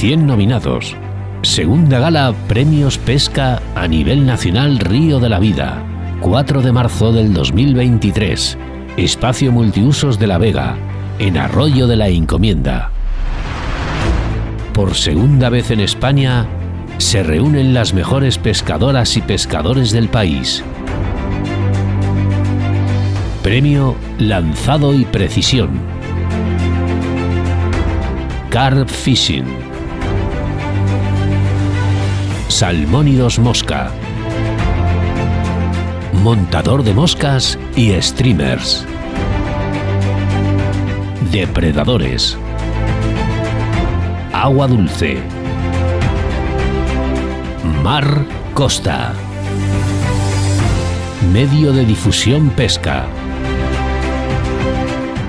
100 0.00 0.26
nominados. 0.26 0.96
Segunda 1.42 1.98
gala 1.98 2.32
Premios 2.48 2.96
Pesca 2.96 3.60
a 3.74 3.86
nivel 3.86 4.24
nacional 4.24 4.78
Río 4.78 5.20
de 5.20 5.28
la 5.28 5.38
Vida. 5.38 5.84
4 6.22 6.62
de 6.62 6.72
marzo 6.72 7.12
del 7.12 7.34
2023. 7.34 8.56
Espacio 8.96 9.52
Multiusos 9.52 10.18
de 10.18 10.26
la 10.26 10.38
Vega, 10.38 10.78
en 11.18 11.36
Arroyo 11.36 11.86
de 11.86 11.96
la 11.96 12.08
Encomienda. 12.08 12.90
Por 14.72 14.94
segunda 14.94 15.50
vez 15.50 15.70
en 15.70 15.80
España, 15.80 16.46
se 16.96 17.22
reúnen 17.22 17.74
las 17.74 17.92
mejores 17.92 18.38
pescadoras 18.38 19.18
y 19.18 19.20
pescadores 19.20 19.92
del 19.92 20.08
país. 20.08 20.64
Premio 23.42 23.96
Lanzado 24.18 24.94
y 24.94 25.04
Precisión. 25.04 25.78
Carp 28.48 28.88
Fishing. 28.88 29.69
Salmónidos 32.60 33.38
Mosca. 33.38 33.90
Montador 36.12 36.82
de 36.82 36.92
moscas 36.92 37.58
y 37.74 37.92
streamers. 38.02 38.84
Depredadores. 41.32 42.36
Agua 44.34 44.68
dulce. 44.68 45.22
Mar 47.82 48.26
Costa. 48.52 49.14
Medio 51.32 51.72
de 51.72 51.86
difusión 51.86 52.50
pesca. 52.50 53.06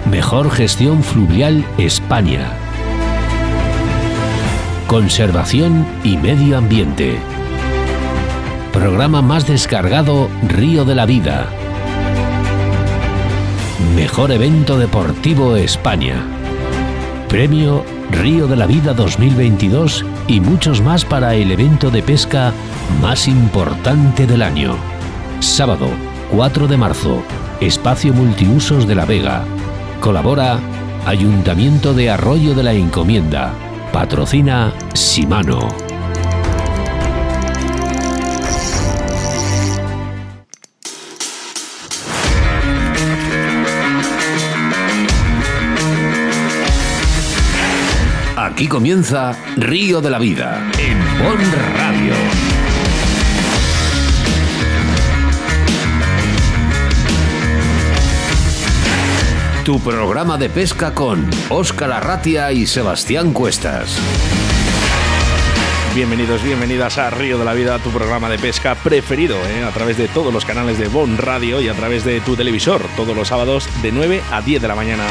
Mejor 0.06 0.52
gestión 0.52 1.02
fluvial 1.02 1.64
España. 1.78 2.61
Conservación 4.92 5.88
y 6.04 6.18
medio 6.18 6.58
ambiente. 6.58 7.18
Programa 8.74 9.22
más 9.22 9.48
descargado 9.48 10.28
Río 10.50 10.84
de 10.84 10.96
la 10.96 11.06
Vida. 11.06 11.48
Mejor 13.96 14.34
evento 14.34 14.78
deportivo 14.78 15.56
España. 15.56 16.22
Premio 17.30 17.86
Río 18.12 18.48
de 18.48 18.58
la 18.58 18.66
Vida 18.66 18.94
2022 18.94 20.04
y 20.28 20.42
muchos 20.42 20.82
más 20.82 21.06
para 21.06 21.36
el 21.36 21.54
evento 21.54 21.90
de 21.90 22.04
pesca 22.04 22.52
más 23.02 23.30
importante 23.30 24.28
del 24.28 24.42
año. 24.42 24.76
Sábado 25.40 25.88
4 26.32 26.68
de 26.68 26.76
marzo, 26.76 27.24
Espacio 27.62 28.12
Multiusos 28.12 28.86
de 28.90 28.96
La 28.96 29.06
Vega. 29.06 29.46
Colabora 30.02 30.60
Ayuntamiento 31.06 31.94
de 31.94 32.10
Arroyo 32.10 32.54
de 32.54 32.64
la 32.64 32.74
Encomienda. 32.74 33.54
Patrocina 33.92 34.74
Simano. 34.94 35.68
Aquí 48.38 48.68
comienza 48.68 49.34
Río 49.58 50.02
de 50.02 50.10
la 50.10 50.20
Vida 50.20 50.72
en 50.78 50.98
Bon 51.24 51.38
Radio. 51.76 52.51
Tu 59.66 59.80
programa 59.80 60.40
de 60.40 60.50
pesca 60.50 60.96
con 60.96 61.30
Óscar 61.50 61.92
Arratia 61.92 62.52
y 62.52 62.66
Sebastián 62.66 63.32
Cuestas. 63.32 63.96
Bienvenidos, 65.94 66.42
bienvenidas 66.42 66.98
a 66.98 67.12
Río 67.12 67.38
de 67.38 67.46
la 67.46 67.54
Vida, 67.54 67.78
tu 67.78 67.92
programa 67.92 68.28
de 68.28 68.40
pesca 68.40 68.74
preferido, 68.74 69.36
¿eh? 69.36 69.64
a 69.64 69.70
través 69.70 69.98
de 69.98 70.08
todos 70.08 70.34
los 70.34 70.46
canales 70.46 70.80
de 70.80 70.88
Bon 70.88 71.16
Radio 71.16 71.62
y 71.62 71.70
a 71.70 71.76
través 71.76 72.04
de 72.04 72.22
tu 72.22 72.36
televisor, 72.36 72.82
todos 72.98 73.16
los 73.16 73.28
sábados 73.28 73.70
de 73.84 73.92
9 73.92 74.24
a 74.32 74.42
10 74.42 74.64
de 74.64 74.68
la 74.68 74.76
mañana. 74.76 75.06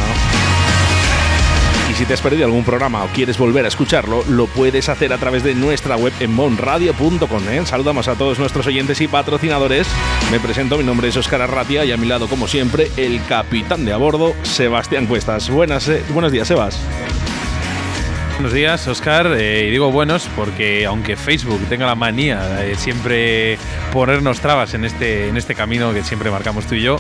Si 2.01 2.07
te 2.07 2.15
has 2.15 2.23
perdido 2.23 2.47
algún 2.47 2.65
programa 2.65 3.05
o 3.05 3.09
quieres 3.09 3.37
volver 3.37 3.67
a 3.67 3.69
escucharlo, 3.69 4.25
lo 4.27 4.47
puedes 4.47 4.89
hacer 4.89 5.13
a 5.13 5.19
través 5.19 5.43
de 5.43 5.55
nuestra 5.55 5.99
web 5.99 6.15
en 6.21 6.33
monradio.com. 6.33 7.49
¿eh? 7.51 7.61
Saludamos 7.67 8.09
a 8.09 8.15
todos 8.15 8.39
nuestros 8.39 8.67
oyentes 8.67 9.03
y 9.03 9.07
patrocinadores. 9.07 9.87
Me 10.31 10.41
presento, 10.41 10.79
mi 10.79 10.85
nombre 10.85 11.09
es 11.09 11.19
Óscar 11.19 11.43
Arratia 11.43 11.85
y 11.85 11.93
a 11.93 11.99
mi 11.99 12.07
lado, 12.07 12.27
como 12.27 12.49
siempre, 12.49 12.91
el 12.97 13.23
capitán 13.27 13.85
de 13.85 13.93
a 13.93 13.99
bordo, 13.99 14.35
Sebastián 14.45 15.05
Cuestas. 15.05 15.51
Buenas, 15.51 15.91
eh, 15.91 16.03
buenos 16.15 16.33
días, 16.33 16.49
Sebas. 16.49 16.81
Buenos 18.41 18.55
días, 18.55 18.89
Oscar. 18.89 19.35
Eh, 19.37 19.67
y 19.69 19.71
digo 19.71 19.93
buenos 19.93 20.27
porque 20.35 20.87
aunque 20.87 21.15
Facebook 21.15 21.61
tenga 21.69 21.85
la 21.85 21.95
manía 21.95 22.41
de 22.41 22.75
siempre 22.75 23.59
ponernos 23.93 24.41
trabas 24.41 24.73
en 24.73 24.87
este, 24.87 25.29
en 25.29 25.37
este 25.37 25.55
camino 25.55 25.93
que 25.93 26.03
siempre 26.03 26.31
marcamos 26.31 26.65
tú 26.65 26.75
y 26.75 26.81
yo, 26.81 26.97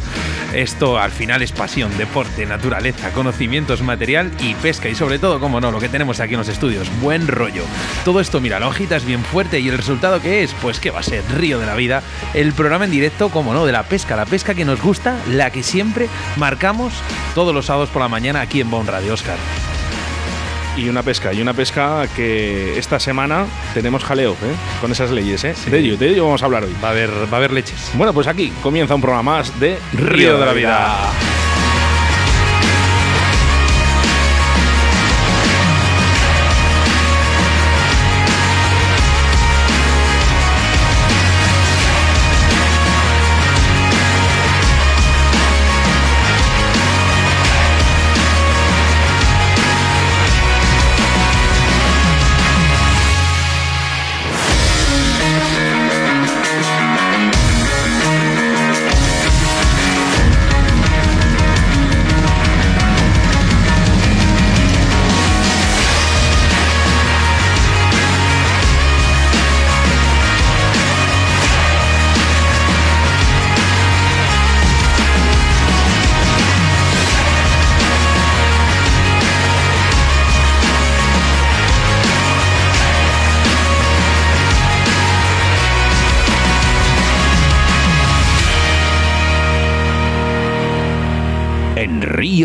esto 0.53 0.99
al 0.99 1.11
final 1.11 1.41
es 1.41 1.53
pasión, 1.53 1.97
deporte, 1.97 2.45
naturaleza, 2.45 3.11
conocimientos, 3.13 3.81
material 3.81 4.31
y 4.41 4.55
pesca. 4.57 4.91
Y 4.91 4.95
sobre 4.95 5.19
todo, 5.19 5.41
como 5.41 5.63
no, 5.63 5.71
lo 5.71 5.81
que 5.81 5.89
tenemos 5.89 6.21
aquí 6.21 6.35
en 6.35 6.41
los 6.41 6.49
estudios, 6.49 6.91
buen 7.01 7.27
rollo. 7.27 7.65
Todo 8.05 8.21
esto, 8.21 8.39
mira, 8.43 8.61
la 8.61 8.69
hojita 8.69 8.97
es 8.97 9.07
bien 9.07 9.25
fuerte 9.25 9.61
y 9.61 9.71
el 9.71 9.79
resultado 9.79 10.21
que 10.21 10.43
es, 10.43 10.53
pues 10.61 10.79
que 10.79 10.91
va 10.91 11.01
a 11.01 11.03
ser 11.03 11.25
Río 11.39 11.59
de 11.59 11.65
la 11.65 11.75
Vida, 11.75 12.03
el 12.35 12.53
programa 12.53 12.85
en 12.85 12.91
directo, 12.91 13.31
como 13.31 13.55
no, 13.55 13.65
de 13.65 13.73
la 13.73 13.85
pesca, 13.85 14.15
la 14.15 14.27
pesca 14.27 14.55
que 14.55 14.67
nos 14.67 14.83
gusta, 14.83 15.17
la 15.27 15.49
que 15.49 15.63
siempre 15.63 16.11
marcamos 16.37 16.93
todos 17.35 17.55
los 17.55 17.65
sábados 17.65 17.89
por 17.89 18.03
la 18.03 18.09
mañana 18.09 18.43
aquí 18.43 18.61
en 18.61 18.69
Bon 18.69 18.87
Radio, 18.87 19.15
Oscar 19.15 19.39
y 20.81 20.89
una 20.89 21.03
pesca. 21.03 21.33
Y 21.33 21.41
una 21.41 21.53
pesca 21.55 22.07
que 22.17 22.79
esta 22.79 22.99
semana 22.99 23.47
tenemos 23.75 24.05
jaleo 24.05 24.33
¿eh? 24.33 24.55
con 24.81 24.91
esas 24.91 25.11
leyes. 25.11 25.45
¿eh? 25.45 25.55
De, 25.71 25.79
ello, 25.79 25.97
de 25.97 26.11
ello 26.11 26.25
vamos 26.25 26.43
a 26.43 26.47
hablar 26.47 26.65
hoy. 26.65 26.75
Va 26.83 26.89
a 26.89 26.91
haber, 26.93 27.11
va 27.11 27.35
a 27.35 27.37
haber 27.37 27.53
leches. 27.53 27.91
Bueno, 27.95 28.13
pues 28.13 28.27
aquí 28.27 28.53
comienza 28.63 28.95
un 28.95 29.01
programa 29.01 29.37
más 29.37 29.61
de 29.61 29.79
Río, 29.93 30.39
de 30.39 30.47
la 30.47 30.53
Vida. 30.53 31.40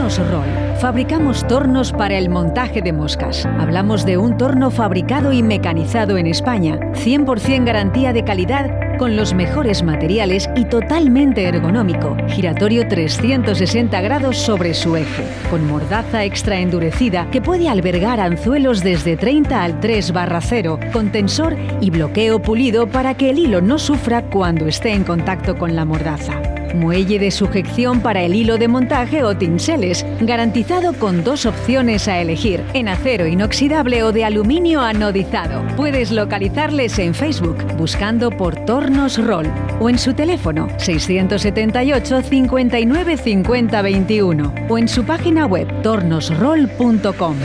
Tornos 0.00 0.30
Roll. 0.30 0.78
Fabricamos 0.80 1.46
tornos 1.46 1.92
para 1.92 2.16
el 2.16 2.30
montaje 2.30 2.80
de 2.80 2.90
moscas. 2.90 3.44
Hablamos 3.44 4.06
de 4.06 4.16
un 4.16 4.38
torno 4.38 4.70
fabricado 4.70 5.30
y 5.30 5.42
mecanizado 5.42 6.16
en 6.16 6.26
España, 6.26 6.78
100% 6.94 7.66
garantía 7.66 8.14
de 8.14 8.24
calidad 8.24 8.96
con 8.96 9.14
los 9.14 9.34
mejores 9.34 9.82
materiales 9.82 10.48
y 10.56 10.64
totalmente 10.64 11.44
ergonómico. 11.44 12.16
Giratorio 12.28 12.88
360 12.88 14.00
grados 14.00 14.38
sobre 14.38 14.72
su 14.72 14.96
eje, 14.96 15.24
con 15.50 15.66
mordaza 15.66 16.24
extra 16.24 16.60
endurecida 16.60 17.28
que 17.30 17.42
puede 17.42 17.68
albergar 17.68 18.20
anzuelos 18.20 18.82
desde 18.82 19.18
30 19.18 19.62
al 19.62 19.80
3 19.80 20.12
barra 20.14 20.40
0, 20.40 20.80
con 20.94 21.12
tensor 21.12 21.58
y 21.82 21.90
bloqueo 21.90 22.40
pulido 22.40 22.86
para 22.86 23.12
que 23.18 23.28
el 23.28 23.38
hilo 23.38 23.60
no 23.60 23.78
sufra 23.78 24.22
cuando 24.22 24.66
esté 24.66 24.94
en 24.94 25.04
contacto 25.04 25.58
con 25.58 25.76
la 25.76 25.84
mordaza. 25.84 26.40
Muelle 26.74 27.18
de 27.18 27.30
sujeción 27.30 28.00
para 28.00 28.22
el 28.22 28.34
hilo 28.34 28.58
de 28.58 28.68
montaje 28.68 29.22
o 29.24 29.36
tinseles, 29.36 30.04
garantizado 30.20 30.92
con 30.94 31.24
dos 31.24 31.46
opciones 31.46 32.08
a 32.08 32.20
elegir, 32.20 32.64
en 32.74 32.88
acero 32.88 33.26
inoxidable 33.26 34.02
o 34.02 34.12
de 34.12 34.24
aluminio 34.24 34.80
anodizado. 34.80 35.62
Puedes 35.76 36.10
localizarles 36.10 36.98
en 36.98 37.14
Facebook 37.14 37.64
buscando 37.76 38.30
por 38.30 38.56
Tornos 38.64 39.18
Roll 39.18 39.46
o 39.80 39.88
en 39.88 39.98
su 39.98 40.14
teléfono 40.14 40.68
678 40.78 42.22
59 42.22 43.16
50 43.16 43.82
21 43.82 44.54
o 44.68 44.78
en 44.78 44.88
su 44.88 45.04
página 45.04 45.46
web 45.46 45.68
tornosroll.com. 45.82 47.36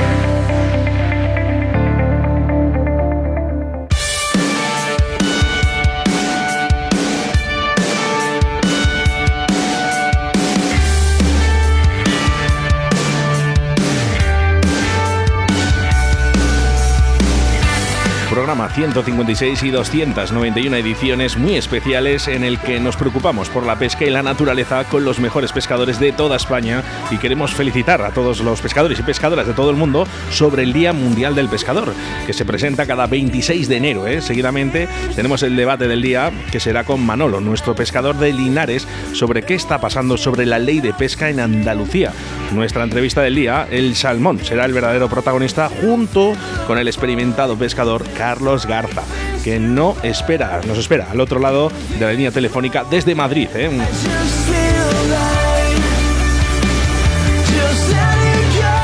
programa 18.56 18.74
156 18.74 19.64
y 19.64 19.70
291 19.70 20.78
ediciones 20.78 21.36
muy 21.36 21.56
especiales 21.56 22.30
en 22.30 22.46
el 22.46 22.58
que 22.58 22.80
nos 22.80 22.96
preocupamos 22.96 23.50
por 23.50 23.66
la 23.66 23.78
pesca 23.78 24.06
y 24.06 24.10
la 24.10 24.24
naturaleza 24.24 24.86
con 24.86 25.04
los 25.04 25.20
mejores 25.20 25.52
pescadores 25.52 26.00
de 26.00 26.14
toda 26.14 26.38
España 26.38 26.82
y 27.12 27.18
queremos 27.18 27.54
felicitar 27.54 28.02
a 28.02 28.12
todos 28.12 28.40
los 28.40 28.62
pescadores 28.62 28.98
y 28.98 29.04
pescadoras 29.04 29.46
de 29.46 29.54
todo 29.54 29.72
el 29.72 29.76
mundo 29.76 30.08
sobre 30.32 30.64
el 30.64 30.72
Día 30.72 30.94
Mundial 30.94 31.36
del 31.36 31.50
Pescador, 31.50 31.94
que 32.26 32.32
se 32.32 32.46
presenta 32.46 32.86
cada 32.86 33.08
26 33.08 33.68
de 33.68 33.76
enero. 33.76 34.08
¿eh? 34.08 34.22
Seguidamente 34.22 34.88
tenemos 35.18 35.44
el 35.44 35.58
debate 35.58 35.90
del 35.90 36.02
día 36.02 36.32
que 36.50 36.62
será 36.62 36.86
con 36.86 37.06
Manolo, 37.06 37.42
nuestro 37.42 37.76
pescador 37.76 38.16
de 38.18 38.32
Linares, 38.32 38.88
sobre 39.12 39.44
qué 39.44 39.56
está 39.56 39.82
pasando 39.82 40.16
sobre 40.16 40.46
la 40.46 40.60
ley 40.60 40.80
de 40.80 40.94
pesca 40.94 41.30
en 41.30 41.42
Andalucía. 41.42 42.14
Nuestra 42.54 42.84
entrevista 42.84 43.22
del 43.22 43.36
día, 43.36 43.68
el 43.70 43.98
salmón, 43.98 44.40
será 44.46 44.64
el 44.64 44.72
verdadero 44.72 45.10
protagonista 45.10 45.68
junto 45.68 46.34
con 46.68 46.78
el 46.78 46.88
experimentado 46.88 47.58
pescador 47.58 48.06
Carlos 48.18 48.45
Garza, 48.68 49.02
que 49.44 49.60
no 49.60 49.96
espera, 50.04 50.62
nos 50.68 50.78
espera 50.78 51.08
al 51.10 51.20
otro 51.20 51.40
lado 51.40 51.72
de 51.98 52.06
la 52.06 52.12
línea 52.12 52.32
telefónica 52.32 52.86
desde 52.90 53.16
Madrid. 53.16 53.50
¿eh? 53.56 53.70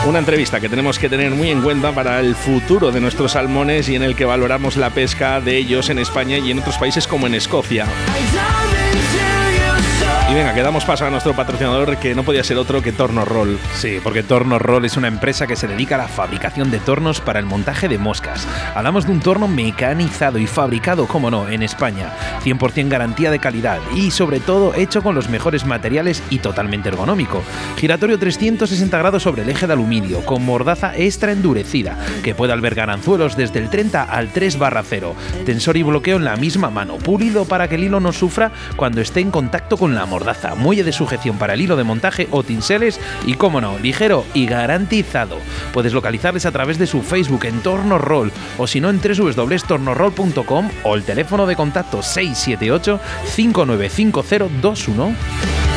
Una 0.07 0.19
entrevista 0.19 0.59
que 0.59 0.67
tenemos 0.67 0.97
que 0.97 1.09
tener 1.09 1.31
muy 1.31 1.51
en 1.51 1.61
cuenta 1.61 1.91
para 1.91 2.19
el 2.19 2.35
futuro 2.35 2.91
de 2.91 2.99
nuestros 2.99 3.33
salmones 3.33 3.87
y 3.87 3.95
en 3.95 4.01
el 4.01 4.15
que 4.15 4.25
valoramos 4.25 4.75
la 4.75 4.89
pesca 4.89 5.39
de 5.39 5.57
ellos 5.57 5.89
en 5.89 5.99
España 5.99 6.39
y 6.39 6.49
en 6.49 6.59
otros 6.59 6.77
países 6.77 7.07
como 7.07 7.27
en 7.27 7.35
Escocia. 7.35 7.85
Y 10.31 10.33
venga, 10.33 10.53
que 10.53 10.61
damos 10.61 10.85
paso 10.85 11.05
a 11.05 11.09
nuestro 11.09 11.35
patrocinador 11.35 11.97
que 11.97 12.15
no 12.15 12.23
podía 12.23 12.41
ser 12.41 12.55
otro 12.55 12.81
que 12.81 12.93
Torno 12.93 13.25
Roll. 13.25 13.59
Sí, 13.75 13.99
porque 14.01 14.23
Torno 14.23 14.59
Roll 14.59 14.85
es 14.85 14.95
una 14.95 15.09
empresa 15.09 15.45
que 15.45 15.57
se 15.57 15.67
dedica 15.67 15.95
a 15.95 15.97
la 15.97 16.07
fabricación 16.07 16.71
de 16.71 16.79
tornos 16.79 17.19
para 17.19 17.37
el 17.39 17.45
montaje 17.45 17.89
de 17.89 17.97
moscas. 17.97 18.47
Hablamos 18.73 19.05
de 19.05 19.11
un 19.11 19.19
torno 19.19 19.49
mecanizado 19.49 20.37
y 20.37 20.47
fabricado, 20.47 21.05
como 21.05 21.29
no, 21.29 21.49
en 21.49 21.63
España. 21.63 22.13
100% 22.45 22.87
garantía 22.87 23.29
de 23.29 23.39
calidad 23.39 23.79
y 23.93 24.11
sobre 24.11 24.39
todo 24.39 24.73
hecho 24.73 25.03
con 25.03 25.15
los 25.15 25.27
mejores 25.27 25.65
materiales 25.65 26.23
y 26.29 26.39
totalmente 26.39 26.87
ergonómico. 26.87 27.43
Giratorio 27.75 28.17
360 28.17 28.97
grados 28.97 29.23
sobre 29.23 29.41
el 29.41 29.49
eje 29.49 29.67
de 29.67 29.73
aluminio, 29.73 30.25
con 30.25 30.45
mordaza 30.45 30.95
extra 30.95 31.33
endurecida, 31.33 31.97
que 32.23 32.35
puede 32.35 32.53
albergar 32.53 32.89
anzuelos 32.89 33.35
desde 33.35 33.59
el 33.59 33.69
30 33.69 34.03
al 34.03 34.29
3 34.29 34.57
barra 34.57 34.81
0. 34.81 35.13
Tensor 35.45 35.75
y 35.75 35.83
bloqueo 35.83 36.15
en 36.15 36.23
la 36.23 36.37
misma 36.37 36.69
mano, 36.69 36.95
pulido 36.99 37.43
para 37.43 37.67
que 37.67 37.75
el 37.75 37.83
hilo 37.83 37.99
no 37.99 38.13
sufra 38.13 38.53
cuando 38.77 39.01
esté 39.01 39.19
en 39.19 39.29
contacto 39.29 39.75
con 39.75 39.93
la 39.93 40.05
mordaza 40.05 40.20
mordaza, 40.21 40.53
muelle 40.53 40.83
de 40.83 40.91
sujeción 40.91 41.39
para 41.39 41.55
el 41.55 41.61
hilo 41.61 41.75
de 41.75 41.83
montaje 41.83 42.27
o 42.29 42.43
tinseles 42.43 42.99
y, 43.25 43.33
como 43.33 43.59
no, 43.59 43.79
ligero 43.79 44.23
y 44.35 44.45
garantizado. 44.45 45.37
Puedes 45.73 45.93
localizarles 45.93 46.45
a 46.45 46.51
través 46.51 46.77
de 46.77 46.85
su 46.85 47.01
Facebook 47.01 47.45
en 47.45 47.61
Torno 47.61 47.97
Roll 47.97 48.31
o 48.59 48.67
si 48.67 48.79
no 48.79 48.91
en 48.91 49.01
www.tornoroll.com 49.01 50.69
o 50.83 50.95
el 50.95 51.03
teléfono 51.03 51.47
de 51.47 51.55
contacto 51.55 52.03
678 52.03 52.99
595021. 53.25 55.70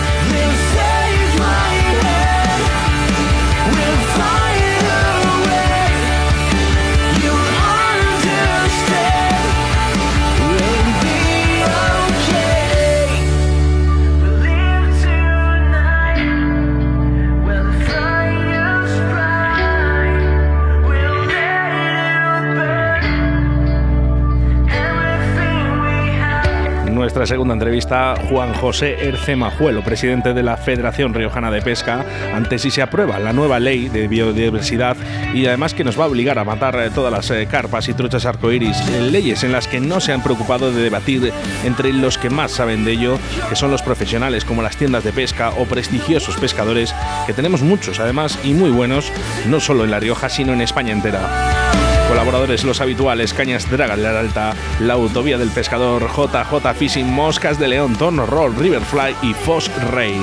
Nuestra 27.24 27.36
segunda 27.36 27.54
entrevista 27.54 28.14
Juan 28.28 28.52
José 28.52 29.08
Erce 29.08 29.34
Majuelo, 29.34 29.82
presidente 29.82 30.34
de 30.34 30.42
la 30.42 30.58
Federación 30.58 31.14
Riojana 31.14 31.50
de 31.50 31.62
Pesca, 31.62 32.04
ante 32.34 32.58
si 32.58 32.70
se 32.70 32.82
aprueba 32.82 33.18
la 33.18 33.32
nueva 33.32 33.58
ley 33.60 33.88
de 33.88 34.08
biodiversidad 34.08 34.94
y 35.32 35.46
además 35.46 35.72
que 35.72 35.84
nos 35.84 35.98
va 35.98 36.04
a 36.04 36.08
obligar 36.08 36.38
a 36.38 36.44
matar 36.44 36.78
eh, 36.78 36.90
todas 36.94 37.10
las 37.10 37.30
eh, 37.30 37.46
carpas 37.50 37.88
y 37.88 37.94
truchas 37.94 38.26
arcoíris, 38.26 38.78
eh, 38.90 39.00
leyes 39.10 39.42
en 39.42 39.52
las 39.52 39.68
que 39.68 39.80
no 39.80 40.00
se 40.00 40.12
han 40.12 40.22
preocupado 40.22 40.70
de 40.70 40.82
debatir 40.82 41.32
entre 41.64 41.94
los 41.94 42.18
que 42.18 42.28
más 42.28 42.52
saben 42.52 42.84
de 42.84 42.92
ello, 42.92 43.18
que 43.48 43.56
son 43.56 43.70
los 43.70 43.80
profesionales 43.80 44.44
como 44.44 44.60
las 44.60 44.76
tiendas 44.76 45.02
de 45.02 45.12
pesca 45.14 45.48
o 45.56 45.64
prestigiosos 45.64 46.36
pescadores, 46.36 46.94
que 47.26 47.32
tenemos 47.32 47.62
muchos 47.62 48.00
además 48.00 48.38
y 48.44 48.52
muy 48.52 48.68
buenos, 48.68 49.10
no 49.48 49.60
solo 49.60 49.84
en 49.84 49.92
La 49.92 50.00
Rioja, 50.00 50.28
sino 50.28 50.52
en 50.52 50.60
España 50.60 50.92
entera. 50.92 51.53
Colaboradores 52.14 52.62
los 52.62 52.80
habituales, 52.80 53.34
Cañas 53.34 53.68
Draga 53.68 53.96
de 53.96 54.02
la 54.04 54.20
Alta, 54.20 54.54
la 54.78 54.94
Autovía 54.94 55.36
del 55.36 55.50
Pescador, 55.50 56.08
JJ 56.08 56.72
Fishing, 56.78 57.12
Moscas 57.12 57.58
de 57.58 57.66
León, 57.66 57.96
Torno 57.96 58.24
Roll, 58.24 58.54
Riverfly 58.54 59.16
y 59.22 59.34
Fox 59.34 59.68
Rey. 59.90 60.20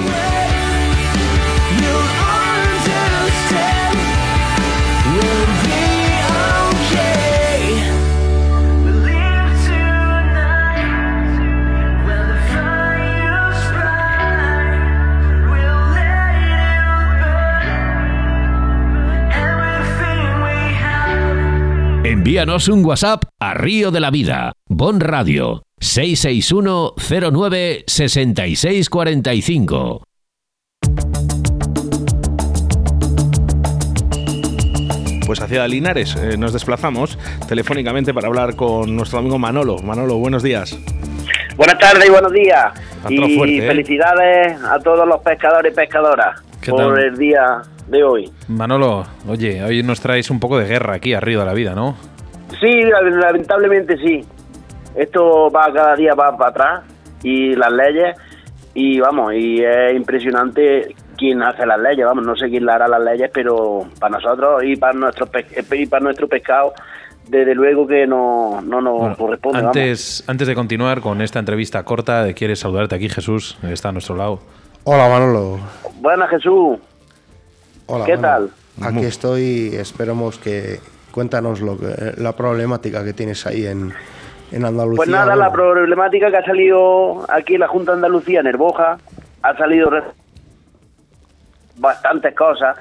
Envíanos 22.21 22.67
un 22.67 22.85
WhatsApp 22.85 23.23
a 23.39 23.55
Río 23.55 23.89
de 23.89 23.99
la 23.99 24.11
Vida, 24.11 24.53
Bon 24.67 24.99
Radio, 24.99 25.63
661 25.79 26.93
09 27.31 27.83
6645. 27.87 30.03
Pues 35.25 35.41
hacia 35.41 35.67
Linares 35.67 36.15
eh, 36.15 36.37
nos 36.37 36.53
desplazamos 36.53 37.17
telefónicamente 37.47 38.13
para 38.13 38.27
hablar 38.27 38.55
con 38.55 38.95
nuestro 38.95 39.17
amigo 39.17 39.39
Manolo. 39.39 39.79
Manolo, 39.79 40.19
buenos 40.19 40.43
días. 40.43 40.77
Buenas 41.57 41.79
tardes 41.79 42.05
y 42.05 42.11
buenos 42.11 42.31
días. 42.31 42.71
Y 43.09 43.35
fuerte, 43.35 43.57
¿eh? 43.57 43.67
felicidades 43.67 44.61
a 44.61 44.77
todos 44.77 45.07
los 45.07 45.21
pescadores 45.21 45.73
y 45.73 45.75
pescadoras 45.75 46.39
¿Qué 46.61 46.69
por 46.69 46.93
tal? 46.93 47.03
el 47.03 47.17
día 47.17 47.63
de 47.87 48.03
hoy. 48.03 48.31
Manolo, 48.47 49.07
oye, 49.27 49.63
hoy 49.63 49.81
nos 49.81 50.01
traéis 50.01 50.29
un 50.29 50.39
poco 50.39 50.59
de 50.59 50.67
guerra 50.67 50.93
aquí 50.93 51.15
a 51.15 51.19
Río 51.19 51.39
de 51.39 51.45
la 51.45 51.53
Vida, 51.53 51.73
¿no? 51.73 52.10
Sí, 52.61 52.83
lamentablemente 53.19 53.97
sí. 53.97 54.23
Esto 54.95 55.49
va 55.49 55.71
cada 55.73 55.95
día 55.95 56.13
va 56.13 56.37
para 56.37 56.49
atrás 56.51 56.83
y 57.23 57.55
las 57.55 57.71
leyes 57.71 58.15
y 58.73 58.99
vamos, 58.99 59.33
y 59.33 59.63
es 59.63 59.93
impresionante 59.95 60.95
quién 61.17 61.41
hace 61.43 61.65
las 61.65 61.79
leyes, 61.79 62.05
vamos, 62.05 62.25
no 62.25 62.35
sé 62.35 62.49
quién 62.49 62.65
le 62.65 62.71
hará 62.71 62.87
las 62.87 63.01
leyes, 63.01 63.29
pero 63.33 63.85
para 63.99 64.17
nosotros 64.17 64.63
y 64.63 64.75
para 64.75 64.93
nuestro 64.93 65.25
pe- 65.27 65.45
y 65.73 65.85
para 65.87 66.03
nuestro 66.03 66.27
pescado 66.27 66.73
desde 67.27 67.53
luego 67.55 67.85
que 67.87 68.05
no, 68.07 68.61
no 68.61 68.81
nos 68.81 68.97
Bueno, 68.99 69.15
corresponde. 69.17 69.57
vamos. 69.59 69.75
antes, 69.77 70.23
antes 70.27 70.47
de 70.47 70.55
continuar 70.55 70.99
con 71.01 71.21
esta 71.21 71.39
entrevista 71.39 71.83
corta, 71.83 72.31
quieres 72.33 72.59
saludarte 72.59 72.95
aquí, 72.95 73.07
Jesús, 73.09 73.57
está 73.63 73.89
a 73.89 73.91
nuestro 73.91 74.15
lado. 74.15 74.39
Hola 74.83 75.07
Manolo. 75.07 75.59
Buenas 75.99 76.29
Jesús, 76.29 76.77
Hola. 77.87 78.05
¿Qué 78.05 78.17
Manolo. 78.17 78.49
tal? 78.79 78.87
Aquí 78.87 79.05
estoy. 79.05 79.75
Esperemos 79.75 80.37
que 80.39 80.79
cuéntanos 81.11 81.61
lo 81.61 81.77
que, 81.77 82.13
la 82.17 82.33
problemática 82.33 83.03
que 83.03 83.13
tienes 83.13 83.45
ahí 83.45 83.65
en, 83.65 83.93
en 84.51 84.65
Andalucía. 84.65 84.97
Pues 84.97 85.09
nada, 85.09 85.35
la 85.35 85.51
problemática 85.51 86.29
que 86.31 86.37
ha 86.37 86.45
salido 86.45 87.25
aquí 87.29 87.55
en 87.55 87.61
la 87.61 87.67
Junta 87.67 87.91
de 87.91 87.97
Andalucía, 87.97 88.39
en 88.39 88.47
Herboja, 88.47 88.97
ha 89.41 89.57
salido 89.57 89.89
bastantes 91.77 92.35
cosas, 92.35 92.77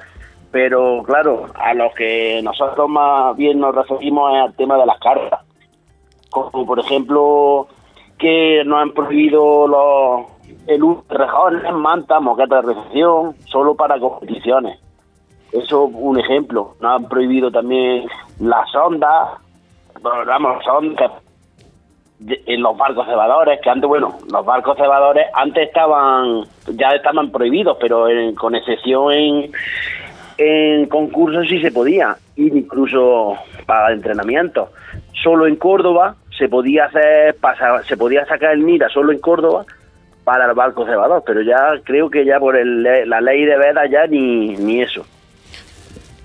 pero 0.51 1.03
claro, 1.03 1.47
a 1.55 1.73
los 1.73 1.93
que 1.93 2.41
nosotros 2.43 2.89
más 2.89 3.35
bien 3.35 3.59
nos 3.59 3.73
referimos 3.73 4.33
es 4.35 4.41
al 4.41 4.53
tema 4.55 4.77
de 4.77 4.85
las 4.85 4.99
cartas. 4.99 5.39
Como 6.29 6.65
por 6.65 6.79
ejemplo 6.79 7.67
que 8.17 8.63
nos 8.65 8.81
han 8.81 8.91
prohibido 8.91 9.67
los, 9.67 10.25
el 10.67 10.83
uso 10.83 11.03
de 11.09 11.17
rejones, 11.17 11.73
mantas, 11.73 12.21
moquetas 12.21 12.63
de 12.63 12.73
recepción, 12.73 13.35
solo 13.45 13.75
para 13.75 13.99
competiciones. 13.99 14.79
Eso 15.51 15.87
es 15.87 15.93
un 15.93 16.19
ejemplo. 16.19 16.75
Nos 16.79 17.01
han 17.01 17.09
prohibido 17.09 17.51
también 17.51 18.05
las 18.39 18.73
ondas, 18.75 19.31
vamos, 20.01 20.63
ondas 20.67 21.11
en 22.27 22.61
los 22.61 22.77
barcos 22.77 23.07
cebadores, 23.07 23.59
que 23.61 23.69
antes, 23.69 23.87
bueno, 23.87 24.17
los 24.31 24.45
barcos 24.45 24.77
cebadores 24.77 25.25
antes 25.33 25.67
estaban, 25.67 26.43
ya 26.73 26.89
estaban 26.89 27.31
prohibidos, 27.31 27.77
pero 27.79 28.05
con 28.37 28.55
excepción 28.55 29.11
en, 29.11 29.51
en 30.37 30.85
concursos 30.87 31.47
sí 31.47 31.59
se 31.61 31.71
podía, 31.71 32.15
incluso 32.35 33.37
para 33.65 33.91
entrenamiento. 33.91 34.69
Solo 35.23 35.47
en 35.47 35.55
Córdoba 35.55 36.15
se 36.37 36.47
podía 36.47 36.85
hacer, 36.85 37.35
se 37.87 37.97
podía 37.97 38.25
sacar 38.25 38.53
el 38.53 38.59
mira 38.59 38.87
solo 38.89 39.11
en 39.11 39.19
Córdoba 39.19 39.65
para 40.23 40.45
el 40.45 40.53
barco 40.53 40.85
cebador, 40.85 41.23
pero 41.25 41.41
ya 41.41 41.73
creo 41.83 42.09
que 42.09 42.23
ya 42.23 42.39
por 42.39 42.55
la 42.55 43.21
ley 43.21 43.45
de 43.45 43.57
veda 43.57 43.87
ya 43.87 44.05
ni, 44.05 44.55
ni 44.57 44.81
eso. 44.81 45.05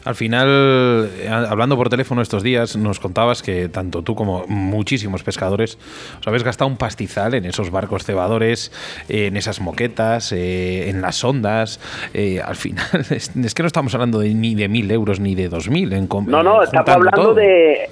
Al 0.07 0.15
final, 0.15 1.11
eh, 1.19 1.29
hablando 1.29 1.77
por 1.77 1.89
teléfono 1.89 2.23
estos 2.23 2.45
días, 2.45 2.77
nos 2.77 3.01
contabas 3.01 3.43
que 3.43 3.69
tanto 3.69 4.03
tú 4.03 4.15
como 4.15 4.45
muchísimos 4.47 5.25
pescadores 5.25 5.79
os 6.21 6.29
habéis 6.29 6.45
gastado 6.45 6.71
un 6.71 6.77
pastizal 6.77 7.35
en 7.35 7.45
esos 7.45 7.73
barcos 7.73 8.05
cebadores, 8.05 8.71
en 9.09 9.37
esas 9.37 9.61
moquetas, 9.61 10.31
eh, 10.31 10.91
en 10.91 11.03
las 11.03 11.25
ondas. 11.25 11.81
Eh, 12.15 12.41
al 12.41 12.55
final, 12.55 12.87
es, 13.11 13.55
que 13.55 13.63
no 13.65 13.67
estamos 13.67 13.97
hablando 13.97 14.21
de, 14.21 14.33
ni 14.33 14.55
de 14.55 14.69
mil 14.69 14.89
euros 14.93 15.19
ni 15.19 15.35
de 15.35 15.49
dos 15.49 15.69
mil. 15.69 15.93
En, 15.93 16.09
no, 16.29 16.41
no, 16.41 16.63
estamos 16.63 16.89
hablando, 16.89 17.35
de, 17.35 17.91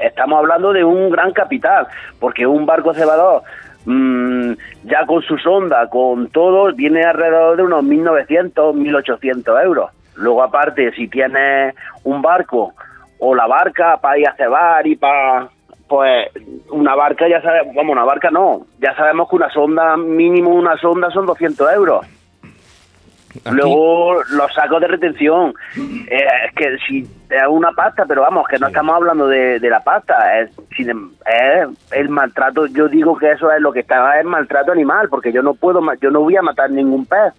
estamos 0.00 0.38
hablando 0.40 0.74
de 0.74 0.84
un 0.84 1.08
gran 1.08 1.32
capital, 1.32 1.86
porque 2.18 2.46
un 2.46 2.66
barco 2.66 2.92
cebador 2.92 3.44
mm, 3.86 4.52
ya 4.84 5.06
con 5.06 5.22
su 5.22 5.38
sonda, 5.38 5.88
con 5.88 6.28
todo, 6.28 6.70
viene 6.74 7.02
alrededor 7.02 7.56
de 7.56 7.62
unos 7.62 7.82
1.900, 7.82 8.52
1.800 8.74 9.64
euros. 9.64 9.90
Luego, 10.20 10.42
aparte, 10.42 10.92
si 10.92 11.08
tienes 11.08 11.74
un 12.04 12.22
barco 12.22 12.74
o 13.18 13.34
la 13.34 13.46
barca 13.46 13.96
para 13.96 14.18
ir 14.18 14.28
a 14.28 14.36
cebar 14.36 14.86
y 14.86 14.96
para. 14.96 15.48
Pues 15.88 16.28
una 16.70 16.94
barca, 16.94 17.28
ya 17.28 17.42
sabemos, 17.42 17.74
vamos, 17.74 17.92
una 17.94 18.04
barca 18.04 18.30
no, 18.30 18.64
ya 18.78 18.94
sabemos 18.94 19.28
que 19.28 19.34
una 19.34 19.50
sonda, 19.50 19.96
mínimo 19.96 20.50
una 20.50 20.76
sonda 20.76 21.10
son 21.10 21.26
200 21.26 21.72
euros. 21.72 22.06
Luego 23.50 24.22
los 24.30 24.54
sacos 24.54 24.80
de 24.80 24.86
retención, 24.86 25.52
eh, 25.76 26.26
es 26.46 26.54
que 26.54 26.78
si 26.86 27.00
es 27.28 27.42
una 27.48 27.72
pasta, 27.72 28.04
pero 28.06 28.22
vamos, 28.22 28.46
que 28.48 28.58
no 28.58 28.68
estamos 28.68 28.94
hablando 28.94 29.26
de, 29.26 29.58
la 29.60 29.80
pasta, 29.80 30.40
es, 30.40 30.50
es, 30.78 31.68
el 31.92 32.08
maltrato, 32.08 32.66
yo 32.66 32.86
digo 32.86 33.16
que 33.16 33.32
eso 33.32 33.50
es 33.50 33.60
lo 33.60 33.72
que 33.72 33.80
está, 33.80 34.18
es 34.20 34.24
maltrato 34.24 34.70
animal, 34.70 35.08
porque 35.08 35.32
yo 35.32 35.42
no 35.42 35.54
puedo, 35.54 35.80
yo 36.00 36.10
no 36.10 36.20
voy 36.20 36.36
a 36.36 36.42
matar 36.42 36.70
ningún 36.70 37.04
pez. 37.06 37.32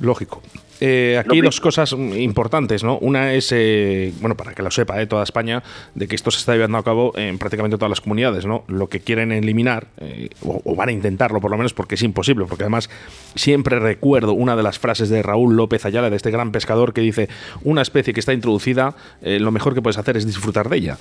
Lógico. 0.00 0.42
Eh, 0.80 1.16
aquí 1.18 1.40
dos 1.40 1.60
cosas 1.60 1.92
importantes, 1.92 2.82
¿no? 2.82 2.98
Una 2.98 3.32
es, 3.34 3.52
eh, 3.52 4.12
bueno, 4.20 4.36
para 4.36 4.54
que 4.54 4.62
lo 4.62 4.70
sepa 4.70 5.00
eh, 5.00 5.06
toda 5.06 5.22
España, 5.22 5.62
de 5.94 6.08
que 6.08 6.16
esto 6.16 6.30
se 6.30 6.38
está 6.38 6.54
llevando 6.54 6.78
a 6.78 6.84
cabo 6.84 7.12
en 7.16 7.38
prácticamente 7.38 7.76
todas 7.76 7.90
las 7.90 8.00
comunidades, 8.00 8.46
¿no? 8.46 8.64
Lo 8.68 8.88
que 8.88 9.00
quieren 9.00 9.32
eliminar, 9.32 9.88
eh, 9.98 10.30
o, 10.42 10.74
van 10.74 10.88
a 10.88 10.92
intentarlo 10.92 11.40
por 11.40 11.50
lo 11.50 11.56
menos 11.56 11.74
porque 11.74 11.94
es 11.94 12.02
imposible, 12.02 12.46
porque 12.46 12.64
además 12.64 12.90
siempre 13.34 13.78
recuerdo 13.78 14.32
una 14.32 14.56
de 14.56 14.62
las 14.62 14.78
frases 14.78 15.08
de 15.08 15.22
Raúl 15.22 15.56
López 15.56 15.84
Ayala, 15.84 16.10
de 16.10 16.16
este 16.16 16.30
gran 16.30 16.52
pescador, 16.52 16.92
que 16.92 17.00
dice, 17.00 17.28
una 17.62 17.82
especie 17.82 18.12
que 18.12 18.20
está 18.20 18.32
introducida, 18.32 18.94
lo 19.22 19.50
mejor 19.52 19.74
que 19.74 19.82
puedes 19.82 19.98
hacer 19.98 20.16
es 20.16 20.26
disfrutar 20.26 20.68
de 20.68 20.76
ella. 20.76 20.98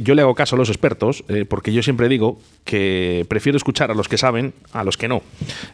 yo 0.00 0.14
le 0.14 0.22
hago 0.22 0.34
caso 0.34 0.56
a 0.56 0.58
los 0.58 0.68
expertos, 0.68 1.24
porque 1.48 1.72
yo 1.72 1.82
siempre 1.82 2.08
digo 2.08 2.38
que 2.64 3.26
prefiero 3.28 3.56
escuchar 3.56 3.90
a 3.90 3.94
los 3.94 4.08
que 4.08 4.18
saben 4.18 4.52
a 4.72 4.84
los 4.84 4.96
que 4.96 5.08
no. 5.08 5.22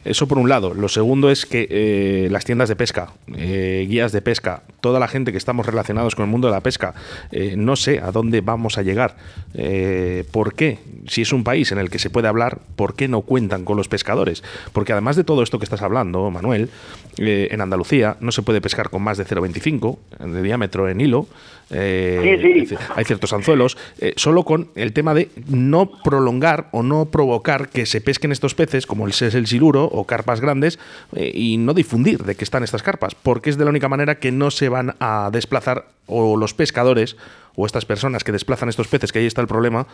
Eso 0.04 0.26
por 0.28 0.38
un 0.38 0.48
lado. 0.48 0.74
Lo 0.74 0.88
segundo 0.88 1.30
es 1.30 1.46
que 1.46 2.28
las 2.30 2.44
tiendas 2.44 2.68
de 2.68 2.76
pesca, 2.76 3.12
eh, 3.34 3.86
guías 3.88 4.12
de 4.12 4.22
pesca, 4.22 4.62
toda 4.80 5.00
la 5.00 5.08
gente 5.08 5.32
que 5.32 5.38
estamos 5.38 5.66
relacionados 5.66 6.14
con 6.14 6.24
el 6.24 6.30
mundo 6.30 6.48
de 6.48 6.54
la 6.54 6.60
pesca, 6.60 6.94
eh, 7.30 7.54
no 7.56 7.76
sé 7.76 8.00
a 8.00 8.10
dónde 8.10 8.40
vamos 8.40 8.78
a 8.78 8.82
llegar. 8.82 9.16
Eh, 9.54 10.24
¿Por 10.30 10.54
qué? 10.54 10.78
Si 11.06 11.22
es 11.22 11.32
un 11.32 11.44
país 11.44 11.72
en 11.72 11.78
el 11.78 11.90
que 11.90 11.98
se 11.98 12.10
puede 12.10 12.28
hablar, 12.28 12.60
¿por 12.76 12.94
qué 12.94 13.08
no 13.08 13.22
cuentan 13.22 13.64
con 13.64 13.76
los 13.76 13.88
pescadores? 13.88 14.42
Porque 14.72 14.92
además 14.92 15.16
de 15.16 15.24
todo 15.24 15.42
esto 15.42 15.58
que 15.58 15.64
estás 15.64 15.82
hablando, 15.82 16.30
Manuel, 16.30 16.70
en 17.18 17.60
Andalucía 17.60 18.16
no 18.20 18.30
se 18.32 18.42
puede 18.42 18.60
pescar 18.60 18.90
con 18.90 19.02
más 19.02 19.18
de 19.18 19.26
0,25 19.26 19.98
de 20.20 20.42
diámetro 20.42 20.88
en 20.88 21.00
hilo. 21.00 21.26
Hay 21.70 23.04
ciertos 23.04 23.32
anzuelos, 23.32 23.76
solo 24.16 24.44
con 24.44 24.68
el 24.75 24.92
tema 24.92 25.14
de 25.14 25.28
no 25.48 25.90
prolongar 26.02 26.68
o 26.72 26.82
no 26.82 27.06
provocar 27.06 27.68
que 27.68 27.87
se 27.87 28.00
pesquen 28.00 28.32
estos 28.32 28.54
peces, 28.54 28.87
como 28.87 29.06
el, 29.06 29.12
el 29.20 29.46
siluro 29.46 29.84
o 29.84 30.04
carpas 30.04 30.40
grandes, 30.40 30.78
y 31.14 31.58
no 31.58 31.75
difundir 31.75 32.25
de 32.25 32.34
que 32.34 32.44
están 32.44 32.64
estas 32.64 32.82
carpas 32.82 33.14
porque 33.14 33.50
es 33.50 33.58
de 33.58 33.64
la 33.64 33.70
única 33.70 33.88
manera 33.88 34.16
que 34.16 34.32
no 34.32 34.50
se 34.50 34.68
van 34.68 34.94
a 35.00 35.30
desplazar 35.32 35.87
o 36.06 36.37
los 36.37 36.54
pescadores 36.54 37.16
o 37.56 37.66
estas 37.66 37.84
personas 37.84 38.25
que 38.25 38.32
desplazan 38.32 38.68
estos 38.68 38.88
peces, 38.88 39.12
que 39.12 39.18
ahí 39.18 39.26
está 39.26 39.40
el 39.40 39.48
problema, 39.48 39.87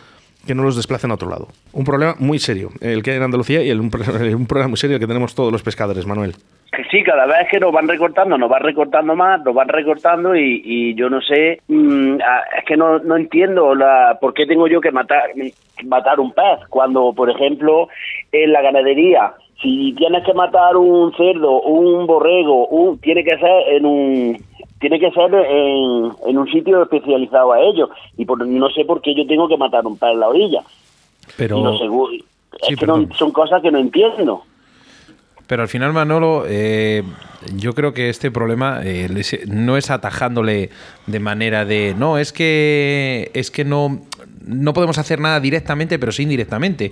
que 0.45 0.53
no 0.53 0.63
los 0.63 0.75
desplacen 0.75 1.11
a 1.11 1.15
otro 1.15 1.29
lado. 1.29 1.47
Un 1.73 1.83
problema 1.83 2.15
muy 2.19 2.39
serio, 2.39 2.71
el 2.79 3.01
que 3.01 3.11
hay 3.11 3.17
en 3.17 3.23
Andalucía 3.23 3.63
y 3.63 3.71
un, 3.73 3.89
problema 3.89 4.67
muy 4.67 4.77
serio 4.77 4.99
que 4.99 5.07
tenemos 5.07 5.33
todos 5.35 5.51
los 5.51 5.63
pescadores, 5.63 6.05
Manuel. 6.05 6.35
Sí, 6.91 7.03
cada 7.03 7.25
vez 7.25 7.47
que 7.49 7.59
nos 7.59 7.71
van 7.71 7.87
recortando, 7.87 8.37
nos 8.37 8.49
van 8.49 8.61
recortando 8.61 9.15
más, 9.15 9.43
nos 9.43 9.53
van 9.53 9.67
recortando 9.67 10.35
y, 10.35 10.93
yo 10.95 11.09
no 11.09 11.21
sé, 11.21 11.61
mm, 11.67 12.15
es 12.57 12.65
que 12.65 12.77
no, 12.77 12.99
no 12.99 13.15
entiendo 13.15 13.75
la, 13.75 14.17
por 14.19 14.33
qué 14.33 14.45
tengo 14.45 14.67
yo 14.67 14.81
que 14.81 14.91
matar, 14.91 15.31
matar 15.85 16.19
un 16.19 16.31
pez 16.31 16.67
cuando, 16.69 17.13
por 17.13 17.29
ejemplo, 17.29 17.87
en 18.31 18.51
la 18.51 18.61
ganadería 18.61 19.33
si 19.61 19.93
tienes 19.93 20.23
que 20.25 20.33
matar 20.33 20.75
un 20.75 21.13
cerdo, 21.15 21.61
un 21.61 22.05
borrego, 22.05 22.67
un, 22.67 22.99
tiene 22.99 23.23
que 23.23 23.37
ser 23.37 23.73
en 23.73 23.85
un 23.85 24.37
tiene 24.79 24.99
que 24.99 25.09
ser 25.11 25.33
en, 25.33 26.37
un 26.37 26.47
sitio 26.51 26.83
especializado 26.83 27.53
a 27.53 27.61
ello 27.61 27.89
y 28.17 28.25
por, 28.25 28.45
no 28.45 28.69
sé 28.69 28.83
por 28.85 29.01
qué 29.01 29.15
yo 29.15 29.25
tengo 29.25 29.47
que 29.47 29.57
matar 29.57 29.87
un 29.87 29.97
pez 29.97 30.11
en 30.11 30.19
la 30.19 30.27
orilla. 30.27 30.61
Pero 31.37 31.71
es 31.71 32.77
que 32.77 32.85
son 33.15 33.31
cosas 33.31 33.61
que 33.61 33.71
no 33.71 33.79
entiendo. 33.79 34.43
Pero 35.47 35.61
al 35.61 35.67
final, 35.67 35.93
Manolo, 35.93 36.45
eh, 36.47 37.03
yo 37.55 37.73
creo 37.73 37.93
que 37.93 38.09
este 38.09 38.31
problema 38.31 38.81
eh, 38.83 39.07
no 39.47 39.77
es 39.77 39.91
atajándole 39.91 40.69
de 41.05 41.19
manera 41.19 41.65
de 41.65 41.93
no, 41.97 42.17
es 42.17 42.33
que 42.33 43.29
es 43.33 43.51
que 43.51 43.63
no, 43.63 44.01
no 44.47 44.73
podemos 44.73 44.97
hacer 44.97 45.19
nada 45.19 45.39
directamente, 45.39 45.99
pero 45.99 46.11
sí 46.11 46.23
indirectamente. 46.23 46.91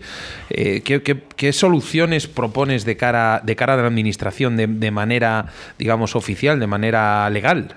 Eh, 0.49 0.81
¿qué, 0.83 1.53
soluciones 1.53 2.27
propones 2.27 2.85
de 2.85 2.97
cara, 2.97 3.41
de 3.43 3.55
cara 3.55 3.73
a 3.73 3.77
la 3.77 3.87
administración 3.87 4.57
de, 4.57 4.91
manera, 4.91 5.45
digamos, 5.77 6.15
oficial, 6.15 6.59
de 6.59 6.67
manera 6.67 7.29
legal? 7.29 7.69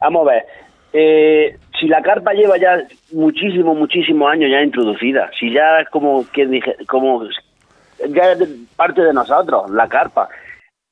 Vamos 0.00 0.26
a 0.26 0.32
ver. 0.32 0.42
Eh, 0.92 1.56
si 1.78 1.86
la 1.86 2.02
carpa 2.02 2.32
lleva 2.32 2.56
ya 2.56 2.82
muchísimos, 3.12 3.76
muchísimos 3.76 4.30
años 4.30 4.50
ya 4.50 4.62
introducida, 4.62 5.30
si 5.38 5.52
ya 5.52 5.84
como 5.90 6.24
como 6.86 7.22
ya 8.08 8.32
es 8.32 8.48
parte 8.76 9.02
de 9.02 9.12
nosotros, 9.12 9.70
la 9.70 9.88
carpa. 9.88 10.28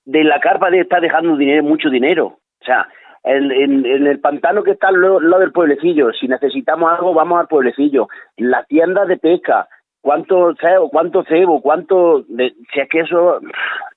De 0.04 0.22
la 0.24 0.40
carpa 0.40 0.68
está 0.70 1.00
dejando 1.00 1.36
dinero, 1.36 1.62
mucho 1.62 1.90
dinero. 1.90 2.38
O 2.60 2.64
sea, 2.64 2.88
en, 3.24 3.84
el 3.84 4.20
pantano 4.20 4.62
que 4.62 4.72
está 4.72 4.88
al 4.88 5.00
lado, 5.00 5.38
del 5.38 5.52
pueblecillo, 5.52 6.12
si 6.12 6.28
necesitamos 6.28 6.92
algo, 6.92 7.12
vamos 7.12 7.40
al 7.40 7.48
pueblecillo. 7.48 8.08
Las 8.36 8.66
tiendas 8.68 9.08
de 9.08 9.16
pesca, 9.16 9.68
cuánto 10.00 10.54
cebo, 10.60 10.88
cuánto 10.90 11.24
cebo, 11.24 11.60
cuánto... 11.60 12.22
De, 12.28 12.54
si 12.72 12.80
es 12.80 12.88
que 12.88 13.00
eso 13.00 13.40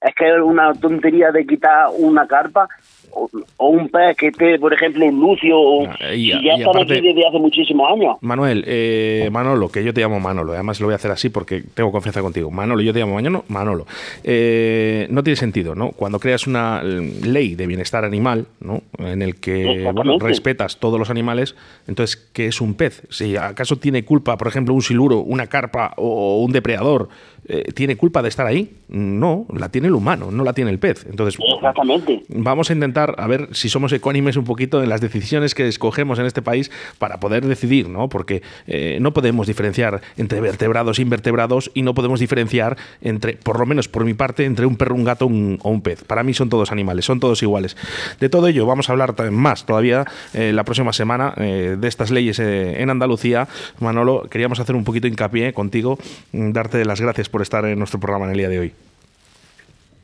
es 0.02 0.16
que 0.16 0.30
es 0.30 0.42
una 0.42 0.74
tontería 0.74 1.32
de 1.32 1.46
quitar 1.46 1.90
una 1.98 2.28
carpa 2.28 2.68
o, 3.12 3.68
un 3.68 3.90
pez 3.90 4.16
que 4.18 4.28
esté, 4.28 4.60
por 4.60 4.74
ejemplo, 4.74 5.06
un 5.06 5.20
lucio, 5.20 5.60
o, 5.60 5.86
ah, 5.88 6.14
y, 6.14 6.30
ya 6.30 6.56
están 6.56 6.82
aquí 6.82 7.02
desde 7.02 7.28
hace 7.28 7.40
muchísimos 7.40 7.92
años. 7.92 8.18
Manuel, 8.22 8.64
eh, 8.68 9.30
Manolo, 9.32 9.70
que 9.70 9.84
yo 9.84 9.94
te 9.94 10.02
llamo 10.02 10.20
Manolo, 10.20 10.54
además 10.54 10.80
lo 10.80 10.88
voy 10.88 10.94
a 10.94 10.96
hacer 10.96 11.12
así 11.12 11.30
porque 11.30 11.64
tengo 11.74 11.92
confianza 11.92 12.22
contigo. 12.22 12.52
Manolo, 12.52 12.82
yo 12.82 12.94
te 12.94 13.00
llamo 13.00 13.16
Manolo, 13.16 13.46
Manolo. 13.48 13.86
Eh, 14.24 15.08
no 15.10 15.24
tiene 15.24 15.36
sentido, 15.36 15.76
¿no? 15.76 15.92
Cuando 15.92 16.20
creas 16.20 16.48
una 16.48 16.82
ley 16.84 17.56
de 17.56 17.68
bienestar 17.68 18.06
animal, 18.06 18.48
¿no? 18.60 18.82
En 18.98 19.22
el 19.22 19.36
que 19.36 19.92
respetas 20.20 20.78
todos 20.78 21.00
los 21.00 21.10
animales, 21.10 21.56
entonces, 21.88 22.16
¿qué 22.34 22.48
es 22.48 22.62
un 22.62 22.74
pez? 22.74 23.04
Si 23.10 23.36
acaso 23.36 23.78
tiene 23.78 24.04
culpa, 24.06 24.38
por 24.38 24.48
ejemplo, 24.48 24.74
un 24.74 24.82
siluro, 24.82 25.20
una 25.20 25.48
carpa 25.48 25.94
o 25.98 26.44
un 26.44 26.52
depredador, 26.52 27.10
eh, 27.52 27.72
¿tiene 27.74 27.98
culpa 27.98 28.22
de 28.22 28.30
estar 28.30 28.46
ahí? 28.46 28.76
No, 28.90 29.48
la 29.52 29.70
tiene 29.70 29.88
el 29.88 29.96
humano, 29.96 30.30
no 30.32 30.44
la 30.44 30.54
tiene 30.54 30.70
el 30.70 30.78
pez. 30.78 31.06
Entonces, 31.10 31.40
Exactamente. 31.56 32.24
vamos 32.30 32.70
a 32.70 32.74
intentar 32.74 33.16
a 33.18 33.26
ver 33.28 33.50
si 33.54 33.70
somos 33.70 33.92
ecuánimes 33.92 34.38
un 34.38 34.46
poquito 34.46 34.84
en 34.84 34.90
las 34.90 35.02
decisiones 35.02 35.56
que 35.56 35.68
escogemos 35.68 36.20
en 36.20 36.26
este 36.26 36.44
país 36.44 36.70
para 37.00 37.20
poder 37.20 37.46
decidir, 37.46 37.90
¿no? 37.90 38.08
Porque 38.08 38.44
eh, 38.68 39.00
no 39.02 39.14
podemos 39.14 39.48
diferenciar 39.48 40.02
entre 40.18 40.42
vertebrados 40.42 41.00
e 41.00 41.02
invertebrados 41.02 41.72
y 41.74 41.82
no 41.82 41.94
podemos 41.96 42.20
diferenciar 42.20 42.78
entre, 43.02 43.34
por 43.34 43.60
lo 43.60 43.66
menos 43.66 43.88
por 43.88 44.06
mi 44.06 44.14
parte, 44.14 44.46
entre 44.46 44.68
un 44.68 44.76
perro, 44.76 44.94
un 44.94 45.04
gato 45.04 45.26
o 45.26 45.70
un 45.70 45.82
pez. 45.82 46.04
Para 46.04 46.24
mí 46.24 46.34
son 46.34 46.50
todos 46.50 46.72
animales, 46.72 47.06
son 47.06 47.20
todos 47.20 47.42
iguales. 47.42 47.76
De 48.20 48.30
todo 48.30 48.48
ello 48.48 48.66
vamos 48.66 48.90
a 48.90 48.92
hablar 48.92 49.16
más 49.32 49.66
todavía 49.66 50.06
eh, 50.34 50.54
la 50.54 50.64
próxima 50.64 50.94
semana 50.94 51.34
de 51.36 51.88
estas 51.88 52.12
leyes 52.12 52.40
en 52.40 52.90
Andalucía. 52.90 53.48
Manolo, 53.80 54.28
queríamos 54.30 54.60
hacer 54.60 54.76
un 54.76 54.84
poquito 54.84 55.08
hincapié 55.08 55.54
contigo, 55.54 55.98
mm, 56.32 56.52
darte 56.52 56.86
las 56.86 57.02
gracias 57.02 57.30
por 57.30 57.39
por 57.40 57.44
estar 57.44 57.64
en 57.64 57.80
nuestro 57.80 58.02
programa 58.02 58.26
en 58.26 58.32
el 58.32 58.38
día 58.38 58.50
de 58.50 58.60
hoy. 58.60 58.74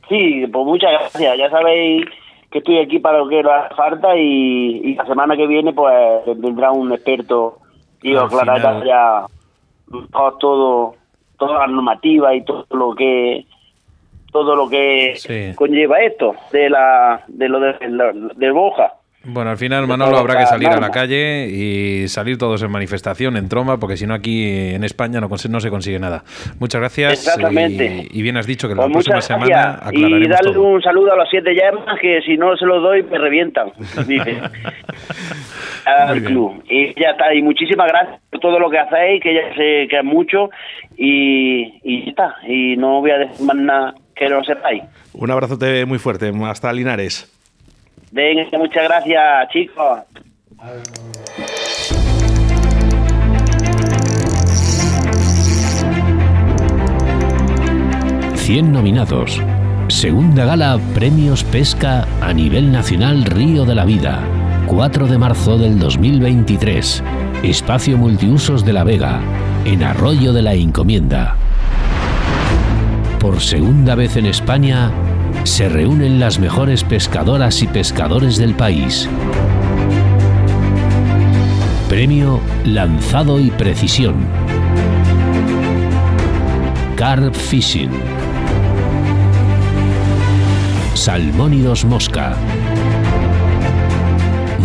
Sí, 0.08 0.46
pues 0.50 0.64
muchas 0.64 0.90
gracias. 0.90 1.36
Ya 1.36 1.50
sabéis 1.50 2.06
que 2.50 2.60
estoy 2.60 2.78
aquí 2.78 2.98
para 2.98 3.18
lo 3.18 3.28
que 3.28 3.40
haga 3.40 3.68
falta 3.76 4.16
y, 4.16 4.94
la 4.94 5.04
semana 5.04 5.36
que 5.36 5.46
viene 5.46 5.74
pues 5.74 6.24
vendrá 6.38 6.70
un 6.72 6.92
experto 6.92 7.58
y 8.00 8.14
os 8.14 8.32
aclarará 8.32 8.82
ya 8.86 9.26
todo, 10.40 10.94
toda 11.38 11.58
la 11.58 11.66
normativa 11.66 12.34
y 12.34 12.42
todo 12.42 12.64
lo 12.70 12.94
que 12.94 13.44
todo 14.32 14.56
lo 14.56 14.70
que 14.70 15.12
conlleva 15.56 16.00
esto 16.00 16.36
de 16.52 16.70
la 16.70 17.22
de 17.26 17.48
lo 17.50 17.60
de, 17.60 17.74
de 18.34 18.50
Boja. 18.50 18.94
Bueno, 19.28 19.50
al 19.50 19.56
final, 19.56 19.88
Manolo, 19.88 20.18
habrá 20.18 20.38
que 20.38 20.46
salir 20.46 20.68
a 20.68 20.80
la 20.80 20.90
calle 20.90 21.48
y 21.48 22.06
salir 22.06 22.38
todos 22.38 22.62
en 22.62 22.70
manifestación, 22.70 23.36
en 23.36 23.48
tromba, 23.48 23.78
porque 23.78 23.96
si 23.96 24.06
no 24.06 24.14
aquí 24.14 24.70
en 24.72 24.84
España 24.84 25.20
no, 25.20 25.28
no 25.28 25.60
se 25.60 25.70
consigue 25.70 25.98
nada. 25.98 26.22
Muchas 26.60 26.80
gracias. 26.80 27.12
Exactamente. 27.12 28.06
Y, 28.10 28.22
bien 28.22 28.36
has 28.36 28.46
dicho 28.46 28.68
que 28.68 28.74
la 28.74 28.82
pues 28.82 28.92
próxima 28.92 29.20
semana 29.20 29.80
aclararemos 29.82 30.26
Y 30.26 30.28
darle 30.28 30.58
un 30.58 30.80
saludo 30.80 31.12
a 31.12 31.16
los 31.16 31.28
siete 31.28 31.54
llamas, 31.54 31.98
que 32.00 32.20
si 32.22 32.36
no 32.36 32.56
se 32.56 32.66
los 32.66 32.80
doy 32.80 33.02
me 33.02 33.18
revientan, 33.18 33.72
dice. 34.06 34.40
al 35.86 36.22
club. 36.22 36.62
Y 36.68 36.94
ya 37.00 37.10
está. 37.10 37.34
Y 37.34 37.42
muchísimas 37.42 37.88
gracias 37.88 38.20
por 38.30 38.40
todo 38.40 38.60
lo 38.60 38.70
que 38.70 38.78
hacéis, 38.78 39.20
que 39.22 39.34
ya 39.34 39.54
sé 39.56 39.88
que 39.88 39.98
es 39.98 40.04
mucho. 40.04 40.50
Y, 40.96 41.80
y 41.82 42.04
ya 42.04 42.10
está. 42.10 42.36
Y 42.46 42.76
no 42.76 43.00
voy 43.00 43.10
a 43.10 43.18
decir 43.18 43.44
más 43.44 43.56
nada 43.56 43.94
que 44.14 44.28
lo 44.28 44.44
sepáis. 44.44 44.84
Un 45.14 45.30
abrazote 45.32 45.84
muy 45.84 45.98
fuerte. 45.98 46.32
Hasta 46.44 46.72
Linares. 46.72 47.35
Venga, 48.12 48.58
muchas 48.58 48.84
gracias, 48.84 49.48
chicos. 49.50 50.00
Cien 58.34 58.72
nominados. 58.72 59.42
Segunda 59.88 60.44
gala 60.44 60.78
Premios 60.94 61.44
Pesca 61.44 62.06
a 62.20 62.32
nivel 62.32 62.72
nacional 62.72 63.24
Río 63.24 63.64
de 63.64 63.74
la 63.74 63.84
Vida. 63.84 64.22
4 64.66 65.06
de 65.06 65.18
marzo 65.18 65.58
del 65.58 65.78
2023. 65.78 67.02
Espacio 67.42 67.96
Multiusos 67.96 68.64
de 68.64 68.72
La 68.72 68.82
Vega, 68.82 69.20
en 69.64 69.84
Arroyo 69.84 70.32
de 70.32 70.42
la 70.42 70.54
Encomienda. 70.54 71.36
Por 73.20 73.40
segunda 73.40 73.94
vez 73.94 74.16
en 74.16 74.26
España, 74.26 74.90
se 75.44 75.68
reúnen 75.68 76.18
las 76.20 76.38
mejores 76.38 76.84
pescadoras 76.84 77.62
y 77.62 77.66
pescadores 77.66 78.36
del 78.36 78.54
país. 78.54 79.08
Premio 81.88 82.40
Lanzado 82.64 83.38
y 83.40 83.50
Precisión. 83.50 84.26
Carp 86.96 87.34
Fishing. 87.34 87.90
Salmónidos 90.94 91.84
Mosca. 91.84 92.36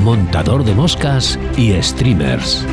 Montador 0.04 0.64
de 0.64 0.74
moscas 0.74 1.38
y 1.58 1.74
streamers. 1.82 2.66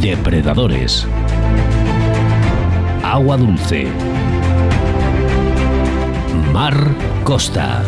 Depredadores. 0.00 1.06
Agua 3.04 3.36
dulce. 3.36 3.86
Mar 6.52 6.74
Costa. 7.22 7.82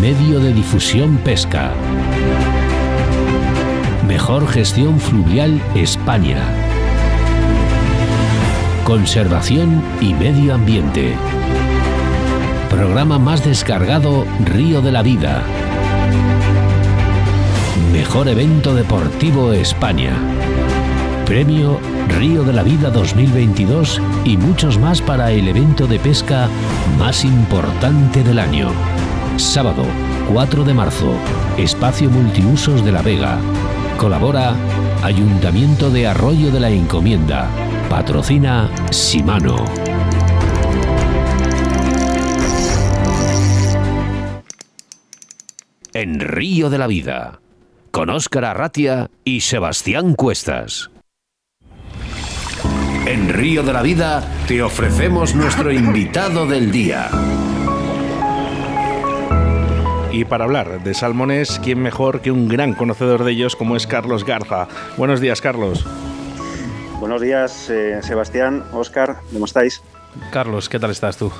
Medio 0.00 0.40
de 0.40 0.54
difusión 0.54 1.18
pesca. 1.18 1.72
Mejor 4.06 4.48
gestión 4.48 4.98
fluvial 4.98 5.60
España. 5.74 6.38
Conservación 8.84 9.82
y 10.00 10.14
medio 10.14 10.54
ambiente. 10.54 11.14
Programa 12.70 13.18
más 13.18 13.44
descargado 13.44 14.24
Río 14.44 14.80
de 14.80 14.92
la 14.92 15.02
Vida. 15.02 15.42
Mejor 17.92 18.26
evento 18.26 18.74
deportivo 18.74 19.52
España. 19.52 20.16
Premio 21.26 21.78
Río 22.08 22.42
de 22.42 22.52
la 22.52 22.62
Vida 22.62 22.90
2022 22.90 24.00
y 24.24 24.36
muchos 24.36 24.78
más 24.78 25.00
para 25.00 25.30
el 25.30 25.46
evento 25.48 25.86
de 25.86 25.98
pesca 25.98 26.48
más 26.98 27.24
importante 27.24 28.24
del 28.24 28.38
año. 28.38 28.70
Sábado 29.36 29.84
4 30.32 30.64
de 30.64 30.74
marzo, 30.74 31.12
Espacio 31.56 32.10
Multiusos 32.10 32.84
de 32.84 32.92
La 32.92 33.02
Vega. 33.02 33.38
Colabora 33.98 34.54
Ayuntamiento 35.02 35.90
de 35.90 36.06
Arroyo 36.06 36.50
de 36.50 36.60
la 36.60 36.70
Encomienda. 36.70 37.48
Patrocina 37.88 38.70
Simano. 38.90 39.64
En 45.92 46.20
Río 46.20 46.68
de 46.68 46.78
la 46.78 46.86
Vida, 46.86 47.40
con 47.90 48.10
Óscar 48.10 48.44
Arratia 48.44 49.10
y 49.24 49.40
Sebastián 49.40 50.14
Cuestas. 50.14 50.90
En 53.08 53.30
Río 53.30 53.62
de 53.62 53.72
la 53.72 53.80
Vida 53.80 54.22
te 54.46 54.62
ofrecemos 54.62 55.34
nuestro 55.34 55.72
invitado 55.72 56.44
del 56.44 56.70
día. 56.70 57.08
Y 60.12 60.26
para 60.26 60.44
hablar 60.44 60.84
de 60.84 60.92
salmones, 60.92 61.58
¿quién 61.64 61.80
mejor 61.80 62.20
que 62.20 62.30
un 62.30 62.48
gran 62.48 62.74
conocedor 62.74 63.24
de 63.24 63.32
ellos 63.32 63.56
como 63.56 63.76
es 63.76 63.86
Carlos 63.86 64.26
Garza? 64.26 64.68
Buenos 64.98 65.22
días, 65.22 65.40
Carlos. 65.40 65.86
Buenos 67.00 67.22
días, 67.22 67.70
eh, 67.70 67.98
Sebastián, 68.02 68.64
Óscar, 68.74 69.20
¿cómo 69.32 69.46
estáis? 69.46 69.80
Carlos, 70.30 70.68
¿qué 70.68 70.78
tal 70.78 70.90
estás 70.90 71.16
tú? 71.16 71.32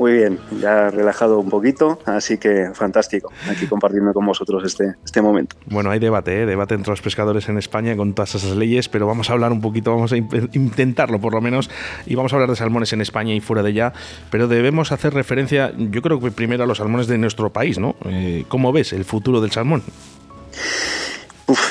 Muy 0.00 0.12
bien, 0.12 0.38
ya 0.58 0.88
relajado 0.88 1.38
un 1.38 1.50
poquito, 1.50 1.98
así 2.06 2.38
que 2.38 2.70
fantástico, 2.72 3.30
aquí 3.50 3.66
compartiendo 3.66 4.14
con 4.14 4.24
vosotros 4.24 4.64
este, 4.64 4.94
este 5.04 5.20
momento. 5.20 5.56
Bueno, 5.66 5.90
hay 5.90 5.98
debate, 5.98 6.40
¿eh? 6.40 6.46
debate 6.46 6.74
entre 6.74 6.90
los 6.90 7.02
pescadores 7.02 7.50
en 7.50 7.58
España 7.58 7.94
con 7.98 8.14
todas 8.14 8.34
esas 8.34 8.56
leyes, 8.56 8.88
pero 8.88 9.06
vamos 9.06 9.28
a 9.28 9.34
hablar 9.34 9.52
un 9.52 9.60
poquito, 9.60 9.94
vamos 9.94 10.14
a 10.14 10.16
intentarlo 10.16 11.20
por 11.20 11.34
lo 11.34 11.42
menos, 11.42 11.68
y 12.06 12.14
vamos 12.14 12.32
a 12.32 12.36
hablar 12.36 12.48
de 12.48 12.56
salmones 12.56 12.94
en 12.94 13.02
España 13.02 13.34
y 13.34 13.40
fuera 13.40 13.62
de 13.62 13.72
ella, 13.72 13.92
pero 14.30 14.48
debemos 14.48 14.90
hacer 14.90 15.12
referencia, 15.12 15.70
yo 15.76 16.00
creo 16.00 16.18
que 16.18 16.30
primero 16.30 16.64
a 16.64 16.66
los 16.66 16.78
salmones 16.78 17.06
de 17.06 17.18
nuestro 17.18 17.50
país, 17.50 17.78
¿no? 17.78 17.94
Eh, 18.06 18.46
¿Cómo 18.48 18.72
ves 18.72 18.94
el 18.94 19.04
futuro 19.04 19.42
del 19.42 19.50
salmón? 19.50 19.82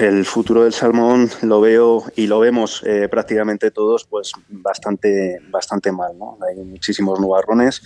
El 0.02 0.26
futuro 0.26 0.64
del 0.64 0.74
salmón 0.74 1.30
lo 1.42 1.62
veo 1.62 2.04
y 2.16 2.28
lo 2.28 2.40
vemos 2.40 2.84
eh, 2.86 3.08
prácticamente 3.10 3.72
todos 3.72 4.06
pues 4.06 4.34
bastante, 4.50 5.40
bastante 5.50 5.92
mal. 5.92 6.18
¿no? 6.18 6.38
Hay 6.48 6.64
muchísimos 6.64 7.20
nubarrones 7.20 7.82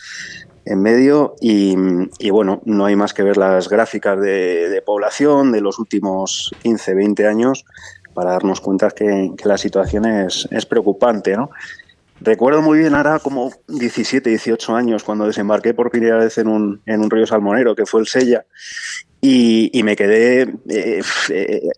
en 0.65 0.81
medio 0.81 1.35
y, 1.39 1.75
bueno, 2.31 2.61
no 2.65 2.85
hay 2.85 2.95
más 2.95 3.13
que 3.13 3.21
ver 3.21 3.37
las 3.37 3.69
gráficas 3.69 4.19
de, 4.19 4.81
población 4.85 5.51
de 5.51 5.61
los 5.61 5.77
últimos 5.77 6.51
15, 6.63 6.95
20 6.95 7.27
años 7.27 7.65
para 8.13 8.31
darnos 8.31 8.59
cuenta 8.61 8.89
que, 8.89 9.31
la 9.43 9.57
situación 9.57 10.05
es, 10.05 10.47
es 10.51 10.65
preocupante. 10.65 11.35
¿no? 11.35 11.51
Recuerdo 12.21 12.61
muy 12.61 12.79
bien 12.79 12.95
ahora 12.95 13.19
como 13.19 13.51
17, 13.67 14.29
18 14.29 14.75
años 14.75 15.03
cuando 15.03 15.27
desembarqué 15.27 15.73
por 15.73 15.91
primera 15.91 16.17
vez 16.17 16.37
en 16.37 16.47
un, 16.47 16.81
en 16.85 17.01
un 17.01 17.11
río 17.11 17.27
salmonero 17.27 17.75
que 17.75 17.85
fue 17.85 18.01
el 18.01 18.07
Sella 18.07 18.45
y, 19.25 19.83
me 19.83 19.95
quedé 19.95 20.41
eh, 20.69 21.01
eh, 21.29 21.69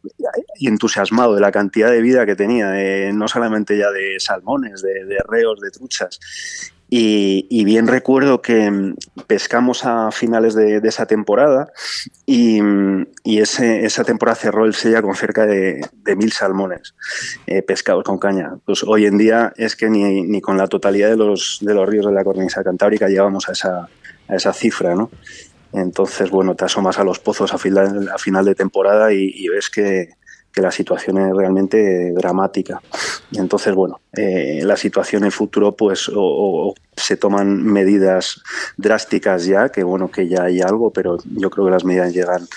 entusiasmado 0.62 1.36
de 1.36 1.42
la 1.42 1.52
cantidad 1.52 1.92
de 1.92 2.02
vida 2.02 2.26
que 2.26 2.36
tenía, 2.36 2.74
no 3.14 3.28
solamente 3.28 3.78
ya 3.78 3.92
de 3.92 4.20
salmones, 4.20 4.82
de, 4.82 5.06
de 5.06 5.18
reos, 5.28 5.60
de 5.60 5.70
truchas. 5.70 6.20
Y, 6.90 7.66
bien 7.66 7.88
recuerdo 7.88 8.42
que 8.42 8.70
mm, 8.70 8.96
pescamos 9.28 9.86
a 9.86 10.12
finales 10.12 10.56
de, 10.56 10.78
esa 10.84 11.06
temporada 11.06 11.72
y, 12.26 12.60
ese, 13.24 13.86
esa 13.86 14.04
temporada 14.04 14.36
cerró 14.36 14.66
el 14.66 14.74
sella 14.74 15.02
con 15.02 15.16
cerca 15.16 15.46
de, 15.46 15.86
mil 16.16 16.32
salmones 16.32 16.96
eh, 17.48 17.62
pescados 17.62 18.04
con 18.04 18.18
caña. 18.18 18.54
Pues 18.66 18.84
hoy 18.84 19.06
en 19.06 19.18
día 19.18 19.54
es 19.58 19.76
que 19.76 19.90
ni, 19.90 20.24
ni, 20.24 20.42
con 20.42 20.58
la 20.58 20.68
totalidad 20.68 21.10
de 21.10 21.18
los, 21.18 21.60
de 21.62 21.74
los 21.74 21.88
ríos 21.88 22.06
de 22.06 22.14
la 22.14 22.24
cornisa 22.24 22.64
cantábrica 22.64 23.08
llegamos 23.08 23.50
a 23.50 23.52
esa, 23.52 23.90
a 24.28 24.36
esa 24.36 24.54
cifra, 24.54 24.96
¿no? 24.96 25.10
Entonces, 25.74 26.30
bueno, 26.30 26.56
te 26.56 26.66
asomas 26.66 27.00
a 27.00 27.04
los 27.04 27.20
pozos 27.20 27.54
a 27.54 27.58
final, 27.58 28.10
a 28.14 28.18
final 28.18 28.46
de 28.46 28.56
temporada 28.56 29.12
y, 29.14 29.48
ves 29.48 29.70
que, 29.70 30.10
la 30.56 30.72
situación 30.72 31.18
es 31.18 31.36
realmente 31.36 32.14
dramática. 32.14 32.82
Entonces, 33.34 33.76
bueno, 33.76 34.00
eh, 34.14 34.62
la 34.64 34.78
situación 34.78 35.24
en 35.24 35.26
el 35.26 35.32
futuro, 35.34 35.76
pues, 35.76 36.10
o, 36.16 36.74
se 36.96 37.18
toman 37.18 37.62
medidas 37.62 38.42
drásticas 38.78 39.46
ya, 39.46 39.68
que 39.68 39.84
bueno, 39.84 40.10
que 40.10 40.30
ya 40.30 40.44
hay 40.44 40.62
algo, 40.62 40.92
pero 40.92 41.18
yo 41.26 41.50
creo 41.50 41.66
que 41.66 41.72
las 41.72 41.84
medidas 41.84 42.14
llegan, 42.14 42.48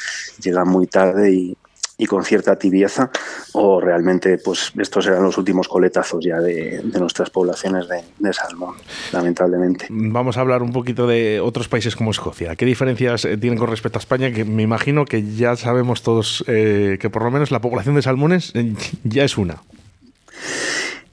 llegan 0.40 0.68
muy 0.68 0.86
tarde 0.86 1.32
y, 1.32 1.56
y 2.00 2.06
con 2.06 2.24
cierta 2.24 2.56
tibieza 2.56 3.10
o 3.52 3.80
realmente 3.80 4.38
pues 4.38 4.72
estos 4.78 5.06
eran 5.06 5.24
los 5.24 5.36
últimos 5.36 5.66
coletazos 5.66 6.24
ya 6.24 6.38
de, 6.38 6.80
nuestras 6.98 7.28
poblaciones 7.28 7.86
de, 7.88 8.32
salmón, 8.32 8.76
lamentablemente. 9.12 9.86
Vamos 9.90 10.36
a 10.36 10.42
hablar 10.42 10.62
un 10.62 10.72
poquito 10.72 11.08
de 11.08 11.40
otros 11.40 11.68
países 11.68 11.96
como 11.96 12.12
Escocia. 12.12 12.54
¿Qué 12.54 12.66
diferencias 12.66 13.24
eh, 13.24 13.36
tienen 13.36 13.58
con 13.58 13.68
respecto 13.68 13.98
a 13.98 14.00
España? 14.00 14.30
Que 14.30 14.44
me 14.44 14.62
imagino 14.62 15.06
que 15.06 15.34
ya 15.34 15.56
sabemos 15.56 16.02
todos 16.02 16.44
eh, 16.46 16.98
que 17.00 17.10
por 17.10 17.24
lo 17.24 17.30
menos 17.30 17.50
la 17.50 17.60
población 17.60 17.96
de 17.96 18.02
salmones 18.02 18.52
eh, 18.54 18.74
ya 19.02 19.24
es 19.24 19.36
una. 19.36 19.62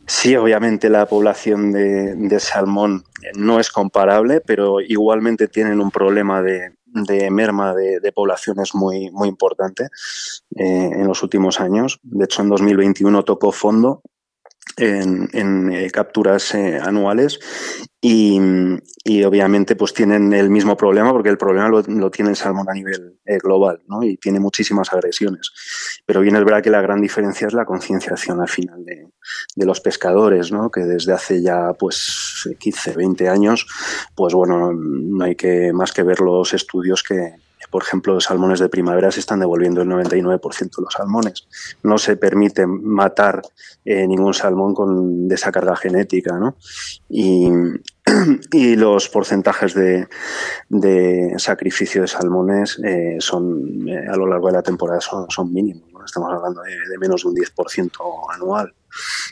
Sí, 0.08 0.36
obviamente 0.36 0.90
la 0.90 1.08
población 1.08 1.72
de, 1.72 2.40
salmón 2.40 3.04
no 3.36 3.60
es 3.60 3.72
comparable, 3.72 4.40
pero 4.40 4.80
igualmente 4.80 5.48
tienen 5.48 5.82
un 5.82 5.90
problema 5.90 6.44
de, 6.44 6.72
merma 7.32 7.74
de, 7.74 8.12
poblaciones 8.12 8.76
muy, 8.76 9.10
muy 9.12 9.28
importante 9.28 9.86
eh, 10.56 10.90
en 10.94 11.08
los 11.08 11.24
últimos 11.24 11.60
años. 11.60 12.00
De 12.04 12.26
hecho, 12.26 12.44
en 12.44 12.50
2021 12.50 13.24
tocó 13.24 13.52
fondo 13.52 14.04
en, 14.78 15.72
eh, 15.72 15.90
capturas 15.92 16.54
eh, 16.56 16.80
anuales 16.82 17.40
y, 18.02 18.40
obviamente 19.24 19.76
pues 19.76 19.94
tienen 19.94 20.34
el 20.34 20.50
mismo 20.50 20.76
problema 20.76 21.12
porque 21.12 21.30
el 21.30 21.38
problema 21.38 21.70
lo, 21.70 22.12
tiene 22.12 22.32
el 22.32 22.36
salmón 22.36 22.70
a 22.70 22.74
nivel 22.74 23.20
eh, 23.26 23.38
global 23.38 23.82
¿no? 23.88 24.04
y 24.04 24.18
tiene 24.18 24.40
muchísimas 24.40 24.92
agresiones. 24.94 25.52
Pero 26.06 26.22
bien 26.22 26.36
es 26.36 26.44
verdad 26.44 26.62
que 26.62 26.70
la 26.70 26.82
gran 26.82 27.02
diferencia 27.02 27.48
es 27.48 27.54
la 27.54 27.66
concienciación 27.66 28.42
al 28.42 28.50
final 28.50 28.84
de, 28.84 29.08
de, 29.56 29.66
los 29.66 29.80
pescadores, 29.82 30.52
¿no? 30.52 30.70
que 30.70 30.82
desde 30.82 31.14
hace 31.14 31.42
ya 31.42 31.74
pues 31.74 32.50
15, 32.60 32.94
20 32.96 33.30
años, 33.30 33.66
pues 34.14 34.34
bueno, 34.34 34.74
no 34.74 35.24
hay 35.24 35.36
que 35.36 35.72
más 35.74 35.92
que 35.92 36.04
ver 36.04 36.20
los 36.20 36.54
estudios 36.54 37.02
que, 37.02 37.36
por 37.76 37.84
ejemplo, 37.84 38.14
los 38.14 38.24
salmones 38.24 38.62
de 38.62 38.70
primavera 38.70 39.12
se 39.12 39.20
están 39.20 39.42
devolviendo 39.42 39.82
el 39.82 39.90
99% 39.90 40.78
de 40.78 40.82
los 40.82 40.94
salmones. 40.94 41.46
No 41.84 41.98
se 41.98 42.16
permite 42.16 42.66
matar 42.66 43.42
eh, 43.84 44.08
ningún 44.08 44.34
salmón 44.34 44.74
con 44.74 45.28
esa 45.30 45.52
carga 45.52 45.76
genética, 45.76 46.40
¿no? 46.40 46.56
Y, 47.10 47.50
los 48.78 49.10
porcentajes 49.10 49.74
de, 49.74 50.08
sacrificio 51.36 52.04
de 52.04 52.08
salmones 52.08 52.80
eh, 52.82 53.18
son 53.20 53.90
eh, 53.90 54.08
a 54.10 54.16
lo 54.16 54.26
largo 54.26 54.48
de 54.48 54.54
la 54.54 54.64
temporada 54.64 55.02
son, 55.02 55.52
mínimos. 55.52 55.90
Estamos 56.06 56.32
hablando 56.32 56.62
de, 56.62 56.78
de, 56.90 56.98
menos 56.98 57.24
de 57.24 57.28
un 57.28 57.36
10% 57.36 57.92
anual. 58.36 58.74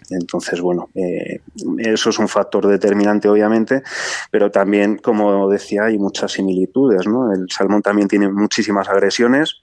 Entonces, 0.10 0.62
bueno, 0.62 0.90
eh, 0.96 1.42
eso 1.80 2.10
es 2.10 2.20
un 2.20 2.28
factor 2.28 2.68
determinante, 2.68 3.28
obviamente, 3.28 3.84
pero 4.32 4.52
también, 4.52 4.98
como 4.98 5.50
decía, 5.50 5.86
hay 5.86 5.98
muchas 5.98 6.34
similitudes, 6.34 7.08
¿no? 7.08 7.34
El 7.34 7.48
salmón 7.50 7.82
también 7.82 8.08
tiene 8.08 8.30
muchísimas 8.30 8.90
agresiones. 8.90 9.62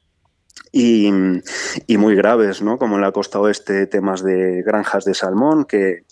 Y, 0.72 1.10
y 1.88 1.96
muy 1.96 2.14
graves, 2.14 2.62
¿no? 2.62 2.78
Como 2.78 2.94
en 2.94 3.00
la 3.00 3.10
costa 3.10 3.40
oeste, 3.40 3.88
temas 3.88 4.22
de 4.22 4.62
granjas 4.62 5.04
de 5.04 5.14
salmón 5.14 5.64
que, 5.64 6.04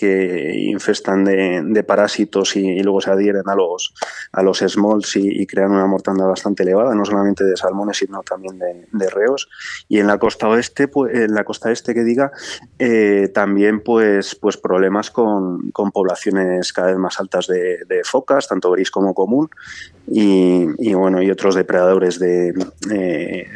que 0.00 0.54
infestan 0.56 1.24
de, 1.24 1.84
parásitos 1.86 2.56
y, 2.56 2.82
luego 2.82 3.02
se 3.02 3.10
adhieren 3.10 3.46
a 3.46 3.54
los, 3.54 3.92
a 4.32 4.42
los 4.42 4.58
smalls 4.58 5.16
y, 5.16 5.46
crean 5.46 5.72
una 5.72 5.86
mortandad 5.86 6.26
bastante 6.26 6.62
elevada, 6.62 6.94
no 6.94 7.04
solamente 7.04 7.44
de 7.44 7.56
salmones, 7.56 7.98
sino 7.98 8.22
también 8.22 8.58
de, 8.58 9.10
reos. 9.10 9.48
Y 9.88 9.98
en 9.98 10.06
la 10.06 10.18
costa 10.18 10.48
oeste, 10.48 10.88
pues, 10.88 11.14
en 11.14 11.34
la 11.34 11.44
costa 11.44 11.70
este 11.70 11.92
que 11.92 12.02
diga, 12.02 12.32
eh, 12.78 13.30
también 13.34 13.80
pues, 13.80 14.34
pues 14.34 14.56
problemas 14.56 15.10
con, 15.10 15.70
poblaciones 15.92 16.72
cada 16.72 16.88
vez 16.88 16.96
más 16.96 17.20
altas 17.20 17.46
de, 17.46 18.00
focas, 18.04 18.48
tanto 18.48 18.70
gris 18.70 18.90
como 18.90 19.12
común, 19.12 19.50
y, 20.06 20.94
bueno, 20.94 21.20
y 21.22 21.30
otros 21.30 21.54
depredadores 21.54 22.18
de, 22.18 22.54
eh, 22.90 23.48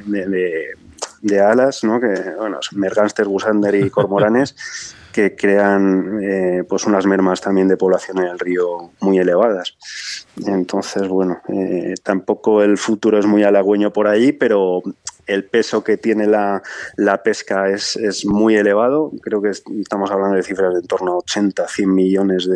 de 1.25 1.41
alas, 1.41 1.83
¿no? 1.85 2.01
que 2.01 2.15
bueno, 2.39 2.61
mergánster, 2.73 3.27
gusander 3.27 3.75
y 3.75 3.89
cormoranes, 3.89 4.55
que 5.15 5.37
crean 5.37 6.19
eh, 6.25 6.65
pues 6.69 6.87
unas 6.87 7.07
mermas 7.07 7.41
también 7.41 7.69
de 7.69 7.77
población 7.77 8.19
en 8.19 8.25
el 8.25 8.39
río 8.41 8.91
muy 9.01 9.17
elevadas. 9.19 9.77
Entonces, 10.45 11.07
bueno, 11.07 11.41
eh, 11.49 11.95
tampoco 12.03 12.65
el 12.65 12.77
futuro 12.79 13.21
es 13.21 13.25
muy 13.25 13.45
halagüeño 13.45 13.93
por 13.93 14.09
ahí, 14.09 14.33
pero 14.33 14.83
el 15.29 15.45
peso 15.45 15.85
que 15.85 15.97
tiene 15.99 16.27
la, 16.27 16.63
pesca 17.23 17.71
es, 17.71 17.95
es, 17.95 18.27
muy 18.27 18.57
elevado. 18.57 19.13
Creo 19.23 19.41
que 19.41 19.51
estamos 19.51 20.11
hablando 20.11 20.35
de 20.35 20.43
cifras 20.43 20.75
de 20.75 20.81
en 20.81 20.87
torno 20.89 21.13
a 21.13 21.19
80, 21.19 21.69
100 21.69 21.95
millones 21.95 22.51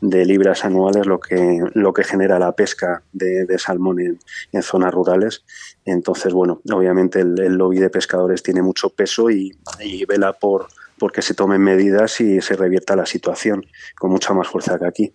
de, 0.00 0.24
libras 0.24 0.64
anuales, 0.64 1.06
lo 1.06 1.20
que, 1.20 1.60
lo 1.74 1.92
que 1.92 2.02
genera 2.02 2.40
la 2.40 2.50
pesca 2.50 3.04
de, 3.12 3.46
salmón 3.58 4.00
en, 4.00 4.62
zonas 4.62 4.92
rurales. 4.92 5.44
Entonces, 5.84 6.32
bueno, 6.32 6.60
obviamente 6.72 7.20
el, 7.20 7.54
lobby 7.56 7.78
de 7.78 7.90
pescadores 7.90 8.42
tiene 8.42 8.60
mucho 8.60 8.90
peso 8.90 9.30
y 9.30 9.54
vela 10.08 10.32
por 10.32 10.66
porque 10.98 11.22
se 11.22 11.34
tomen 11.34 11.60
medidas 11.60 12.20
y 12.20 12.40
se 12.40 12.56
revierta 12.56 12.96
la 12.96 13.06
situación 13.06 13.64
con 13.98 14.10
mucha 14.10 14.32
más 14.32 14.48
fuerza 14.48 14.78
que 14.78 14.86
aquí. 14.86 15.12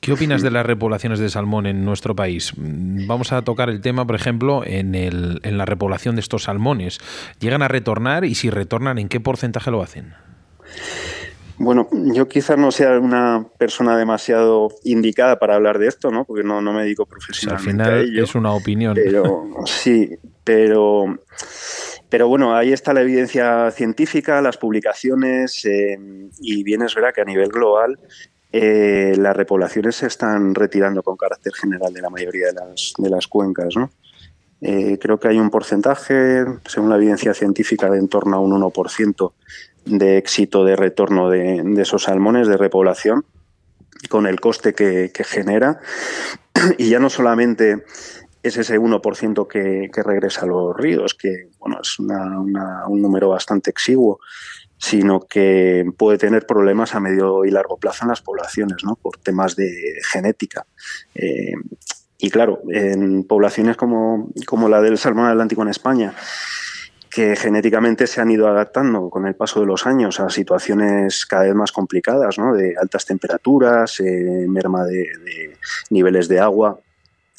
¿Qué 0.00 0.12
opinas 0.12 0.42
de 0.42 0.50
las 0.50 0.66
repoblaciones 0.66 1.18
de 1.18 1.30
salmón 1.30 1.64
en 1.64 1.82
nuestro 1.86 2.14
país? 2.14 2.52
Vamos 2.58 3.32
a 3.32 3.40
tocar 3.40 3.70
el 3.70 3.80
tema, 3.80 4.06
por 4.06 4.16
ejemplo, 4.16 4.62
en, 4.62 4.94
el, 4.94 5.40
en 5.44 5.56
la 5.56 5.64
repoblación 5.64 6.16
de 6.16 6.20
estos 6.20 6.42
salmones. 6.42 6.98
¿Llegan 7.40 7.62
a 7.62 7.68
retornar 7.68 8.26
y 8.26 8.34
si 8.34 8.50
retornan, 8.50 8.98
en 8.98 9.08
qué 9.08 9.18
porcentaje 9.18 9.70
lo 9.70 9.82
hacen? 9.82 10.12
Bueno, 11.56 11.88
yo 11.90 12.28
quizás 12.28 12.58
no 12.58 12.70
sea 12.70 12.98
una 12.98 13.46
persona 13.56 13.96
demasiado 13.96 14.68
indicada 14.82 15.38
para 15.38 15.54
hablar 15.54 15.78
de 15.78 15.86
esto, 15.86 16.10
¿no? 16.10 16.26
Porque 16.26 16.42
no, 16.42 16.60
no 16.60 16.74
me 16.74 16.82
dedico 16.82 17.06
profesionalmente. 17.06 17.82
al 17.82 18.02
final 18.02 18.18
es 18.18 18.34
una 18.34 18.52
opinión. 18.52 18.94
Pero 18.94 19.46
sí, 19.64 20.10
pero 20.42 21.16
pero 22.14 22.28
bueno, 22.28 22.54
ahí 22.54 22.72
está 22.72 22.92
la 22.92 23.00
evidencia 23.00 23.72
científica, 23.72 24.40
las 24.40 24.56
publicaciones, 24.56 25.64
eh, 25.64 25.98
y 26.40 26.62
bien 26.62 26.82
es 26.82 26.94
verdad 26.94 27.12
que 27.12 27.22
a 27.22 27.24
nivel 27.24 27.48
global 27.48 27.98
eh, 28.52 29.16
las 29.18 29.36
repoblaciones 29.36 29.96
se 29.96 30.06
están 30.06 30.54
retirando 30.54 31.02
con 31.02 31.16
carácter 31.16 31.52
general 31.54 31.92
de 31.92 32.00
la 32.00 32.10
mayoría 32.10 32.46
de 32.46 32.52
las, 32.52 32.92
de 32.96 33.10
las 33.10 33.26
cuencas. 33.26 33.74
¿no? 33.74 33.90
Eh, 34.60 34.96
creo 35.00 35.18
que 35.18 35.26
hay 35.26 35.40
un 35.40 35.50
porcentaje, 35.50 36.44
según 36.68 36.88
la 36.88 36.98
evidencia 36.98 37.34
científica, 37.34 37.90
de 37.90 37.98
en 37.98 38.06
torno 38.06 38.36
a 38.36 38.38
un 38.38 38.52
1% 38.62 39.32
de 39.86 40.16
éxito 40.16 40.64
de 40.64 40.76
retorno 40.76 41.30
de, 41.30 41.64
esos 41.82 42.04
salmones 42.04 42.46
de 42.46 42.56
repoblación, 42.56 43.24
con 44.08 44.28
el 44.28 44.38
coste 44.38 44.72
que, 44.72 45.10
que 45.12 45.24
genera. 45.24 45.80
Y 46.78 46.90
ya 46.90 47.00
no 47.00 47.10
solamente 47.10 47.82
es 48.44 48.58
ese 48.58 48.78
1% 48.78 49.48
que, 49.48 49.90
que 49.92 50.02
regresa 50.02 50.42
a 50.42 50.46
los 50.46 50.76
ríos, 50.76 51.14
que 51.14 51.48
bueno, 51.58 51.78
es 51.80 51.98
un 51.98 53.02
número 53.02 53.30
bastante 53.30 53.70
exiguo, 53.70 54.20
sino 54.76 55.20
que 55.20 55.90
puede 55.96 56.18
tener 56.18 56.46
problemas 56.46 56.94
a 56.94 57.00
medio 57.00 57.46
y 57.46 57.50
largo 57.50 57.78
plazo 57.78 58.04
en 58.04 58.10
las 58.10 58.20
poblaciones, 58.20 58.84
¿no? 58.84 58.96
por 58.96 59.16
temas 59.16 59.56
de 59.56 59.72
genética. 60.12 60.66
Eh, 61.14 61.54
y 62.18 62.30
claro, 62.30 62.60
en 62.68 63.24
poblaciones 63.24 63.78
como, 63.78 64.30
como 64.46 64.68
la 64.68 64.82
del 64.82 64.98
salmón 64.98 65.26
atlántico 65.26 65.62
en 65.62 65.68
España, 65.68 66.14
que 67.10 67.36
genéticamente 67.36 68.06
se 68.06 68.20
han 68.20 68.30
ido 68.30 68.46
adaptando 68.46 69.08
con 69.08 69.26
el 69.26 69.36
paso 69.36 69.60
de 69.60 69.66
los 69.66 69.86
años 69.86 70.20
a 70.20 70.28
situaciones 70.28 71.24
cada 71.24 71.44
vez 71.44 71.54
más 71.54 71.72
complicadas, 71.72 72.38
¿no? 72.38 72.54
de 72.54 72.74
altas 72.78 73.06
temperaturas, 73.06 74.00
eh, 74.00 74.46
merma 74.48 74.84
de, 74.84 75.56
niveles 75.90 76.28
de 76.28 76.40
agua, 76.40 76.78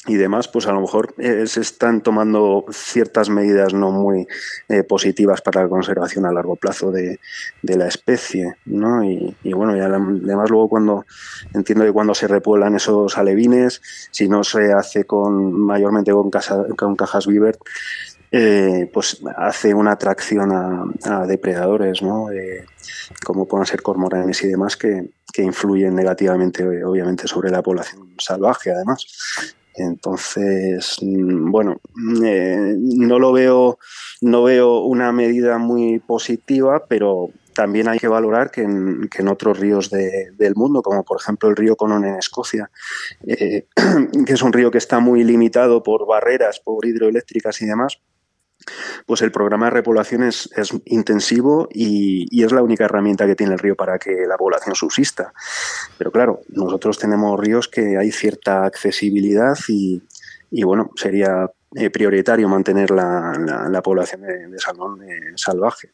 y 0.06 0.14
demás, 0.14 0.48
pues 0.48 0.66
a 0.66 0.72
lo 0.72 0.80
mejor 0.80 1.14
eh, 1.18 1.46
se 1.46 1.60
están 1.60 2.00
tomando 2.00 2.64
ciertas 2.70 3.28
medidas 3.28 3.74
no 3.74 3.90
muy 3.90 4.26
eh, 4.68 4.82
positivas 4.84 5.40
para 5.40 5.62
la 5.62 5.68
conservación 5.68 6.26
a 6.26 6.32
largo 6.32 6.56
plazo 6.56 6.92
de, 6.92 7.18
la 7.62 7.88
especie, 7.88 8.54
¿no? 8.64 9.04
Y, 9.04 9.34
bueno, 9.52 9.76
y 9.76 9.80
además 9.80 10.50
luego 10.50 10.68
cuando 10.68 11.04
entiendo 11.52 11.84
que 11.84 11.92
cuando 11.92 12.14
se 12.14 12.28
repueblan 12.28 12.76
esos 12.76 13.18
alevines, 13.18 13.82
si 14.10 14.28
no 14.28 14.44
se 14.44 14.72
hace 14.72 15.04
con 15.04 15.52
mayormente 15.52 16.12
con, 16.12 16.30
con 16.76 16.96
cajas 16.96 17.26
Viver, 17.26 17.58
eh, 18.30 18.88
pues 18.92 19.20
hace 19.36 19.74
una 19.74 19.92
atracción 19.92 20.52
a, 20.52 21.26
depredadores, 21.26 22.02
¿no? 22.02 22.28
como 23.24 23.46
puedan 23.46 23.66
ser 23.66 23.82
cormoranes 23.82 24.42
y 24.42 24.48
demás, 24.48 24.76
que, 24.76 25.10
que 25.32 25.42
influyen 25.42 25.94
negativamente, 25.94 26.64
obviamente, 26.84 27.28
sobre 27.28 27.50
la 27.50 27.62
población 27.62 28.14
salvaje, 28.18 28.70
además. 28.70 29.04
Entonces, 29.76 30.96
mm, 31.02 31.50
bueno, 31.50 31.80
eh, 32.24 32.74
no 32.78 33.18
lo 33.18 33.32
veo, 33.32 33.78
no 34.22 34.42
veo 34.44 34.80
una 34.80 35.12
medida 35.12 35.58
muy 35.58 35.98
positiva, 35.98 36.84
pero 36.88 37.30
también 37.54 37.88
hay 37.88 37.98
que 37.98 38.08
valorar 38.08 38.50
que 38.50 38.62
en, 38.62 39.28
otros 39.28 39.58
ríos 39.58 39.90
del 39.90 40.54
mundo, 40.54 40.82
como 40.82 41.04
por 41.04 41.18
ejemplo 41.20 41.48
el 41.48 41.56
río 41.56 41.76
Conon 41.76 42.04
en 42.04 42.16
Escocia, 42.16 42.70
eh, 43.26 43.66
que 44.26 44.32
es 44.32 44.42
un 44.42 44.52
río 44.52 44.70
que 44.70 44.78
está 44.78 45.00
muy 45.00 45.24
limitado 45.24 45.82
por 45.82 46.06
barreras, 46.06 46.60
por 46.60 46.84
hidroeléctricas 46.84 47.60
y 47.62 47.66
demás, 47.66 47.98
pues 49.06 49.22
el 49.22 49.32
programa 49.32 49.66
de 49.66 49.70
repoblación 49.70 50.22
es, 50.22 50.50
intensivo 50.84 51.68
y, 51.72 52.44
es 52.44 52.52
la 52.52 52.62
única 52.62 52.84
herramienta 52.84 53.26
que 53.26 53.34
tiene 53.34 53.54
el 53.54 53.58
río 53.58 53.74
para 53.74 53.98
que 53.98 54.26
la 54.26 54.36
población 54.36 54.74
subsista. 54.74 55.32
Pero 55.98 56.10
claro, 56.10 56.40
nosotros 56.48 56.98
tenemos 56.98 57.38
ríos 57.38 57.68
que 57.68 57.96
hay 57.96 58.10
cierta 58.10 58.64
accesibilidad 58.64 59.56
y, 59.68 60.02
bueno, 60.62 60.90
sería 60.96 61.50
eh, 61.74 61.90
prioritario 61.90 62.48
mantener 62.48 62.90
la, 62.90 63.80
población 63.82 64.22
de, 64.22 64.58
salmón 64.58 65.02
eh, 65.02 65.32
salvaje, 65.36 65.90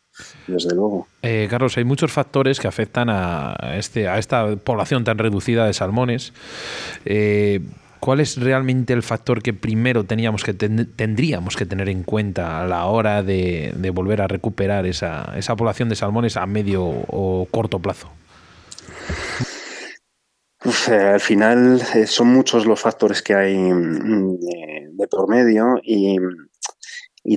desde 0.46 0.74
luego. 0.74 1.08
Eh, 1.22 1.48
Carlos, 1.50 1.76
hay 1.76 1.84
muchos 1.84 2.12
factores 2.12 2.60
que 2.60 2.68
afectan 2.68 3.08
a, 3.10 3.56
este, 3.74 4.08
a 4.08 4.18
esta 4.18 4.56
población 4.56 5.04
tan 5.04 5.18
reducida 5.18 5.66
de 5.66 5.72
salmones. 5.72 6.32
¿Cuál 8.02 8.18
es 8.18 8.36
realmente 8.36 8.92
el 8.92 9.04
factor 9.04 9.44
que 9.44 9.54
primero 9.54 10.02
teníamos 10.02 10.42
que 10.42 10.54
tendríamos 10.54 11.54
que 11.54 11.66
tener 11.66 11.88
en 11.88 12.02
cuenta 12.02 12.60
a 12.60 12.66
la 12.66 12.86
hora 12.86 13.22
de, 13.22 13.92
volver 13.94 14.22
a 14.22 14.26
recuperar 14.26 14.86
esa, 14.86 15.32
población 15.56 15.88
de 15.88 15.94
salmones 15.94 16.36
a 16.36 16.44
medio 16.46 16.82
o 16.82 17.46
corto 17.48 17.78
plazo? 17.78 18.10
al 20.88 21.20
final 21.20 21.80
eh, 21.94 22.08
son 22.08 22.26
muchos 22.26 22.66
los 22.66 22.80
factores 22.80 23.22
que 23.22 23.36
hay 23.36 23.56
mm, 23.56 24.36
de, 24.96 25.06
por 25.08 25.28
medio 25.28 25.76
y, 25.84 26.18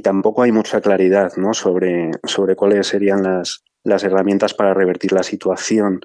tampoco 0.01 0.41
hay 0.41 0.51
mucha 0.51 0.81
claridad 0.81 1.33
¿no? 1.37 1.53
sobre, 1.53 2.09
sobre 2.23 2.55
cuáles 2.55 2.87
serían 2.87 3.21
las, 3.21 3.63
las 3.83 4.03
herramientas 4.03 4.55
para 4.55 4.73
revertir 4.73 5.13
la 5.13 5.21
situación. 5.21 6.01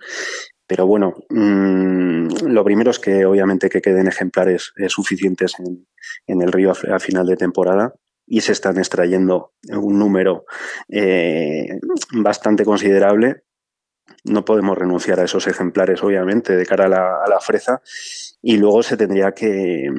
Pero 0.70 0.86
bueno, 0.86 1.16
mm, 1.30 2.46
lo 2.46 2.62
primero 2.62 2.92
es 2.92 3.00
que 3.00 3.24
obviamente 3.26 3.68
que 3.68 3.82
queden 3.82 4.06
ejemplares 4.06 4.72
eh, 4.76 4.88
suficientes 4.88 5.56
en, 5.58 6.42
el 6.42 6.52
río 6.52 6.70
a, 6.70 7.00
final 7.00 7.26
de 7.26 7.36
temporada 7.36 7.92
y 8.24 8.40
se 8.40 8.52
están 8.52 8.78
extrayendo 8.78 9.54
un 9.68 9.98
número 9.98 10.44
eh, 10.88 11.80
bastante 12.12 12.64
considerable. 12.64 13.42
No 14.22 14.44
podemos 14.44 14.78
renunciar 14.78 15.18
a 15.18 15.24
esos 15.24 15.48
ejemplares, 15.48 16.04
obviamente, 16.04 16.54
de 16.54 16.64
cara 16.64 16.84
a 16.84 17.28
la, 17.28 17.40
fresa. 17.40 17.82
Y 18.40 18.56
luego 18.56 18.84
se 18.84 18.96
tendría 18.96 19.32
que, 19.32 19.90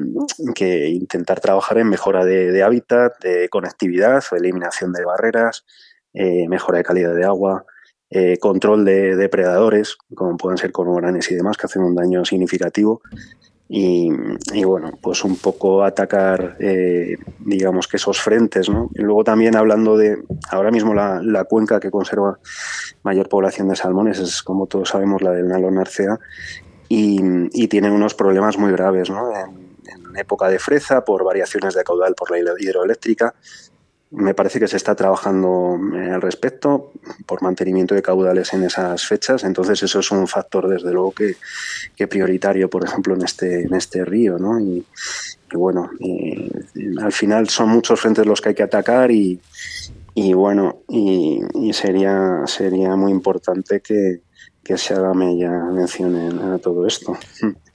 intentar 0.88 1.40
trabajar 1.40 1.76
en 1.76 1.90
mejora 1.90 2.24
de, 2.24 2.62
hábitat, 2.62 3.22
de 3.22 3.50
conectividad, 3.50 4.24
eliminación 4.32 4.94
de 4.94 5.04
barreras, 5.04 5.66
eh, 6.14 6.48
mejora 6.48 6.78
de 6.78 6.84
calidad 6.84 7.14
de 7.14 7.26
agua, 7.26 7.66
eh, 8.14 8.36
control 8.36 8.84
de 8.84 9.16
depredadores, 9.16 9.96
como 10.14 10.36
pueden 10.36 10.58
ser 10.58 10.70
cormoranes 10.70 11.30
y 11.30 11.34
demás, 11.34 11.56
que 11.56 11.64
hacen 11.64 11.82
un 11.82 11.94
daño 11.94 12.26
significativo. 12.26 13.00
Y, 13.74 14.10
bueno, 14.64 14.98
pues 15.00 15.24
un 15.24 15.36
poco 15.36 15.82
atacar, 15.82 16.58
eh, 16.60 17.16
digamos 17.38 17.88
que 17.88 17.96
esos 17.96 18.20
frentes, 18.20 18.68
¿no? 18.68 18.90
Y 18.94 19.00
luego 19.00 19.24
también 19.24 19.56
hablando 19.56 19.96
de, 19.96 20.22
ahora 20.50 20.70
mismo 20.70 20.92
la, 20.92 21.44
cuenca 21.48 21.80
que 21.80 21.90
conserva 21.90 22.38
mayor 23.02 23.30
población 23.30 23.68
de 23.68 23.76
salmones 23.76 24.18
es, 24.18 24.42
como 24.42 24.66
todos 24.66 24.90
sabemos, 24.90 25.22
la 25.22 25.30
del 25.30 25.48
Nalón 25.48 25.78
Arcea, 25.78 26.18
y, 26.90 27.18
y 27.52 27.68
tiene 27.68 27.90
unos 27.90 28.12
problemas 28.12 28.58
muy 28.58 28.72
graves, 28.72 29.08
¿no? 29.08 29.30
En, 29.34 29.72
en 29.86 30.18
época 30.18 30.48
de 30.48 30.58
freza, 30.58 31.02
por 31.02 31.24
variaciones 31.24 31.74
de 31.74 31.82
caudal 31.82 32.14
por 32.14 32.30
la 32.30 32.38
hidroeléctrica, 32.38 33.34
me 34.12 34.34
parece 34.34 34.60
que 34.60 34.68
se 34.68 34.76
está 34.76 34.94
trabajando 34.94 35.78
eh, 35.94 36.10
al 36.10 36.20
respecto 36.20 36.92
por 37.26 37.42
mantenimiento 37.42 37.94
de 37.94 38.02
caudales 38.02 38.52
en 38.52 38.64
esas 38.64 39.06
fechas, 39.06 39.42
entonces 39.42 39.82
eso 39.82 40.00
es 40.00 40.10
un 40.10 40.28
factor 40.28 40.68
desde 40.68 40.92
luego 40.92 41.12
que, 41.12 41.36
prioritario, 42.06 42.68
por 42.68 42.84
ejemplo, 42.84 43.14
en 43.14 43.22
este, 43.22 43.62
en 43.62 43.74
este 43.74 44.04
río, 44.04 44.38
¿no? 44.38 44.60
Y, 44.60 44.84
bueno, 45.54 45.90
al 47.02 47.12
final 47.12 47.48
son 47.50 47.68
muchos 47.68 48.00
frentes 48.00 48.24
los 48.24 48.40
que 48.40 48.50
hay 48.50 48.54
que 48.54 48.62
atacar 48.62 49.10
y, 49.10 49.38
y 50.14 50.32
bueno, 50.34 50.82
y, 50.88 51.40
sería, 51.72 52.42
sería 52.46 52.96
muy 52.96 53.12
importante 53.12 53.80
que, 53.80 54.20
que 54.64 54.78
se 54.78 54.94
haga 54.94 55.12
ya 55.34 55.50
mención 55.72 56.38
a 56.38 56.58
todo 56.58 56.86
esto. 56.86 57.16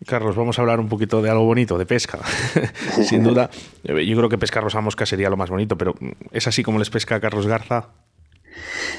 Carlos, 0.05 0.35
vamos 0.35 0.57
a 0.57 0.61
hablar 0.61 0.79
un 0.79 0.87
poquito 0.87 1.21
de 1.21 1.29
algo 1.29 1.45
bonito, 1.45 1.77
de 1.77 1.85
pesca. 1.85 2.19
Sin 3.03 3.23
duda, 3.23 3.49
eh, 3.83 4.05
yo 4.05 4.17
creo 4.17 4.29
que 4.29 4.37
pescar 4.37 4.65
a 4.71 4.81
mosca 4.81 5.05
sería 5.05 5.29
lo 5.29 5.37
más 5.37 5.49
bonito, 5.49 5.77
pero 5.77 5.95
¿es 6.31 6.47
así 6.47 6.63
como 6.63 6.79
les 6.79 6.89
pesca 6.89 7.15
a 7.15 7.19
Carlos 7.19 7.47
Garza? 7.47 7.89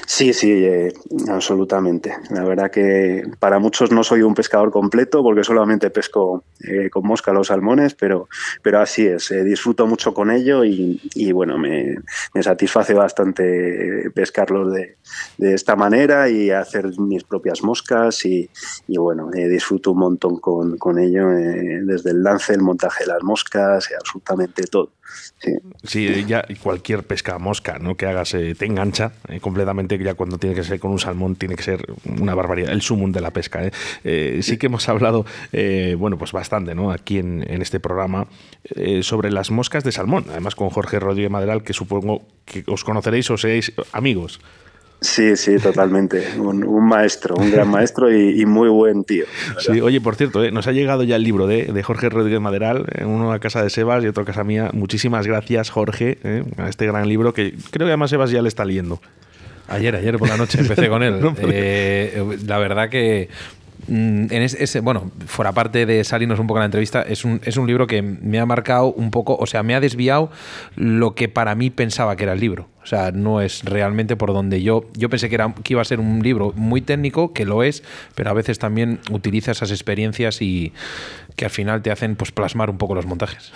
Sí, 0.05 0.33
sí, 0.33 0.51
eh, 0.65 0.91
absolutamente. 1.29 2.15
La 2.31 2.43
verdad 2.43 2.71
que 2.71 3.23
para 3.39 3.59
muchos 3.59 3.91
no 3.91 4.03
soy 4.03 4.21
un 4.21 4.33
pescador 4.33 4.71
completo 4.71 5.21
porque 5.21 5.43
solamente 5.43 5.91
pesco 5.91 6.43
eh, 6.61 6.89
con 6.89 7.05
mosca 7.05 7.31
los 7.31 7.47
salmones, 7.47 7.93
pero, 7.93 8.27
pero 8.61 8.79
así 8.79 9.05
es. 9.05 9.29
Eh, 9.31 9.43
disfruto 9.43 9.85
mucho 9.87 10.13
con 10.13 10.31
ello 10.31 10.65
y, 10.65 11.31
bueno, 11.31 11.57
me, 11.57 11.97
satisface 12.41 12.93
bastante 12.93 14.09
pescarlos 14.13 14.73
de, 14.73 14.97
de, 15.37 15.53
esta 15.53 15.75
manera 15.75 16.27
y 16.27 16.49
hacer 16.49 16.89
mis 16.97 17.23
propias 17.23 17.61
moscas 17.61 18.25
y, 18.25 18.49
y 18.87 18.97
bueno, 18.97 19.29
disfruto 19.31 19.91
un 19.91 19.99
montón 19.99 20.39
con, 20.39 20.77
con 20.77 20.97
ello, 20.97 21.29
desde 21.29 22.11
el 22.11 22.23
lance, 22.23 22.53
el 22.53 22.61
montaje 22.61 23.03
de 23.03 23.11
las 23.13 23.23
moscas, 23.23 23.89
absolutamente 23.97 24.63
todo. 24.63 24.91
Sí. 25.83 26.25
ya 26.27 26.45
cualquier 26.61 27.03
pesca 27.03 27.39
mosca 27.39 27.79
¿no? 27.79 27.97
que 27.97 28.05
hagas 28.05 28.31
te 28.31 28.65
engancha 28.65 29.13
completamente, 29.49 29.97
ya 29.97 30.13
cuando 30.13 30.37
tiene 30.37 30.55
que 30.55 30.63
ser 30.63 30.79
con 30.79 30.91
un 30.91 30.99
salmón 30.99 31.35
tiene 31.35 31.55
que 31.55 31.63
ser 31.63 31.83
una 32.05 32.35
barbaridad, 32.35 32.71
el 32.71 32.83
sumum 32.83 33.11
de 33.11 33.19
la 33.19 33.31
pesca. 33.31 33.65
¿eh? 33.65 33.71
Eh, 34.03 34.39
sí 34.43 34.57
que 34.57 34.67
hemos 34.67 34.87
hablado, 34.87 35.25
eh, 35.51 35.95
bueno, 35.97 36.19
pues 36.19 36.31
bastante, 36.31 36.75
¿no? 36.75 36.91
Aquí 36.91 37.17
en, 37.17 37.39
este 37.59 37.79
programa 37.79 38.27
sobre 39.01 39.31
las 39.31 39.51
moscas 39.51 39.83
de 39.83 39.91
salmón, 39.91 40.25
además 40.29 40.55
con 40.55 40.69
Jorge 40.69 40.99
Rodríguez 40.99 41.31
Maderal, 41.31 41.63
que 41.63 41.73
supongo 41.73 42.21
que 42.45 42.63
os 42.67 42.83
conoceréis 42.83 43.29
o 43.31 43.37
seáis 43.37 43.73
amigos. 43.91 44.39
Sí, 45.01 45.35
sí, 45.35 45.57
totalmente. 45.57 46.23
Un, 46.37 46.87
maestro, 46.87 47.35
un 47.35 47.51
gran 47.51 47.69
maestro 47.69 48.13
y, 48.13 48.45
muy 48.45 48.69
buen 48.69 49.03
tío. 49.03 49.25
Sí, 49.57 49.81
oye, 49.81 49.99
por 49.99 50.15
cierto, 50.15 50.49
nos 50.51 50.67
ha 50.67 50.71
llegado 50.71 51.03
ya 51.03 51.15
el 51.15 51.23
libro 51.23 51.47
de, 51.47 51.83
Jorge 51.83 52.09
Rodríguez 52.09 52.39
Maderal, 52.39 52.85
uno 53.05 53.31
a 53.31 53.39
casa 53.39 53.63
de 53.63 53.69
Sebas 53.69 54.03
y 54.03 54.07
otro 54.07 54.23
a 54.23 54.25
casa 54.25 54.43
mía. 54.43 54.69
Muchísimas 54.73 55.25
gracias, 55.25 55.69
Jorge, 55.69 56.17
a 56.57 56.69
este 56.69 56.85
gran 56.85 57.09
libro 57.09 57.33
que 57.33 57.55
creo 57.71 57.87
que 57.87 57.91
además 57.91 58.11
Sebas 58.11 58.31
ya 58.31 58.41
le 58.41 58.47
está 58.47 58.63
leyendo. 58.63 59.01
Ayer, 59.69 59.95
ayer 59.95 60.17
por 60.17 60.27
la 60.27 60.37
noche 60.37 60.59
empecé 60.61 60.89
con 60.89 61.03
él. 61.03 61.19
Eh, 61.37 62.37
la 62.45 62.57
verdad 62.57 62.89
que 62.89 63.29
mm, 63.87 64.27
en 64.31 64.41
ese, 64.41 64.79
bueno, 64.81 65.11
fuera 65.25 65.51
parte 65.51 65.85
de 65.85 66.03
salirnos 66.03 66.39
un 66.39 66.47
poco 66.47 66.59
en 66.59 66.61
la 66.61 66.65
entrevista, 66.65 67.01
es 67.01 67.23
un, 67.23 67.39
es 67.43 67.57
un 67.57 67.67
libro 67.67 67.87
que 67.87 68.01
me 68.01 68.39
ha 68.39 68.45
marcado 68.45 68.91
un 68.91 69.11
poco, 69.11 69.35
o 69.35 69.45
sea, 69.45 69.63
me 69.63 69.75
ha 69.75 69.79
desviado 69.79 70.31
lo 70.75 71.13
que 71.15 71.29
para 71.29 71.55
mí 71.55 71.69
pensaba 71.69 72.15
que 72.15 72.23
era 72.23 72.33
el 72.33 72.39
libro. 72.39 72.67
O 72.81 72.85
sea, 72.85 73.11
no 73.11 73.41
es 73.41 73.63
realmente 73.65 74.15
por 74.15 74.33
donde 74.33 74.61
yo. 74.61 74.85
Yo 74.93 75.09
pensé 75.09 75.29
que, 75.29 75.35
era, 75.35 75.53
que 75.63 75.73
iba 75.73 75.81
a 75.81 75.85
ser 75.85 75.99
un 75.99 76.21
libro 76.23 76.53
muy 76.55 76.81
técnico, 76.81 77.33
que 77.33 77.45
lo 77.45 77.63
es, 77.63 77.83
pero 78.15 78.29
a 78.29 78.33
veces 78.33 78.57
también 78.57 78.99
utiliza 79.11 79.51
esas 79.51 79.71
experiencias 79.71 80.41
y 80.41 80.73
que 81.35 81.45
al 81.45 81.51
final 81.51 81.81
te 81.81 81.91
hacen 81.91 82.15
pues 82.15 82.31
plasmar 82.31 82.69
un 82.69 82.77
poco 82.77 82.95
los 82.95 83.05
montajes. 83.05 83.51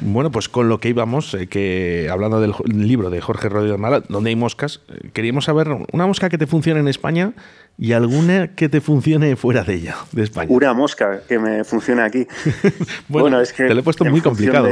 Bueno, 0.00 0.30
pues 0.30 0.48
con 0.48 0.68
lo 0.68 0.80
que 0.80 0.88
íbamos, 0.88 1.32
eh, 1.34 1.46
que 1.46 2.08
hablando 2.10 2.40
del 2.40 2.54
libro 2.66 3.10
de 3.10 3.20
Jorge 3.20 3.48
Rodríguez 3.48 3.78
Mala, 3.78 4.02
donde 4.08 4.30
hay 4.30 4.36
moscas, 4.36 4.80
eh, 4.88 5.10
queríamos 5.12 5.46
saber 5.46 5.68
una 5.92 6.06
mosca 6.06 6.28
que 6.28 6.38
te 6.38 6.46
funcione 6.46 6.80
en 6.80 6.88
España 6.88 7.32
y 7.78 7.92
alguna 7.92 8.54
que 8.54 8.68
te 8.68 8.80
funcione 8.80 9.36
fuera 9.36 9.62
de 9.62 9.74
ella, 9.74 9.96
de 10.12 10.24
España. 10.24 10.48
Una 10.50 10.72
mosca 10.72 11.20
que 11.28 11.38
me 11.38 11.64
funcione 11.64 12.02
aquí. 12.02 12.26
bueno, 13.08 13.40
es 13.40 13.52
que 13.52 13.64
te 13.64 13.74
lo 13.74 13.80
he 13.80 13.82
puesto 13.82 14.04
muy 14.04 14.20
complicado. 14.20 14.68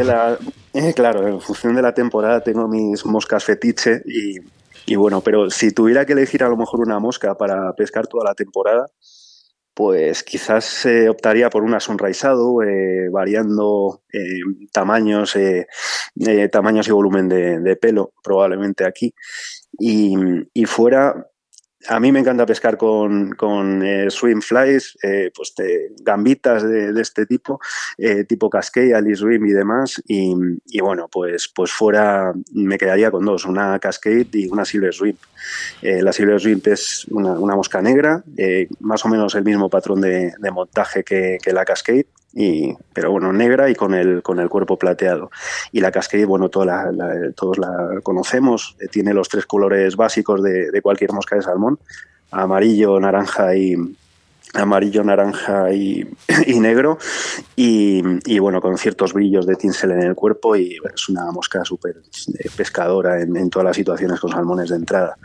Eh, 0.75 0.93
claro, 0.93 1.27
en 1.29 1.41
función 1.41 1.77
de 1.77 1.83
la 1.83 1.95
temporada 1.95 2.41
tengo 2.41 2.67
mis 2.67 3.07
moscas 3.07 3.45
fetiche 3.45 3.84
y, 4.87 4.97
bueno, 4.97 5.21
pero 5.21 5.51
si 5.51 5.71
tuviera 5.71 6.05
que 6.05 6.13
elegir 6.13 6.43
a 6.45 6.49
lo 6.49 6.57
mejor 6.57 6.81
una 6.81 6.99
mosca 6.99 7.37
para 7.37 7.73
pescar 7.75 8.07
toda 8.07 8.25
la 8.25 8.35
temporada, 8.35 8.87
pues 9.75 10.23
quizás 10.23 10.87
eh, 10.87 11.09
optaría 11.09 11.51
por 11.51 11.65
una 11.65 11.81
sonrisado, 11.81 12.63
eh, 12.63 13.09
variando 13.11 14.03
eh, 14.13 14.67
tamaños, 14.73 15.37
tamaños 16.53 16.89
y 16.89 16.93
volumen 16.93 17.29
de, 17.29 17.77
pelo, 17.77 18.13
probablemente 18.23 18.87
aquí. 18.87 19.15
Y 19.79 20.65
fuera 20.67 21.27
a 21.89 22.01
mí 22.01 22.13
me 22.13 22.21
encanta 22.21 22.47
pescar 22.47 22.77
con, 22.77 23.33
con 23.33 23.83
eh, 23.83 24.11
swim 24.11 24.41
flies, 24.41 24.97
eh, 25.03 25.31
pues 25.35 25.55
gambitas 26.01 26.63
de, 26.63 27.01
este 27.01 27.27
tipo, 27.27 27.61
eh, 27.99 28.25
tipo 28.25 28.49
cascade, 28.49 28.95
alice 28.95 29.21
swim 29.21 29.45
y 29.47 29.53
demás. 29.53 30.03
Y, 30.07 30.35
bueno, 30.81 31.09
pues, 31.11 31.51
pues 31.55 31.73
fuera 31.73 32.33
me 32.53 32.79
quedaría 32.79 33.11
con 33.11 33.25
dos, 33.25 33.45
una 33.45 33.79
cascade 33.79 34.29
y 34.33 34.49
una 34.49 34.65
silver 34.65 34.93
swim. 34.93 35.17
la 35.83 36.13
silver 36.13 36.41
swim 36.41 36.61
es 36.65 37.07
una, 37.11 37.57
mosca 37.57 37.83
negra, 37.83 38.25
más 38.81 39.05
o 39.05 39.09
menos 39.09 39.35
el 39.35 39.45
mismo 39.45 39.69
patrón 39.69 40.01
de, 40.01 40.33
montaje 40.53 41.05
que 41.05 41.53
la 41.53 41.65
cascade, 41.65 42.07
y, 42.35 42.77
pero 42.93 43.11
bueno, 43.13 43.33
negra 43.33 43.71
y 43.71 43.75
con 43.75 43.95
el, 43.95 44.23
con 44.23 44.41
el 44.41 44.49
cuerpo 44.49 44.77
plateado. 44.77 45.31
Y 45.73 45.81
la 45.81 45.93
cascade, 45.93 46.25
bueno, 46.25 46.49
todos 46.49 46.67
la 46.67 48.01
conocemos, 48.03 48.77
eh, 48.81 48.89
tiene 48.89 49.15
los 49.15 49.29
tres 49.29 49.47
colores 49.47 49.97
básicos 49.97 50.43
de, 50.43 50.71
de, 50.71 50.83
cualquier 50.83 51.13
mosca 51.13 51.37
de 51.37 51.43
salmón, 51.43 51.79
amarillo, 52.31 52.99
naranja 52.99 53.55
y 53.55 53.77
amarillo, 54.55 55.05
naranja 55.05 55.73
y, 55.73 56.07
negro 56.61 56.99
y, 57.57 58.03
y, 58.25 58.39
bueno, 58.39 58.61
con 58.61 58.79
ciertos 58.79 59.13
brillos 59.13 59.47
de 59.47 59.57
tinsel 59.57 59.93
en 59.93 60.03
el 60.03 60.15
cuerpo 60.15 60.57
y 60.57 60.79
es 60.95 61.09
una 61.09 61.31
mosca 61.31 61.65
súper 61.65 61.97
eh, 62.39 62.49
pescadora 62.57 63.21
en 63.21 63.51
todas 63.51 63.67
las 63.67 63.77
situaciones 63.77 64.21
con 64.21 64.31
salmones 64.31 64.71
de 64.71 64.77
entrada. 64.77 65.17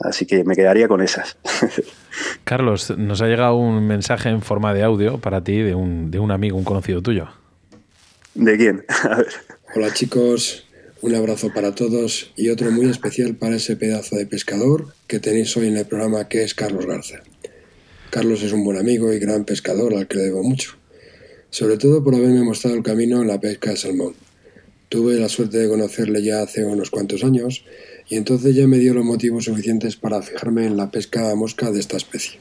Así 0.00 0.26
que 0.26 0.44
me 0.44 0.54
quedaría 0.54 0.86
con 0.86 1.02
esas. 1.02 1.36
Carlos, 2.44 2.96
nos 2.96 3.20
ha 3.20 3.26
llegado 3.26 3.56
un 3.56 3.86
mensaje 3.86 4.28
en 4.28 4.42
forma 4.42 4.72
de 4.72 4.82
audio 4.82 5.18
para 5.18 5.42
ti 5.42 5.60
de 5.60 5.74
un, 5.74 6.10
de 6.10 6.18
un 6.18 6.30
amigo, 6.30 6.56
un 6.56 6.64
conocido 6.64 7.02
tuyo. 7.02 7.28
¿De 8.34 8.56
quién? 8.56 8.84
Hola 9.74 9.92
chicos, 9.92 10.66
un 11.02 11.14
abrazo 11.14 11.52
para 11.52 11.74
todos 11.74 12.32
y 12.36 12.48
otro 12.50 12.70
muy 12.70 12.88
especial 12.88 13.34
para 13.34 13.56
ese 13.56 13.76
pedazo 13.76 14.16
de 14.16 14.26
pescador 14.26 14.94
que 15.06 15.18
tenéis 15.18 15.56
hoy 15.56 15.66
en 15.66 15.76
el 15.76 15.86
programa 15.86 16.28
que 16.28 16.42
es 16.42 16.54
Carlos 16.54 16.86
Garza. 16.86 17.18
Carlos 18.10 18.42
es 18.42 18.52
un 18.52 18.64
buen 18.64 18.78
amigo 18.78 19.12
y 19.12 19.18
gran 19.18 19.44
pescador 19.44 19.94
al 19.94 20.06
que 20.06 20.16
le 20.16 20.24
debo 20.24 20.42
mucho, 20.42 20.76
sobre 21.50 21.76
todo 21.76 22.02
por 22.02 22.14
haberme 22.14 22.42
mostrado 22.42 22.76
el 22.76 22.82
camino 22.82 23.20
en 23.20 23.28
la 23.28 23.40
pesca 23.40 23.70
de 23.70 23.76
salmón. 23.76 24.14
Tuve 24.88 25.16
la 25.16 25.28
suerte 25.28 25.58
de 25.58 25.68
conocerle 25.68 26.22
ya 26.22 26.40
hace 26.40 26.64
unos 26.64 26.90
cuantos 26.90 27.22
años 27.22 27.62
y 28.08 28.16
entonces 28.16 28.54
ya 28.54 28.66
me 28.66 28.78
dio 28.78 28.94
los 28.94 29.04
motivos 29.04 29.44
suficientes 29.44 29.96
para 29.96 30.22
fijarme 30.22 30.64
en 30.64 30.78
la 30.78 30.90
pesca 30.90 31.30
a 31.30 31.34
mosca 31.34 31.70
de 31.70 31.80
esta 31.80 31.98
especie. 31.98 32.38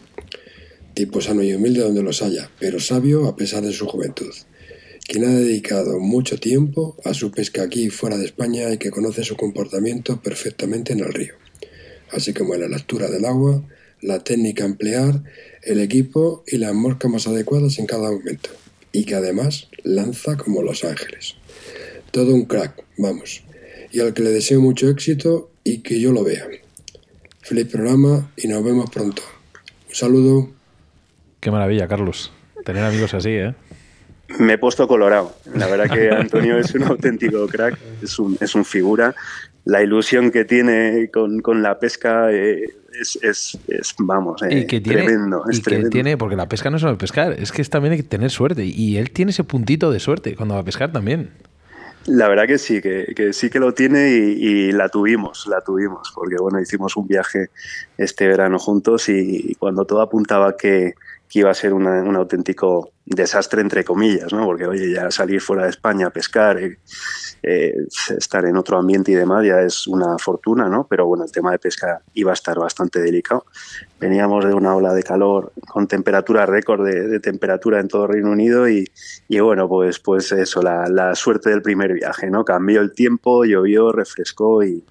tipo 0.93 1.19
sano 1.19 1.43
y 1.43 1.53
humilde 1.53 1.81
donde 1.81 2.01
los 2.01 2.21
haya, 2.21 2.49
pero 2.57 2.79
sabio 2.79 3.27
a 3.27 3.35
pesar 3.35 3.63
de 3.63 3.73
su 3.73 3.85
juventud, 3.85 4.33
quien 5.05 5.25
ha 5.25 5.35
dedicado 5.35 5.99
mucho 5.99 6.39
tiempo 6.39 6.95
a 7.03 7.13
su 7.13 7.31
pesca 7.31 7.63
aquí 7.63 7.89
fuera 7.89 8.17
de 8.17 8.25
España 8.25 8.71
y 8.71 8.77
que 8.77 8.91
conoce 8.91 9.23
su 9.23 9.35
comportamiento 9.35 10.21
perfectamente 10.21 10.93
en 10.93 11.01
el 11.01 11.13
río, 11.13 11.35
así 12.11 12.33
como 12.33 12.55
en 12.55 12.61
la 12.61 12.69
lectura 12.69 13.09
del 13.09 13.25
agua, 13.25 13.61
la 14.01 14.23
técnica 14.23 14.63
a 14.63 14.67
emplear, 14.67 15.21
el 15.63 15.81
equipo 15.81 16.43
y 16.47 16.57
las 16.57 16.73
moscas 16.73 17.11
más 17.11 17.27
adecuadas 17.27 17.77
en 17.77 17.85
cada 17.85 18.09
momento, 18.09 18.49
y 18.91 19.03
que 19.03 19.15
además 19.15 19.67
lanza 19.83 20.37
como 20.37 20.63
los 20.63 20.83
ángeles. 20.83 21.35
Todo 22.11 22.33
un 22.33 22.45
crack, 22.45 22.83
vamos, 22.97 23.43
y 23.91 23.99
al 23.99 24.13
que 24.13 24.23
le 24.23 24.31
deseo 24.31 24.59
mucho 24.61 24.89
éxito 24.89 25.51
y 25.63 25.79
que 25.79 25.99
yo 25.99 26.11
lo 26.11 26.23
vea. 26.23 26.45
Feliz 27.41 27.67
programa 27.67 28.31
y 28.35 28.47
nos 28.47 28.63
vemos 28.63 28.89
pronto. 28.89 29.21
Un 29.89 29.95
saludo. 29.95 30.49
Qué 31.39 31.51
maravilla, 31.51 31.87
Carlos. 31.87 32.31
Tener 32.65 32.83
amigos 32.83 33.13
así, 33.13 33.29
¿eh? 33.29 33.53
Me 34.39 34.53
he 34.53 34.57
puesto 34.57 34.87
colorado. 34.87 35.33
La 35.55 35.67
verdad 35.67 35.89
que 35.89 36.09
Antonio 36.09 36.57
es 36.57 36.73
un 36.75 36.83
auténtico 36.83 37.47
crack, 37.47 37.77
es 38.01 38.19
un, 38.19 38.37
es 38.41 38.55
un 38.55 38.65
figura. 38.65 39.15
La 39.63 39.81
ilusión 39.81 40.31
que 40.31 40.45
tiene 40.45 41.09
con, 41.13 41.39
con 41.41 41.61
la 41.61 41.79
pesca 41.79 42.31
eh, 42.31 42.65
es, 42.99 43.17
es, 43.21 43.57
es, 43.67 43.95
vamos, 43.99 44.41
eh, 44.43 44.59
y 44.59 44.67
que 44.67 44.81
tiene, 44.81 45.03
tremendo. 45.03 45.43
Es 45.49 45.57
y 45.57 45.61
que 45.61 45.69
tremendo. 45.69 45.89
tiene, 45.89 46.17
porque 46.17 46.35
la 46.35 46.49
pesca 46.49 46.69
no 46.69 46.77
es 46.77 46.81
solo 46.81 46.97
pescar, 46.97 47.33
es 47.33 47.51
que 47.51 47.61
es 47.61 47.69
también 47.69 47.93
hay 47.93 47.97
que 47.99 48.03
tener 48.03 48.29
suerte. 48.29 48.65
Y 48.65 48.97
él 48.97 49.11
tiene 49.11 49.31
ese 49.31 49.43
puntito 49.43 49.91
de 49.91 49.99
suerte 49.99 50.35
cuando 50.35 50.55
va 50.55 50.61
a 50.61 50.65
pescar 50.65 50.91
también. 50.91 51.29
La 52.07 52.29
verdad 52.29 52.47
que 52.47 52.57
sí, 52.57 52.81
que, 52.81 53.33
sí 53.33 53.49
que 53.49 53.59
lo 53.59 53.73
tiene 53.73 54.09
y, 54.09 54.71
la 54.71 54.87
tuvimos, 54.87 55.45
la 55.47 55.61
tuvimos, 55.61 56.11
porque 56.15 56.37
bueno, 56.39 56.59
hicimos 56.59 56.95
un 56.95 57.05
viaje 57.05 57.49
este 57.97 58.27
verano 58.27 58.59
juntos 58.59 59.09
y, 59.09 59.51
y 59.51 59.55
cuando 59.55 59.85
todo 59.85 60.01
apuntaba 60.01 60.55
que, 60.55 60.95
que 61.29 61.39
iba 61.39 61.51
a 61.51 61.53
ser 61.53 61.73
una, 61.73 62.01
un 62.03 62.15
auténtico 62.15 62.91
desastre, 63.05 63.61
entre 63.61 63.83
comillas, 63.83 64.31
¿no? 64.31 64.45
Porque, 64.45 64.65
oye, 64.65 64.93
ya 64.93 65.11
salir 65.11 65.41
fuera 65.41 65.63
de 65.63 65.69
España 65.69 66.07
a 66.07 66.09
pescar, 66.09 66.57
eh, 66.57 66.77
eh, 67.43 67.73
estar 68.17 68.45
en 68.45 68.57
otro 68.57 68.77
ambiente 68.77 69.11
y 69.11 69.15
demás 69.15 69.45
ya 69.45 69.61
es 69.61 69.87
una 69.87 70.17
fortuna, 70.17 70.69
¿no? 70.69 70.87
Pero 70.89 71.05
bueno, 71.05 71.25
el 71.25 71.31
tema 71.31 71.51
de 71.51 71.59
pesca 71.59 72.01
iba 72.13 72.31
a 72.31 72.33
estar 72.33 72.57
bastante 72.57 72.99
delicado. 72.99 73.45
Veníamos 73.99 74.45
de 74.45 74.53
una 74.53 74.75
ola 74.75 74.93
de 74.93 75.01
calor 75.01 75.53
con 75.67 75.87
temperatura 75.87 76.45
récord 76.45 76.85
de, 76.85 77.07
de 77.07 77.19
temperatura 77.19 77.79
en 77.79 77.87
todo 77.87 78.05
Reino 78.05 78.29
Unido 78.31 78.69
y, 78.69 78.85
y 79.27 79.39
bueno, 79.39 79.67
pues, 79.67 79.97
pues 79.99 80.31
eso, 80.31 80.61
la, 80.61 80.87
la, 80.87 81.15
suerte 81.15 81.49
del 81.49 81.63
primer 81.63 81.93
viaje, 81.93 82.29
¿no? 82.29 82.45
Cambió 82.45 82.81
el 82.81 82.93
tiempo, 82.93 83.43
llovió, 83.43 83.91
refrescó 83.91 84.63
y, 84.63 84.83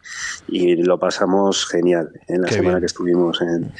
y 0.48 0.76
lo 0.82 0.98
pasamos 0.98 1.66
genial 1.66 2.10
en 2.26 2.42
la 2.42 2.48
Qué 2.48 2.54
semana 2.54 2.70
bien. 2.74 2.80
que 2.80 2.86
estuvimos 2.86 3.40
en, 3.42 3.70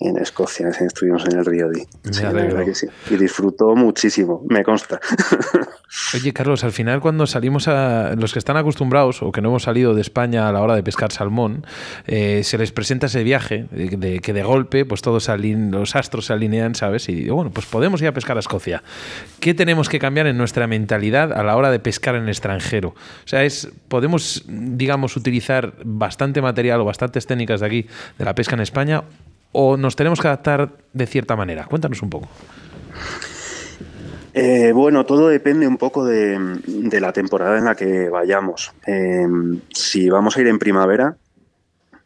en 0.00 0.18
Escocia, 0.18 0.68
estuvimos 0.68 1.24
en 1.26 1.38
el 1.38 1.44
Río 1.44 1.68
Di. 1.70 1.82
Me 2.04 2.12
Sí, 2.12 2.22
la 2.22 2.28
alegro. 2.28 2.48
verdad 2.54 2.64
que 2.66 2.74
sí. 2.76 2.86
Y 3.10 3.16
disfrutó 3.16 3.74
muchísimo, 3.74 4.44
me 4.48 4.62
consta. 4.62 5.00
Oye, 6.14 6.32
Carlos, 6.32 6.62
al 6.64 6.72
final 6.72 7.00
cuando 7.00 7.26
salimos 7.26 7.68
a 7.68 8.14
los 8.16 8.32
que 8.32 8.38
están 8.38 8.56
acostumbrados 8.56 9.22
o 9.22 9.32
que 9.32 9.40
no 9.40 9.48
hemos 9.48 9.62
salido 9.64 9.94
de 9.94 10.00
España 10.00 10.48
a 10.48 10.52
la 10.52 10.60
hora 10.60 10.74
de 10.74 10.82
pescar 10.82 11.12
salmón, 11.12 11.64
eh, 12.06 12.42
se 12.44 12.58
les 12.58 12.72
presenta 12.72 13.06
ese 13.06 13.22
viaje 13.22 13.66
de, 13.70 13.88
de- 13.96 14.18
que 14.20 14.32
de 14.32 14.42
golpe 14.42 14.75
pues 14.84 15.02
todos 15.02 15.28
los 15.28 15.96
astros 15.96 16.26
se 16.26 16.32
alinean, 16.32 16.74
¿sabes? 16.74 17.08
Y 17.08 17.14
digo, 17.14 17.36
bueno, 17.36 17.50
pues 17.50 17.66
podemos 17.66 18.02
ir 18.02 18.08
a 18.08 18.12
pescar 18.12 18.36
a 18.36 18.40
Escocia. 18.40 18.82
¿Qué 19.40 19.54
tenemos 19.54 19.88
que 19.88 19.98
cambiar 19.98 20.26
en 20.26 20.36
nuestra 20.36 20.66
mentalidad 20.66 21.32
a 21.32 21.42
la 21.42 21.56
hora 21.56 21.70
de 21.70 21.78
pescar 21.78 22.14
en 22.16 22.24
el 22.24 22.28
extranjero? 22.28 22.88
O 22.88 23.28
sea, 23.28 23.44
es 23.44 23.68
podemos, 23.88 24.44
digamos, 24.48 25.16
utilizar 25.16 25.74
bastante 25.84 26.42
material 26.42 26.80
o 26.80 26.84
bastantes 26.84 27.26
técnicas 27.26 27.60
de 27.60 27.66
aquí 27.66 27.86
de 28.18 28.24
la 28.24 28.34
pesca 28.34 28.54
en 28.54 28.60
España 28.60 29.04
o 29.52 29.76
nos 29.76 29.96
tenemos 29.96 30.20
que 30.20 30.28
adaptar 30.28 30.70
de 30.92 31.06
cierta 31.06 31.36
manera. 31.36 31.64
Cuéntanos 31.64 32.02
un 32.02 32.10
poco. 32.10 32.28
Eh, 34.34 34.72
bueno, 34.72 35.06
todo 35.06 35.28
depende 35.28 35.66
un 35.66 35.78
poco 35.78 36.04
de, 36.04 36.38
de 36.66 37.00
la 37.00 37.12
temporada 37.14 37.56
en 37.56 37.64
la 37.64 37.74
que 37.74 38.10
vayamos. 38.10 38.74
Eh, 38.86 39.26
si 39.72 40.10
vamos 40.10 40.36
a 40.36 40.42
ir 40.42 40.48
en 40.48 40.58
primavera, 40.58 41.16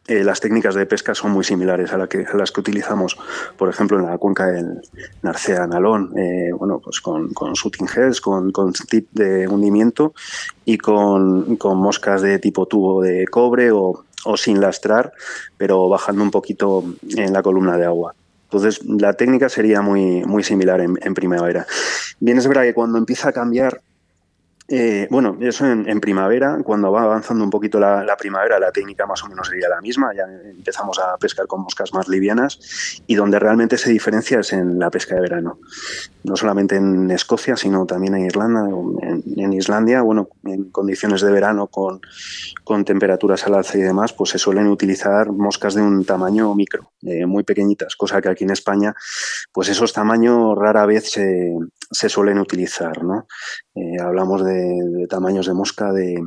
eh, 0.07 0.23
las 0.23 0.41
técnicas 0.41 0.73
de 0.73 0.85
pesca 0.87 1.13
son 1.13 1.31
muy 1.31 1.43
similares 1.43 1.93
a, 1.93 2.07
que, 2.07 2.25
las 2.33 2.51
que 2.51 2.59
utilizamos, 2.59 3.17
por 3.55 3.69
ejemplo, 3.69 3.99
en 3.99 4.07
la 4.07 4.17
cuenca 4.17 4.47
del 4.47 4.81
Narcea 5.21 5.67
Nalón, 5.67 6.11
eh, 6.17 6.51
bueno, 6.57 6.79
pues 6.83 6.99
con, 7.01 7.31
con 7.33 7.53
shooting 7.53 7.87
heads, 7.87 8.19
con, 8.19 8.51
con, 8.51 8.73
tip 8.73 9.07
de 9.11 9.47
hundimiento 9.47 10.13
y 10.65 10.79
con, 10.79 11.55
con, 11.57 11.77
moscas 11.77 12.23
de 12.23 12.39
tipo 12.39 12.65
tubo 12.65 13.01
de 13.03 13.27
cobre 13.27 13.71
o, 13.71 14.03
o 14.25 14.37
sin 14.37 14.59
lastrar, 14.59 15.13
pero 15.55 15.87
bajando 15.87 16.23
un 16.23 16.31
poquito 16.31 16.83
en 17.15 17.31
la 17.31 17.43
columna 17.43 17.77
de 17.77 17.85
agua. 17.85 18.15
Entonces, 18.45 18.83
la 18.83 19.13
técnica 19.13 19.49
sería 19.49 19.81
muy, 19.81 20.25
muy 20.25 20.43
similar 20.43 20.81
en, 20.81 20.97
en 21.01 21.13
primavera. 21.13 21.65
Bien, 22.19 22.37
es 22.37 22.47
verdad 22.47 22.63
que 22.63 22.73
cuando 22.73 22.97
empieza 22.97 23.29
a 23.29 23.33
cambiar 23.33 23.81
eh, 24.73 25.05
bueno, 25.11 25.37
eso 25.41 25.65
en, 25.65 25.99
primavera, 25.99 26.57
cuando 26.63 26.93
va 26.93 27.03
avanzando 27.03 27.43
un 27.43 27.49
poquito 27.49 27.77
la, 27.77 28.15
primavera, 28.17 28.57
la 28.57 28.71
técnica 28.71 29.05
más 29.05 29.21
o 29.21 29.27
menos 29.27 29.49
sería 29.49 29.67
la 29.67 29.81
misma, 29.81 30.13
ya 30.15 30.23
empezamos 30.23 30.97
a 30.97 31.17
pescar 31.17 31.45
con 31.45 31.63
moscas 31.63 31.93
más 31.93 32.07
livianas 32.07 33.01
y 33.05 33.15
donde 33.15 33.37
realmente 33.37 33.77
se 33.77 33.89
diferencia 33.89 34.39
es 34.39 34.53
en 34.53 34.79
la 34.79 34.89
pesca 34.89 35.15
de 35.15 35.21
verano. 35.21 35.59
No 36.23 36.37
solamente 36.37 36.77
en 36.77 37.11
Escocia, 37.11 37.57
sino 37.57 37.85
también 37.85 38.15
en 38.15 38.25
Irlanda, 38.25 38.61
en, 38.69 39.23
en 39.35 39.51
Islandia, 39.51 40.03
bueno, 40.03 40.29
en 40.45 40.71
condiciones 40.71 41.19
de 41.19 41.33
verano 41.33 41.67
con, 41.67 41.99
con, 42.63 42.85
temperaturas 42.85 43.45
al 43.47 43.55
alza 43.55 43.77
y 43.77 43.81
demás, 43.81 44.13
pues 44.13 44.29
se 44.29 44.37
suelen 44.37 44.67
utilizar 44.67 45.33
moscas 45.33 45.73
de 45.73 45.81
un 45.81 46.05
tamaño 46.05 46.55
micro, 46.55 46.93
eh, 47.01 47.25
muy 47.25 47.43
pequeñitas, 47.43 47.97
cosa 47.97 48.21
que 48.21 48.29
aquí 48.29 48.45
en 48.45 48.51
España, 48.51 48.95
pues 49.51 49.67
esos 49.67 49.91
tamaños 49.91 50.57
rara 50.57 50.85
vez 50.85 51.11
se, 51.11 51.57
se 51.91 52.09
suelen 52.09 52.39
utilizar, 52.39 53.03
¿no? 53.03 53.27
Eh, 53.75 53.99
hablamos 54.01 54.43
de, 54.43 55.05
tamaños 55.09 55.45
de 55.45 55.53
mosca 55.53 55.91
de, 55.91 56.23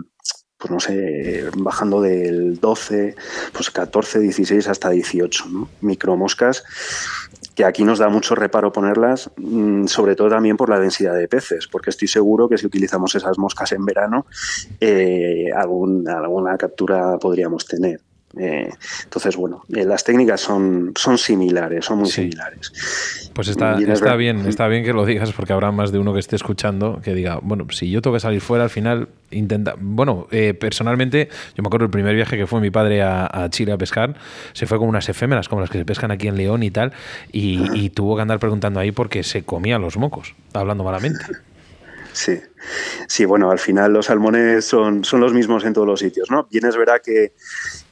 pues 0.59 0.71
no 0.71 0.79
sé, 0.79 1.51
bajando 1.57 2.01
del 2.01 2.61
12, 2.61 3.17
pues 3.53 3.71
14, 3.71 4.21
16 4.21 4.69
hasta 4.69 4.91
18, 4.91 5.47
¿no? 5.47 5.69
Micromoscas 5.81 6.65
que 7.55 7.65
aquí 7.65 7.85
nos 7.85 7.99
da 7.99 8.09
mucho 8.09 8.35
reparo 8.35 8.73
ponerlas, 8.73 9.31
mmm, 9.37 9.87
sobre 9.87 10.17
todo 10.17 10.29
también 10.29 10.57
por 10.57 10.69
la 10.69 10.81
densidad 10.81 11.15
de 11.15 11.29
peces, 11.29 11.69
porque 11.69 11.91
estoy 11.91 12.09
seguro 12.09 12.49
que 12.49 12.59
si 12.59 12.67
utilizamos 12.67 13.15
esas 13.15 13.39
moscas 13.39 13.73
en 13.73 13.85
verano, 13.85 14.27
eh, 14.81 15.47
alguna 15.55 16.59
captura 16.59 17.17
podríamos 17.19 17.67
tener. 17.67 18.01
Eh, 18.39 18.71
entonces, 19.05 19.37
bueno, 19.37 19.65
eh, 19.75 19.85
las 19.85 20.05
técnicas 20.05 20.41
son, 20.41 20.93
son 20.97 21.19
similares, 21.19 21.85
son 21.85 21.99
muy 21.99 22.09
sí. 22.09 22.23
similares. 22.23 23.31
Pues 23.33 23.49
está, 23.49 23.79
está 23.81 24.15
bien, 24.17 24.47
está 24.47 24.69
bien 24.69 24.85
que 24.85 24.93
lo 24.93 25.05
digas 25.05 25.33
porque 25.33 25.53
habrá 25.53 25.73
más 25.73 25.91
de 25.93 25.99
uno 25.99 26.13
que 26.13 26.21
esté 26.21 26.37
escuchando 26.37 27.01
que 27.03 27.15
diga, 27.15 27.41
bueno, 27.43 27.67
si 27.71 27.91
yo 27.91 28.01
tengo 28.01 28.15
que 28.15 28.21
salir 28.21 28.41
fuera, 28.41 28.65
al 28.65 28.71
final 28.71 29.09
intenta. 29.31 29.75
Bueno, 29.79 30.29
eh, 30.31 30.55
personalmente, 30.55 31.29
yo 31.57 31.63
me 31.63 31.67
acuerdo 31.67 31.87
el 31.87 31.91
primer 31.91 32.15
viaje 32.15 32.37
que 32.37 32.47
fue 32.47 32.61
mi 32.61 32.71
padre 32.71 33.03
a, 33.03 33.29
a, 33.31 33.51
Chile 33.51 33.73
a 33.73 33.79
pescar, 33.79 34.15
se 34.53 34.67
fue 34.67 34.79
con 34.79 34.89
unas 34.89 35.09
efémeras 35.09 35.49
como 35.49 35.61
las 35.61 35.71
que 35.71 35.79
se 35.79 35.85
pescan 35.85 36.11
aquí 36.11 36.29
en 36.29 36.37
León 36.37 36.63
y 36.63 36.71
tal, 36.71 36.93
y, 37.33 37.61
y 37.79 37.91
tuvo 37.91 38.17
que 38.17 38.23
andar 38.23 38.39
preguntando 38.39 38.81
ahí 38.81 38.93
porque 38.93 39.23
se 39.23 39.43
comía 39.43 39.79
los 39.79 39.97
mocos, 39.97 40.35
hablando 40.53 40.85
malamente. 40.85 41.25
Sí, 42.15 42.41
sí, 43.09 43.25
bueno, 43.25 43.51
al 43.51 43.59
final 43.59 43.93
los 43.93 44.07
salmones 44.07 44.65
son, 44.65 45.05
son 45.05 45.21
los 45.21 45.33
mismos 45.33 45.65
en 45.65 45.73
todos 45.73 45.87
los 45.87 45.99
sitios, 45.99 46.31
¿no? 46.31 46.47
Bien 46.49 46.65
es 46.65 46.77
verdad 46.77 47.01
que, 47.05 47.33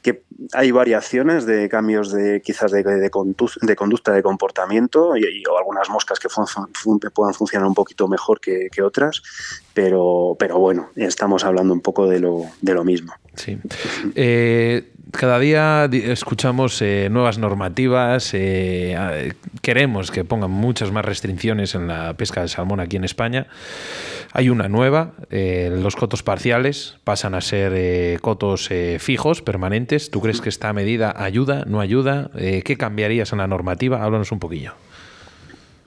que 0.00 0.22
hay 0.52 0.70
variaciones 0.70 1.44
de 1.44 1.68
cambios 1.68 2.12
de 2.12 2.40
quizás 2.40 2.70
de, 2.70 2.84
de, 2.84 3.00
de 3.00 3.10
conducta, 3.10 4.12
de 4.12 4.22
comportamiento 4.22 5.16
y, 5.16 5.44
o 5.44 5.58
algunas 5.58 5.90
moscas 5.90 6.20
que 6.20 6.28
fun, 6.28 6.46
puedan 7.12 7.34
funcionar 7.34 7.66
un 7.66 7.74
poquito 7.74 8.06
mejor 8.06 8.40
que, 8.40 8.68
que, 8.70 8.80
otras, 8.80 9.24
pero, 9.74 10.36
pero 10.38 10.56
bueno, 10.60 10.90
estamos 10.94 11.44
hablando 11.44 11.74
un 11.74 11.80
poco 11.80 12.08
de 12.08 12.20
lo, 12.20 12.44
de 12.60 12.74
lo 12.74 12.84
mismo. 12.84 13.12
Sí. 13.34 13.58
Eh, 14.14 14.91
cada 15.10 15.38
día 15.38 15.88
escuchamos 15.92 16.80
eh, 16.80 17.08
nuevas 17.10 17.38
normativas, 17.38 18.30
eh, 18.34 19.32
queremos 19.60 20.10
que 20.10 20.24
pongan 20.24 20.50
muchas 20.50 20.92
más 20.92 21.04
restricciones 21.04 21.74
en 21.74 21.88
la 21.88 22.14
pesca 22.14 22.42
de 22.42 22.48
salmón 22.48 22.80
aquí 22.80 22.96
en 22.96 23.04
España. 23.04 23.46
Hay 24.32 24.48
una 24.48 24.68
nueva, 24.68 25.12
eh, 25.30 25.76
los 25.82 25.96
cotos 25.96 26.22
parciales 26.22 26.96
pasan 27.04 27.34
a 27.34 27.40
ser 27.40 28.20
cotos 28.20 28.70
fijos, 28.98 29.42
permanentes. 29.42 30.10
¿Tú 30.10 30.20
crees 30.22 30.40
que 30.40 30.48
esta 30.48 30.72
medida 30.72 31.14
ayuda, 31.16 31.64
no 31.66 31.80
ayuda? 31.80 32.30
¿Qué 32.34 32.76
cambiarías 32.78 33.32
en 33.32 33.38
la 33.38 33.46
normativa? 33.46 34.02
Háblanos 34.02 34.32
un 34.32 34.38
poquillo. 34.38 34.72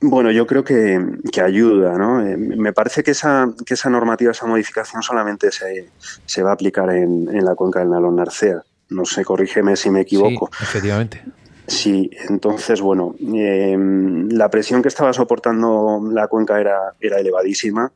Bueno, 0.01 0.29
yo 0.29 0.45
creo 0.45 0.63
que, 0.63 1.03
que 1.31 1.41
ayuda, 1.41 1.97
¿no? 1.97 2.21
Me 2.37 2.71
parece 2.73 3.01
que 3.01 3.11
esa, 3.11 3.47
que 3.65 3.73
esa 3.73 3.89
normativa, 3.89 4.31
esa 4.31 4.45
modificación 4.45 5.01
solamente 5.01 5.51
se, 5.51 5.89
se 6.25 6.43
va 6.43 6.51
a 6.51 6.53
aplicar 6.53 6.91
en, 6.91 7.27
en 7.35 7.43
la 7.43 7.55
cuenca 7.55 7.79
del 7.79 7.89
Nalón 7.89 8.17
Narcea. 8.17 8.61
No 8.89 9.05
sé, 9.05 9.25
corrígeme 9.25 9.75
si 9.75 9.89
me 9.89 10.01
equivoco. 10.01 10.49
Sí, 10.57 10.63
efectivamente. 10.63 11.23
Sí, 11.67 12.11
entonces, 12.29 12.79
bueno, 12.79 13.15
em, 13.19 14.29
la 14.29 14.51
presión 14.51 14.83
que 14.83 14.87
estaba 14.87 15.13
soportando 15.13 15.99
la 16.11 16.27
cuenca 16.27 16.59
era, 16.59 16.93
era 16.99 17.19
elevadísima 17.19 17.91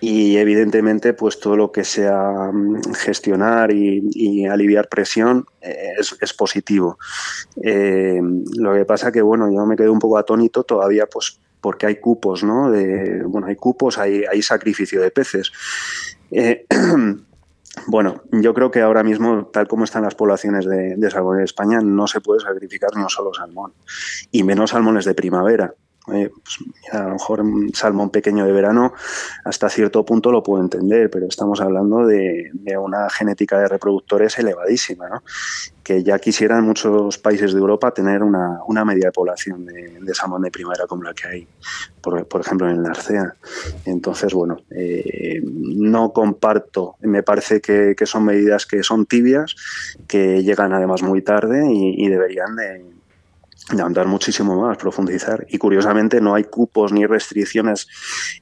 y 0.00 0.36
evidentemente 0.36 1.12
pues 1.12 1.40
todo 1.40 1.56
lo 1.56 1.72
que 1.72 1.82
sea 1.82 2.50
mm, 2.52 2.94
gestionar 2.94 3.72
y, 3.72 4.46
aliviar 4.46 4.88
presión 4.88 5.44
eh, 5.60 5.94
es, 5.98 6.32
positivo. 6.34 6.98
Em, 7.56 8.44
lo 8.56 8.74
que 8.74 8.84
pasa 8.84 9.10
que, 9.10 9.22
bueno, 9.22 9.52
yo 9.52 9.66
me 9.66 9.76
quedé 9.76 9.88
un 9.88 9.98
poco 9.98 10.16
atónito 10.16 10.62
todavía 10.62 11.06
pues 11.06 11.40
porque 11.60 11.86
hay 11.86 11.96
cupos, 11.96 12.44
¿no? 12.44 12.70
De, 12.70 13.24
bueno, 13.24 13.48
hay 13.48 13.56
cupos, 13.56 13.98
hay, 13.98 14.22
hay 14.30 14.42
sacrificio 14.42 15.00
de 15.00 15.10
peces. 15.10 15.50
Bueno, 17.86 18.22
yo 18.32 18.54
creo 18.54 18.70
que 18.70 18.80
ahora 18.80 19.02
mismo, 19.02 19.46
tal 19.52 19.68
como 19.68 19.84
están 19.84 20.02
las 20.02 20.14
poblaciones 20.14 20.66
de, 20.66 21.10
salmón 21.10 21.38
en 21.38 21.44
España, 21.44 21.80
no 21.82 22.06
se 22.06 22.20
puede 22.20 22.40
sacrificar 22.40 22.90
ni 22.94 23.02
un 23.02 23.10
solo 23.10 23.32
salmón, 23.34 23.72
y 24.30 24.42
menos 24.42 24.70
salmones 24.70 25.04
de 25.04 25.14
primavera. 25.14 25.74
Eh, 26.12 26.30
pues, 26.30 26.58
a 26.92 27.04
lo 27.04 27.14
mejor 27.14 27.40
un 27.40 27.72
salmón 27.72 28.10
pequeño 28.10 28.44
de 28.44 28.52
verano 28.52 28.92
hasta 29.42 29.70
cierto 29.70 30.04
punto 30.04 30.30
lo 30.30 30.42
puedo 30.42 30.62
entender, 30.62 31.08
pero 31.08 31.26
estamos 31.26 31.62
hablando 31.62 32.06
de, 32.06 32.50
una 32.78 33.08
genética 33.08 33.58
de 33.58 33.68
reproductores 33.68 34.38
elevadísima, 34.38 35.08
¿no? 35.08 35.22
que 35.82 36.02
ya 36.02 36.18
quisieran 36.18 36.64
muchos 36.64 37.16
países 37.16 37.54
de 37.54 37.58
Europa 37.58 37.92
tener 37.92 38.22
una, 38.22 38.84
media 38.84 39.06
de 39.06 39.12
población 39.12 39.64
de, 39.64 40.14
salmón 40.14 40.42
de 40.42 40.50
primavera 40.50 40.86
como 40.86 41.04
la 41.04 41.14
que 41.14 41.26
hay, 41.26 41.48
por, 42.02 42.40
ejemplo, 42.40 42.68
en 42.68 42.82
la 42.82 42.90
Arcea. 42.90 43.34
Entonces, 43.86 44.34
bueno, 44.34 44.58
eh, 44.70 45.40
no 45.44 46.12
comparto, 46.12 46.96
me 47.00 47.22
parece 47.22 47.60
que, 47.60 47.94
son 48.04 48.24
medidas 48.24 48.66
que 48.66 48.82
son 48.82 49.06
tibias, 49.06 49.54
que 50.06 50.42
llegan 50.42 50.72
además 50.74 51.02
muy 51.02 51.22
tarde 51.22 51.66
y 51.70 52.08
deberían 52.08 52.56
de 52.56 52.93
de 53.72 53.82
andar 53.82 54.06
muchísimo 54.06 54.60
más, 54.60 54.76
profundizar. 54.76 55.46
Y 55.48 55.58
curiosamente 55.58 56.20
no 56.20 56.34
hay 56.34 56.44
cupos 56.44 56.92
ni 56.92 57.06
restricciones 57.06 57.88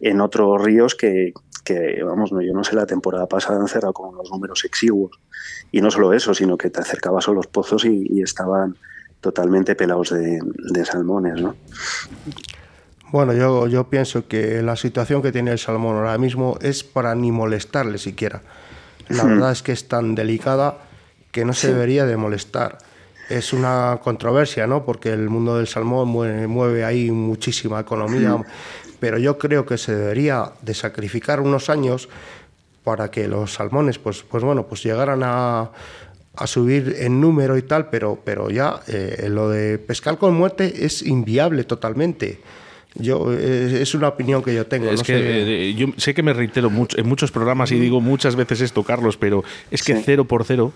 en 0.01 0.21
otros 0.21 0.63
ríos 0.63 0.95
que, 0.95 1.33
vamos, 2.05 2.33
no, 2.33 2.43
yo 2.43 2.53
no 2.53 2.65
sé, 2.65 2.75
la 2.75 2.87
temporada 2.87 3.27
pasada 3.27 3.61
han 3.61 3.69
cerrado 3.69 3.93
con 3.93 4.17
los 4.17 4.31
números 4.31 4.65
exiguos. 4.65 5.19
Y 5.71 5.81
no 5.81 5.91
solo 5.91 6.13
eso, 6.13 6.35
sino 6.35 6.59
que 6.59 6.71
te 6.71 6.81
acercabas 6.81 7.29
a 7.29 7.33
los 7.33 7.47
pozos 7.47 7.85
y, 7.85 8.21
estaban 8.23 8.77
totalmente 9.21 9.77
pelados 9.77 10.11
de, 10.11 10.85
salmones, 10.85 11.41
¿no? 11.41 11.55
Bueno, 13.13 13.35
yo, 13.35 13.69
yo 13.69 13.89
pienso 13.89 14.27
que 14.27 14.63
la 14.63 14.75
situación 14.75 15.23
que 15.23 15.33
tiene 15.33 15.53
el 15.53 15.59
salmón 15.59 15.97
ahora 15.97 16.17
mismo 16.19 16.59
es 16.63 16.83
para 16.83 17.15
ni 17.15 17.31
molestarle 17.31 17.99
siquiera. 17.99 18.43
La 19.09 19.25
hmm. 19.25 19.29
verdad 19.29 19.53
es 19.53 19.63
que 19.63 19.73
es 19.73 19.87
tan 19.87 20.15
delicada 20.15 20.79
que 21.31 21.45
no 21.45 21.53
se 21.53 21.69
debería 21.73 22.07
de 22.07 22.17
molestar 22.17 22.79
es 23.37 23.53
una 23.53 24.01
controversia, 24.03 24.67
¿no? 24.67 24.85
Porque 24.85 25.11
el 25.11 25.29
mundo 25.29 25.57
del 25.57 25.67
salmón 25.67 26.09
mueve, 26.09 26.85
ahí 26.85 27.11
muchísima 27.11 27.81
economía, 27.81 28.37
pero 29.01 29.19
yo 29.19 29.39
creo 29.39 29.67
que 29.67 29.79
se 29.79 29.95
debería 29.95 30.53
de 30.63 30.75
sacrificar 30.75 31.41
unos 31.41 31.71
años 31.71 32.09
para 32.85 33.11
que 33.11 33.29
los 33.29 33.55
salmones, 33.55 33.99
pues, 33.99 34.23
pues 34.23 34.43
bueno, 34.43 34.67
pues 34.67 34.83
llegaran 34.83 35.23
a, 35.25 35.71
subir 36.47 36.97
en 36.99 37.21
número 37.21 37.57
y 37.57 37.63
tal, 37.63 37.91
pero, 37.91 38.19
pero 38.25 38.51
ya 38.51 38.81
eh, 38.89 39.29
lo 39.29 39.51
de 39.51 39.79
pescar 39.79 40.19
con 40.19 40.35
muerte 40.35 40.85
es 40.85 41.03
inviable 41.03 41.65
totalmente. 41.65 42.41
Yo, 42.95 43.33
es 43.33 43.95
una 43.95 44.09
opinión 44.09 44.43
que 44.43 44.55
yo 44.55 44.67
tengo. 44.67 44.91
Es 44.91 45.03
que 45.03 45.15
sé. 45.15 45.69
Eh, 45.69 45.75
yo 45.75 45.89
sé 45.97 46.13
que 46.13 46.23
me 46.23 46.35
reitero 46.35 46.69
mucho, 46.69 46.99
en 46.99 47.09
muchos 47.09 47.31
programas 47.31 47.73
y 47.73 47.79
digo 47.79 48.01
muchas 48.01 48.37
veces 48.37 48.61
esto, 48.61 48.83
Carlos, 48.83 49.17
pero 49.17 49.45
es 49.71 49.83
que 49.83 50.03
cero 50.05 50.27
por 50.27 50.45
cero 50.45 50.73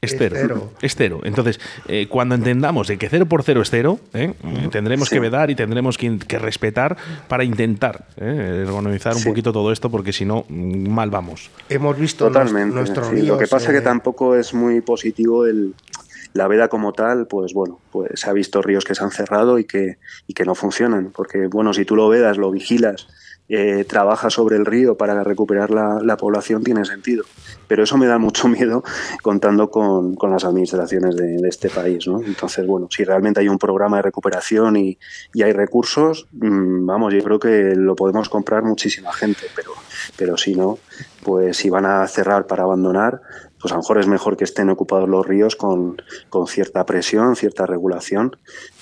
es 0.00 0.14
cero. 0.16 0.72
Es 0.80 0.94
cero. 0.96 1.20
Entonces, 1.24 1.60
eh, 1.86 2.06
cuando 2.08 2.34
entendamos 2.34 2.88
de 2.88 2.96
que 2.96 3.08
cero 3.08 3.26
por 3.26 3.42
cero 3.42 3.60
es 3.60 3.70
cero, 3.70 3.98
¿eh? 4.14 4.32
tendremos 4.70 5.10
que 5.10 5.20
vedar 5.20 5.50
y 5.50 5.54
tendremos 5.54 5.98
que, 5.98 6.38
respetar 6.38 6.96
para 7.28 7.44
intentar 7.44 8.06
¿eh? 8.16 8.66
organizar 8.66 9.14
un 9.14 9.24
poquito 9.24 9.52
todo 9.52 9.72
esto, 9.72 9.90
porque 9.90 10.12
si 10.12 10.24
no, 10.24 10.46
mal 10.48 11.10
vamos. 11.10 11.50
Hemos 11.68 11.98
visto 11.98 12.26
Totalmente. 12.28 12.74
Nuestro 12.74 13.12
Lo 13.12 13.36
que 13.36 13.46
pasa 13.46 13.70
es 13.70 13.78
que 13.78 13.82
tampoco 13.82 14.36
es 14.36 14.54
muy 14.54 14.80
positivo 14.80 15.44
el, 15.44 15.74
la 16.32 16.48
veda 16.48 16.68
como 16.68 16.92
tal, 16.92 17.26
pues 17.26 17.52
bueno, 17.52 17.78
pues 17.92 18.20
se 18.20 18.30
ha 18.30 18.32
visto 18.32 18.62
ríos 18.62 18.84
que 18.84 18.94
se 18.94 19.04
han 19.04 19.10
cerrado 19.10 19.58
y 19.58 19.64
que, 19.64 19.98
y 20.26 20.32
que 20.32 20.44
no 20.44 20.54
funcionan. 20.54 21.12
Porque, 21.14 21.46
bueno, 21.46 21.74
si 21.74 21.84
tú 21.84 21.94
lo 21.94 22.08
vedas, 22.08 22.38
lo 22.38 22.50
vigilas 22.50 23.06
eh, 23.52 23.84
trabaja 23.84 24.30
sobre 24.30 24.56
el 24.56 24.64
río 24.64 24.96
para 24.96 25.24
recuperar 25.24 25.70
la, 25.70 26.16
población 26.16 26.62
tiene 26.62 26.84
sentido. 26.84 27.24
Pero 27.66 27.82
eso 27.82 27.98
me 27.98 28.06
da 28.06 28.16
mucho 28.16 28.46
miedo 28.48 28.84
contando 29.22 29.70
con, 29.70 30.16
las 30.30 30.44
administraciones 30.44 31.16
de, 31.16 31.36
este 31.48 31.68
país. 31.68 32.06
¿no? 32.06 32.22
Entonces, 32.22 32.64
bueno, 32.64 32.86
si 32.90 33.02
realmente 33.02 33.40
hay 33.40 33.48
un 33.48 33.58
programa 33.58 33.96
de 33.96 34.02
recuperación 34.02 34.76
y, 34.76 34.98
hay 35.42 35.52
recursos, 35.52 36.28
mm, 36.30 36.86
vamos, 36.86 37.12
yo 37.12 37.24
creo 37.24 37.40
que 37.40 37.74
lo 37.74 37.96
podemos 37.96 38.28
comprar 38.28 38.62
muchísima 38.62 39.12
gente, 39.12 39.42
pero, 39.56 39.72
pero 40.16 40.36
si 40.36 40.54
no, 40.54 40.78
pues 41.24 41.56
si 41.56 41.70
van 41.70 41.86
a 41.86 42.06
cerrar 42.06 42.46
para 42.46 42.62
abandonar, 42.62 43.20
pues 43.60 43.72
a 43.72 43.74
lo 43.74 43.82
mejor 43.82 43.98
es 43.98 44.06
mejor 44.06 44.36
que 44.36 44.44
estén 44.44 44.70
ocupados 44.70 45.08
los 45.08 45.26
ríos 45.26 45.54
con, 45.54 45.96
cierta 46.46 46.86
presión, 46.86 47.36
cierta 47.36 47.66
regulación. 47.66 48.36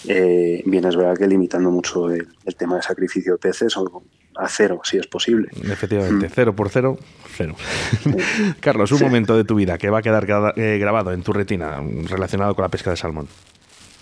Eh, 0.06 0.62
bien, 0.66 0.84
es 0.84 0.94
verdad 0.94 1.16
que 1.16 1.26
limitando 1.26 1.70
mucho 1.70 2.10
el, 2.10 2.28
tema 2.56 2.76
de 2.76 2.82
sacrificio 2.82 3.32
de 3.32 3.38
peces 3.38 3.76
o 3.76 4.02
a 4.38 4.48
cero, 4.48 4.80
si 4.84 4.98
es 4.98 5.06
posible. 5.06 5.48
Efectivamente, 5.64 6.26
mm. 6.26 6.30
cero 6.32 6.54
por 6.54 6.68
cero, 6.68 6.96
cero. 7.36 7.56
Carlos, 8.60 8.92
un 8.92 9.00
momento 9.00 9.36
de 9.36 9.44
tu 9.44 9.56
vida 9.56 9.78
que 9.78 9.90
va 9.90 9.98
a 9.98 10.02
quedar 10.02 10.26
eh, 10.56 10.78
grabado 10.78 11.12
en 11.12 11.22
tu 11.22 11.32
retina 11.32 11.82
relacionado 12.08 12.54
con 12.54 12.62
la 12.62 12.68
pesca 12.68 12.90
de 12.90 12.96
salmón. 12.96 13.28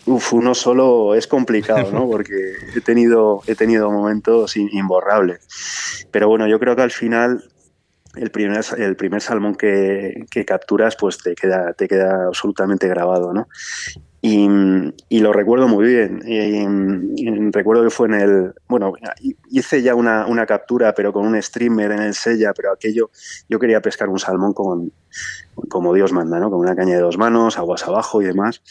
Uf, 0.06 0.34
uno 0.34 0.54
solo 0.54 1.14
es 1.16 1.26
complicado, 1.26 1.90
¿no? 1.90 2.06
Porque 2.08 2.52
he 2.76 2.80
tenido, 2.80 3.42
he 3.48 3.56
tenido 3.56 3.90
momentos 3.90 4.56
imborrables. 4.56 6.06
Pero 6.12 6.28
bueno, 6.28 6.46
yo 6.46 6.60
creo 6.60 6.76
que 6.76 6.82
al 6.82 6.92
final 6.92 7.42
el 8.14 8.30
primer, 8.30 8.64
el 8.78 8.96
primer 8.96 9.20
salmón 9.20 9.56
que, 9.56 10.26
capturas 10.46 10.96
pues 10.96 11.18
te 11.18 11.34
queda, 11.34 11.72
te 11.74 11.88
queda 11.88 12.26
absolutamente 12.26 12.88
grabado, 12.88 13.32
¿no? 13.32 13.48
Y, 14.22 15.20
lo 15.20 15.32
recuerdo 15.32 15.68
muy 15.68 15.86
bien. 15.86 17.52
Recuerdo 17.52 17.84
que 17.84 17.90
fue 17.90 18.08
en 18.08 18.14
el. 18.14 18.52
Bueno, 18.68 18.92
hice 19.50 19.82
ya 19.82 19.94
una, 19.94 20.46
captura, 20.46 20.94
pero 20.94 21.12
con 21.12 21.26
un 21.26 21.40
streamer 21.40 21.92
en 21.92 22.00
el 22.00 22.14
Sella, 22.14 22.52
pero 22.54 22.72
aquello. 22.72 23.10
Yo 23.48 23.58
quería 23.58 23.80
pescar 23.80 24.08
un 24.08 24.18
salmón 24.18 24.52
con, 24.52 24.92
como 25.68 25.94
Dios 25.94 26.12
manda, 26.12 26.38
¿no? 26.38 26.50
Con 26.50 26.60
una 26.60 26.74
caña 26.74 26.94
de 26.94 27.00
dos 27.00 27.18
manos, 27.18 27.58
aguas 27.58 27.86
abajo 27.86 28.22
y 28.22 28.26
demás. 28.26 28.62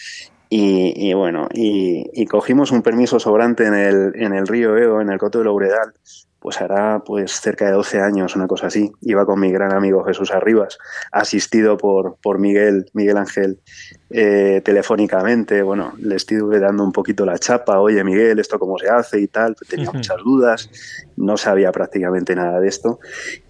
Y, 0.50 1.14
bueno, 1.14 1.48
y, 1.52 2.26
cogimos 2.28 2.72
un 2.72 2.82
permiso 2.82 3.20
sobrante 3.20 3.66
en 3.66 3.74
el, 3.74 4.12
en 4.16 4.34
el 4.34 4.48
río 4.48 4.78
Eo, 4.78 5.02
en 5.02 5.10
el 5.10 5.18
Coto 5.18 5.40
de 5.40 5.46
Louredal, 5.46 5.94
pues 6.46 6.62
hará 6.62 7.02
pues 7.04 7.42
cerca 7.42 7.66
de 7.66 7.72
12 7.72 8.02
años, 8.02 8.36
una 8.36 8.46
cosa 8.46 8.68
así. 8.68 8.92
Iba 9.02 9.26
con 9.26 9.40
mi 9.40 9.52
gran 9.52 9.74
amigo 9.74 10.04
Jesús 10.04 10.30
Arribas, 10.30 10.78
asistido 11.12 11.76
por, 11.76 12.18
por 12.22 12.38
Miguel, 12.38 12.86
Miguel 12.94 13.18
Ángel, 13.18 13.62
eh, 14.12 14.62
telefónicamente. 14.64 15.64
Bueno, 15.64 15.94
le 15.98 16.16
estuve 16.16 16.60
dando 16.60 16.84
un 16.84 16.92
poquito 16.92 17.26
la 17.26 17.40
chapa, 17.40 17.80
oye 17.80 18.04
Miguel, 18.04 18.38
esto 18.38 18.60
cómo 18.60 18.78
se 18.78 18.90
hace 18.90 19.20
y 19.20 19.28
tal. 19.28 19.56
Tenía 19.68 19.90
muchas 19.90 20.18
dudas, 20.24 20.70
no 21.18 21.36
sabía 21.36 21.72
prácticamente 21.72 22.36
nada 22.36 22.60
de 22.60 22.68
esto. 22.68 23.00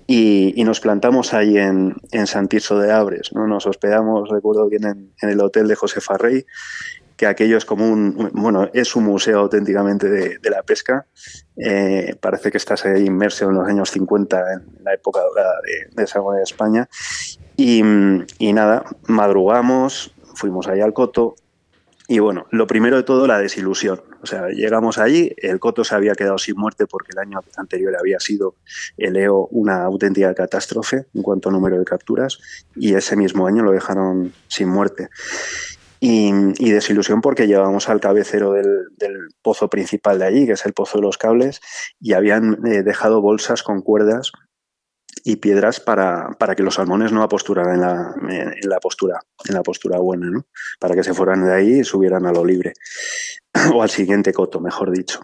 Y, 0.07 0.63
nos 0.63 0.79
plantamos 0.79 1.33
ahí 1.33 1.57
en, 1.57 1.97
en 2.13 2.27
San 2.27 2.47
de 2.47 2.91
Abres, 2.93 3.33
¿no? 3.33 3.45
Nos 3.45 3.67
hospedamos, 3.67 4.29
recuerdo 4.29 4.69
bien, 4.69 4.85
en, 4.85 5.11
en 5.21 5.29
el 5.29 5.41
hotel 5.41 5.67
de 5.67 5.75
José 5.75 5.99
Farrey 5.99 6.45
que 7.17 7.27
aquello 7.27 7.57
es 7.57 7.65
como 7.65 7.87
un, 7.89 8.31
bueno, 8.33 8.69
es 8.73 8.95
un 8.95 9.05
museo 9.05 9.39
auténticamente 9.39 10.09
de, 10.09 10.49
la 10.49 10.63
pesca. 10.63 11.05
Eh, 11.57 12.15
parece 12.19 12.51
que 12.51 12.57
estás 12.57 12.85
ahí 12.85 13.05
inmerso 13.05 13.49
en 13.49 13.55
los 13.55 13.67
años 13.67 13.91
50, 13.91 14.53
en 14.53 14.83
la 14.83 14.93
época 14.93 15.21
dorada 15.21 15.55
de, 15.63 16.03
de 16.03 16.37
de 16.37 16.43
España. 16.43 16.89
Y, 17.57 17.81
nada, 18.53 18.83
madrugamos, 19.07 20.13
fuimos 20.33 20.67
ahí 20.67 20.81
al 20.81 20.93
coto. 20.93 21.35
Y 22.07 22.19
bueno, 22.19 22.45
lo 22.51 22.67
primero 22.67 22.97
de 22.97 23.03
todo, 23.03 23.25
la 23.25 23.39
desilusión. 23.39 24.01
O 24.21 24.27
sea, 24.27 24.49
llegamos 24.49 24.97
allí, 24.97 25.33
el 25.37 25.59
coto 25.59 25.83
se 25.83 25.95
había 25.95 26.13
quedado 26.13 26.37
sin 26.37 26.55
muerte 26.55 26.85
porque 26.85 27.11
el 27.13 27.19
año 27.19 27.39
anterior 27.57 27.95
había 27.97 28.19
sido 28.19 28.55
el 28.97 29.15
EO 29.17 29.47
una 29.51 29.83
auténtica 29.83 30.33
catástrofe 30.33 31.05
en 31.13 31.21
cuanto 31.23 31.49
a 31.49 31.51
número 31.51 31.79
de 31.79 31.85
capturas 31.85 32.39
y 32.75 32.93
ese 32.93 33.15
mismo 33.15 33.47
año 33.47 33.63
lo 33.63 33.71
dejaron 33.71 34.33
sin 34.47 34.69
muerte. 34.69 35.09
Y, 36.07 36.69
desilusión 36.69 37.19
porque 37.19 37.47
llevamos 37.47 37.89
al 37.89 37.99
cabecero 37.99 38.51
del, 38.51 38.85
pozo 39.41 39.69
principal 39.69 40.19
de 40.19 40.25
allí, 40.25 40.45
que 40.45 40.51
es 40.51 40.65
el 40.67 40.73
pozo 40.73 40.99
de 40.99 41.01
los 41.01 41.17
cables, 41.17 41.61
y 41.99 42.13
habían 42.13 42.59
eh, 42.67 42.83
dejado 42.83 43.21
bolsas 43.21 43.63
con 43.63 43.81
cuerdas 43.81 44.31
y 45.23 45.37
piedras 45.37 45.79
para, 45.79 46.29
para, 46.37 46.55
que 46.55 46.61
los 46.61 46.75
salmones 46.75 47.11
no 47.11 47.23
aposturaran 47.23 47.73
en 47.75 47.81
la, 47.81 48.13
en 48.29 48.69
la 48.69 48.79
postura, 48.79 49.19
en 49.49 49.55
la 49.55 49.63
postura 49.63 49.97
buena, 49.97 50.29
¿no? 50.29 50.45
Para 50.79 50.93
que 50.93 51.03
se 51.03 51.15
fueran 51.15 51.43
de 51.43 51.53
ahí 51.53 51.79
y 51.79 51.83
subieran 51.83 52.27
a 52.27 52.31
lo 52.31 52.45
libre. 52.45 52.73
o 53.73 53.81
al 53.81 53.89
siguiente 53.89 54.31
coto, 54.31 54.59
mejor 54.59 54.91
dicho. 54.91 55.21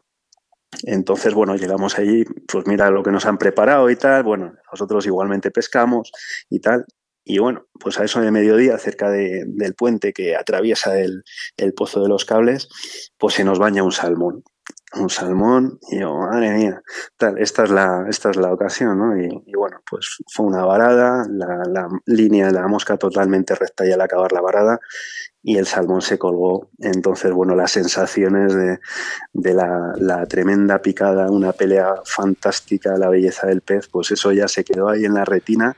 Entonces, 0.84 1.36
bueno, 1.36 1.56
llegamos 1.58 2.00
allí, 2.00 2.26
pues 2.52 2.66
mira 2.66 2.90
lo 2.90 3.04
que 3.04 3.12
nos 3.12 3.28
han 3.28 3.38
preparado 3.38 3.88
y 3.92 3.98
tal. 3.98 4.24
Bueno, 4.24 4.54
nosotros 4.72 5.06
igualmente 5.06 5.52
pescamos 5.52 6.12
y 6.50 6.60
tal. 6.60 6.86
Y 7.24 7.40
bueno, 7.40 7.66
pues 7.80 8.00
a 8.00 8.04
eso 8.04 8.22
de 8.22 8.32
mediodía, 8.32 8.78
cerca 8.78 9.10
del 9.10 9.76
puente 9.76 10.14
que 10.14 10.36
atraviesa 10.36 11.00
el, 11.00 11.24
el, 11.58 11.74
pozo 11.74 12.02
de 12.02 12.10
los 12.10 12.26
cables, 12.26 12.68
pues 13.18 13.36
se 13.36 13.44
nos 13.44 13.60
baña 13.60 13.84
un 13.84 13.92
salmón 13.92 14.44
un 14.94 15.10
salmón 15.10 15.80
y 15.90 16.00
yo, 16.00 16.14
madre 16.14 16.52
mía, 16.52 16.82
tal, 17.18 17.38
esta 17.38 17.64
es 17.64 17.72
la, 17.72 18.06
esta 18.10 18.30
es 18.30 18.36
la 18.36 18.52
ocasión, 18.52 18.98
¿no? 18.98 19.18
Y, 19.18 19.54
bueno, 19.56 19.82
pues 19.90 20.18
fue 20.34 20.46
una 20.46 20.66
varada, 20.66 21.26
la, 21.30 21.88
línea 22.06 22.48
de 22.48 22.54
la 22.54 22.68
mosca 22.68 22.98
totalmente 22.98 23.56
recta 23.56 23.86
y 23.86 23.92
al 23.92 24.02
acabar 24.02 24.32
la 24.34 24.42
varada 24.42 24.80
y 25.44 25.58
el 25.58 25.66
salmón 25.66 26.02
se 26.02 26.20
colgó. 26.20 26.70
Entonces, 26.80 27.32
bueno, 27.32 27.56
las 27.56 27.72
sensaciones 27.72 28.54
de, 28.54 28.80
de 29.34 29.54
la, 29.54 29.94
la, 29.98 30.26
tremenda 30.26 30.82
picada, 30.82 31.32
una 31.32 31.54
pelea 31.54 31.96
fantástica, 32.06 32.98
la 32.98 33.10
belleza 33.10 33.48
del 33.48 33.62
pez, 33.62 33.88
pues 33.88 34.12
eso 34.12 34.32
ya 34.34 34.48
se 34.48 34.64
quedó 34.64 34.90
ahí 34.90 35.06
en 35.06 35.14
la 35.14 35.26
retina. 35.26 35.76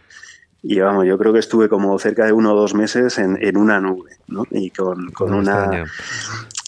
Y 0.63 0.79
vamos, 0.79 1.05
yo 1.05 1.17
creo 1.17 1.33
que 1.33 1.39
estuve 1.39 1.67
como 1.67 1.99
cerca 1.99 2.25
de 2.25 2.31
uno 2.31 2.53
o 2.53 2.55
dos 2.55 2.73
meses 2.73 3.19
en, 3.19 3.37
en 3.41 3.57
una 3.57 3.81
nube, 3.81 4.11
¿no? 4.27 4.47
Y 4.49 4.69
con, 4.69 5.11
con 5.11 5.33
una, 5.33 5.85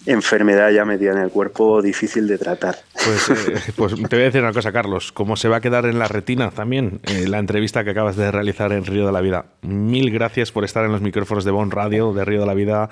enfermedad 0.05 0.69
ya 0.71 0.85
metida 0.85 1.11
en 1.11 1.17
el 1.17 1.29
cuerpo 1.29 1.81
difícil 1.81 2.27
de 2.27 2.37
tratar. 2.37 2.77
Pues, 2.93 3.29
eh, 3.29 3.73
pues, 3.75 3.95
te 3.95 4.15
voy 4.15 4.21
a 4.21 4.25
decir 4.25 4.41
una 4.41 4.53
cosa, 4.53 4.71
Carlos, 4.71 5.11
como 5.11 5.35
se 5.35 5.49
va 5.49 5.57
a 5.57 5.61
quedar 5.61 5.85
en 5.85 5.99
la 5.99 6.07
retina 6.07 6.51
también 6.51 6.99
eh, 7.03 7.27
la 7.27 7.39
entrevista 7.39 7.83
que 7.83 7.91
acabas 7.91 8.15
de 8.15 8.31
realizar 8.31 8.71
en 8.71 8.85
Río 8.85 9.05
de 9.05 9.11
la 9.11 9.21
Vida. 9.21 9.45
Mil 9.61 10.11
gracias 10.11 10.51
por 10.51 10.63
estar 10.63 10.85
en 10.85 10.91
los 10.91 11.01
micrófonos 11.01 11.43
de 11.43 11.51
Bon 11.51 11.71
Radio, 11.71 12.13
de 12.13 12.25
Río 12.25 12.41
de 12.41 12.45
la 12.45 12.53
Vida, 12.53 12.89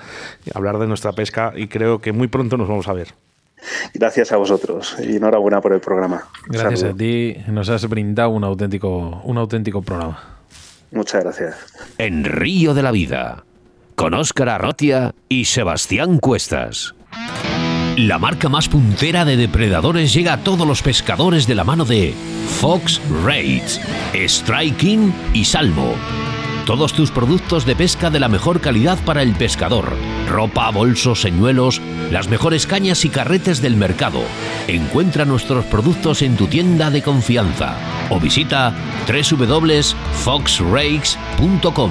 hablar 0.54 0.78
de 0.78 0.86
nuestra 0.86 1.12
pesca 1.12 1.52
y 1.54 1.68
creo 1.68 2.00
que 2.00 2.12
muy 2.12 2.28
pronto 2.28 2.56
nos 2.56 2.68
vamos 2.68 2.88
a 2.88 2.92
ver. 2.92 3.08
Gracias 3.94 4.30
a 4.32 4.36
vosotros 4.36 4.96
y 5.02 5.16
enhorabuena 5.16 5.60
por 5.60 5.72
el 5.72 5.80
programa. 5.80 6.28
Gracias 6.46 6.82
a 6.82 6.94
ti, 6.94 7.36
nos 7.48 7.70
has 7.70 7.88
brindado 7.88 8.30
un 8.30 8.44
auténtico, 8.44 9.22
un 9.24 9.38
auténtico 9.38 9.80
programa. 9.80 10.33
Muchas 10.94 11.24
gracias. 11.24 11.56
En 11.98 12.24
Río 12.24 12.72
de 12.72 12.82
la 12.82 12.92
Vida, 12.92 13.44
con 13.96 14.14
Óscar 14.14 14.48
Arrotia 14.48 15.12
y 15.28 15.44
Sebastián 15.46 16.18
Cuestas. 16.18 16.94
La 17.96 18.18
marca 18.18 18.48
más 18.48 18.68
puntera 18.68 19.24
de 19.24 19.36
depredadores 19.36 20.12
llega 20.14 20.32
a 20.32 20.40
todos 20.44 20.66
los 20.66 20.82
pescadores 20.82 21.46
de 21.46 21.54
la 21.54 21.64
mano 21.64 21.84
de 21.84 22.14
Fox 22.60 23.00
Raids, 23.24 23.80
Striking 24.14 25.12
y 25.32 25.44
Salmo. 25.44 25.94
Todos 26.66 26.92
tus 26.94 27.10
productos 27.10 27.66
de 27.66 27.76
pesca 27.76 28.08
de 28.08 28.18
la 28.18 28.28
mejor 28.28 28.62
calidad 28.62 28.98
para 29.04 29.20
el 29.22 29.34
pescador. 29.34 29.92
Ropa, 30.26 30.70
bolsos, 30.70 31.20
señuelos, 31.20 31.82
las 32.10 32.28
mejores 32.28 32.66
cañas 32.66 33.04
y 33.04 33.10
carretes 33.10 33.60
del 33.60 33.76
mercado. 33.76 34.22
Encuentra 34.66 35.26
nuestros 35.26 35.66
productos 35.66 36.22
en 36.22 36.36
tu 36.36 36.46
tienda 36.46 36.90
de 36.90 37.02
confianza 37.02 37.76
o 38.08 38.18
visita 38.18 38.72
www.foxrakes.com 39.06 41.90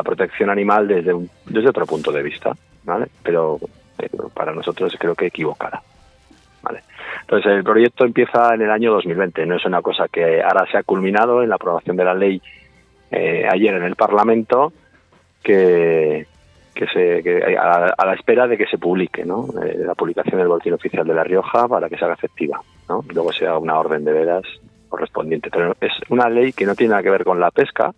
protección 0.05 0.51
animal 0.51 0.87
desde, 0.87 1.15
desde 1.47 1.69
otro 1.69 1.87
punto 1.87 2.13
de 2.13 2.23
vista, 2.23 2.53
¿vale? 2.85 3.07
Pero 3.23 3.59
eh, 3.99 4.09
para 4.33 4.53
nosotros 4.53 4.95
creo 4.99 5.15
que 5.15 5.27
equivocada. 5.27 5.83
¿vale? 6.63 6.83
Entonces, 7.29 7.53
el 7.53 7.63
proyecto 7.63 8.07
empieza 8.07 8.55
en 8.55 8.63
el 8.63 8.71
año 8.71 8.91
2020, 8.93 9.45
no 9.45 9.57
es 9.57 9.67
una 9.67 9.83
cosa 9.83 10.09
que 10.09 10.43
ahora 10.43 10.65
se 10.73 10.79
ha 10.79 10.83
culminado 10.83 11.43
en 11.43 11.51
la 11.51 11.57
aprobación 11.57 11.95
de 11.95 12.05
la 12.05 12.15
ley 12.15 12.41
eh, 13.11 13.47
ayer 13.47 13.75
en 13.75 13.83
el 13.83 13.97
Parlamento, 13.97 14.73
que, 15.43 16.27
que 16.75 16.87
se 16.87 17.59
a, 17.59 18.07
la 18.07 18.15
espera 18.15 18.47
de 18.47 18.57
que 18.57 18.65
se 18.65 18.79
publique, 18.79 19.27
¿no? 19.27 19.47
Eh, 19.63 19.77
la 19.77 19.95
publicación 19.95 20.39
del 20.39 20.49
boletín 20.49 20.73
oficial 20.73 21.07
de 21.07 21.13
La 21.13 21.23
Rioja 21.23 21.69
para 21.69 21.91
que 21.91 21.99
se 21.99 22.07
haga 22.07 22.15
efectiva, 22.15 22.63
¿no? 22.89 23.05
Y 23.11 23.13
luego 23.13 23.31
sea 23.35 23.59
una 23.59 23.79
orden 23.79 24.07
de 24.07 24.13
veras 24.15 24.45
correspondiente. 24.89 25.51
Pero 25.51 25.77
es 25.83 25.93
una 26.09 26.31
ley 26.31 26.55
que 26.55 26.65
no 26.65 26.75
tiene 26.75 26.93
nada 26.93 27.03
que 27.03 27.11
ver 27.11 27.25
con 27.25 27.39
la 27.39 27.51
pesca, 27.51 27.93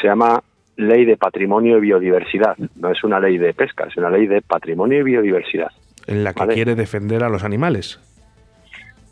se 0.00 0.06
llama 0.06 0.40
Ley 0.76 1.04
de 1.04 1.16
Patrimonio 1.16 1.78
y 1.78 1.80
Biodiversidad, 1.80 2.56
no 2.76 2.92
es 2.92 3.02
una 3.02 3.18
ley 3.18 3.38
de 3.38 3.54
pesca, 3.54 3.88
es 3.88 3.96
una 3.96 4.08
ley 4.08 4.28
de 4.28 4.40
patrimonio 4.40 5.00
y 5.00 5.02
biodiversidad. 5.02 5.72
En 6.06 6.22
la 6.22 6.32
que 6.32 6.46
quiere 6.46 6.76
defender 6.76 7.24
a 7.24 7.28
los 7.28 7.42
animales. 7.42 7.98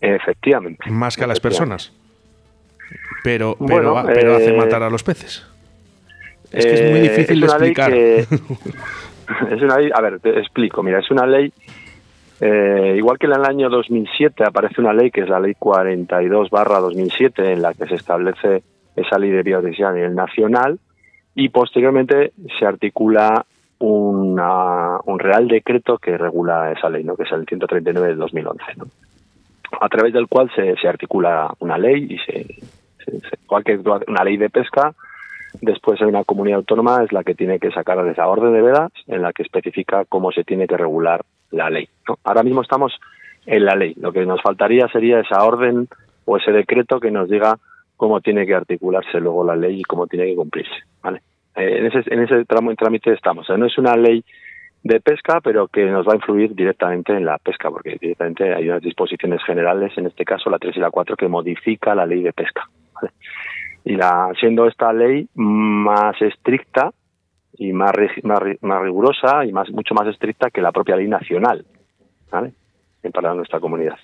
Efectivamente. 0.01 0.91
Más 0.91 1.17
que 1.17 1.25
a 1.25 1.27
las 1.27 1.41
personas. 1.41 1.93
Pero, 3.23 3.57
pero, 3.67 4.03
pero 4.07 4.37
hace 4.37 4.55
eh, 4.55 4.57
matar 4.57 4.83
a 4.83 4.91
los 4.91 5.03
peces. 5.03 5.47
Es 6.53 6.65
que 6.65 6.75
es 6.75 6.91
muy 6.91 7.01
eh, 7.01 7.03
difícil 7.03 7.41
de 7.41 7.47
explicar. 7.47 7.93
es 9.53 9.63
una 9.63 9.79
ley, 9.79 9.91
a 9.93 10.01
ver, 10.01 10.21
te 10.21 10.39
explico. 10.39 10.83
Mira, 10.83 11.01
es 11.01 11.11
una 11.11 11.27
ley, 11.27 11.53
eh, 12.41 12.95
igual 12.97 13.19
que 13.19 13.27
en 13.27 13.33
el 13.33 13.45
año 13.45 13.69
2007 13.69 14.45
aparece 14.45 14.81
una 14.81 14.93
ley 14.93 15.11
que 15.11 15.23
es 15.23 15.29
la 15.29 15.41
ley 15.41 15.55
42 15.59 16.51
barra 16.51 16.79
2007 16.79 17.53
en 17.53 17.63
la 17.63 17.75
que 17.75 17.87
se 17.87 17.97
establece 17.97 18.63
esa 18.97 19.19
ley 19.19 19.31
de 19.31 19.43
biodiversidad 19.43 19.91
a 19.91 19.95
nivel 19.95 20.15
nacional 20.15 20.79
y 21.35 21.51
posteriormente 21.51 22.33
se 22.59 22.67
articula 22.67 23.45
una, 23.79 24.99
un 25.05 25.19
real 25.19 25.47
decreto 25.47 25.99
que 25.99 26.19
regula 26.19 26.73
esa 26.73 26.89
ley, 26.89 27.05
¿no? 27.05 27.17
que 27.17 27.23
es 27.25 27.33
el 27.33 27.47
139 27.47 28.09
del 28.09 28.19
2011. 28.19 28.65
¿no? 28.77 28.87
A 29.81 29.89
través 29.89 30.13
del 30.13 30.29
cual 30.29 30.51
se, 30.55 30.77
se 30.77 30.89
articula 30.89 31.53
una 31.59 31.79
ley 31.79 32.07
y 32.11 32.19
se, 32.19 32.47
igual 33.45 33.65
que 33.65 33.79
una 34.07 34.25
ley 34.25 34.37
de 34.37 34.51
pesca, 34.51 34.95
después 35.61 36.01
hay 36.01 36.09
una 36.09 36.25
comunidad 36.25 36.59
autónoma 36.59 37.03
es 37.05 37.13
la 37.13 37.25
que 37.25 37.35
tiene 37.35 37.59
que 37.59 37.71
sacar 37.71 38.07
esa 38.07 38.29
orden 38.29 38.53
de 38.53 38.63
vedas 38.63 38.93
en 39.07 39.23
la 39.23 39.33
que 39.33 39.43
especifica 39.43 40.05
cómo 40.05 40.33
se 40.33 40.45
tiene 40.45 40.67
que 40.67 40.77
regular 40.77 41.25
la 41.51 41.71
ley. 41.71 41.89
Ahora 42.25 42.43
mismo 42.43 42.63
estamos 42.63 42.99
en 43.47 43.65
la 43.65 43.75
ley. 43.75 43.95
Lo 43.99 44.13
que 44.13 44.27
nos 44.27 44.43
faltaría 44.43 44.89
sería 44.89 45.21
esa 45.21 45.45
orden 45.45 45.89
o 46.25 46.37
ese 46.37 46.53
decreto 46.53 47.01
que 47.01 47.11
nos 47.11 47.29
diga 47.29 47.59
cómo 47.97 48.21
tiene 48.21 48.47
que 48.47 48.55
articularse 48.55 49.21
luego 49.21 49.45
la 49.45 49.57
ley 49.57 49.81
y 49.81 49.85
cómo 49.85 50.07
tiene 50.07 50.27
que 50.27 50.37
cumplirse. 50.37 50.75
¿vale? 51.03 51.23
Eh, 51.57 51.79
en 51.79 51.87
ese, 51.87 52.15
en 52.15 52.23
ese 52.23 52.45
trámite 52.45 53.13
estamos. 53.13 53.49
no 53.49 53.67
es 53.67 53.79
una 53.79 53.97
ley 53.97 54.23
de 54.83 55.01
pesca, 55.01 55.41
pero 55.41 55.69
que 55.69 55.85
nos 55.87 56.07
va 56.07 56.13
a 56.13 56.17
influir 56.17 56.55
directamente 56.55 57.13
en 57.13 57.25
la 57.25 57.39
pesca, 57.39 57.71
porque 57.71 57.97
directamente 58.01 58.55
hay 58.55 58.69
unas 58.69 58.83
disposiciones 58.83 59.43
generales, 59.45 59.93
en 59.97 60.07
este 60.07 60.25
caso 60.25 60.51
la 60.51 60.59
3 60.59 60.77
y 60.77 60.81
la 60.81 60.91
4, 60.91 61.17
que 61.17 61.29
modifica 61.29 61.95
la 61.95 62.07
ley 62.07 62.23
de 62.23 62.33
pesca. 62.33 62.69
Y 63.85 63.97
la, 63.97 64.33
siendo 64.39 64.67
esta 64.67 64.93
ley 64.93 65.29
más 65.35 66.21
estricta, 66.21 66.93
y 67.59 67.73
más, 67.73 67.93
más, 68.23 68.41
más, 68.61 68.83
rigurosa 68.83 69.45
y 69.45 69.53
más 69.53 69.69
mucho 69.71 69.95
más 69.95 70.07
estricta 70.07 70.51
que 70.51 70.61
la 70.61 70.71
propia 70.71 70.97
ley 70.97 71.09
nacional 71.09 71.67
¿vale? 72.31 72.53
para 73.13 73.35
nuestra 73.35 73.59
comunidad. 73.59 73.99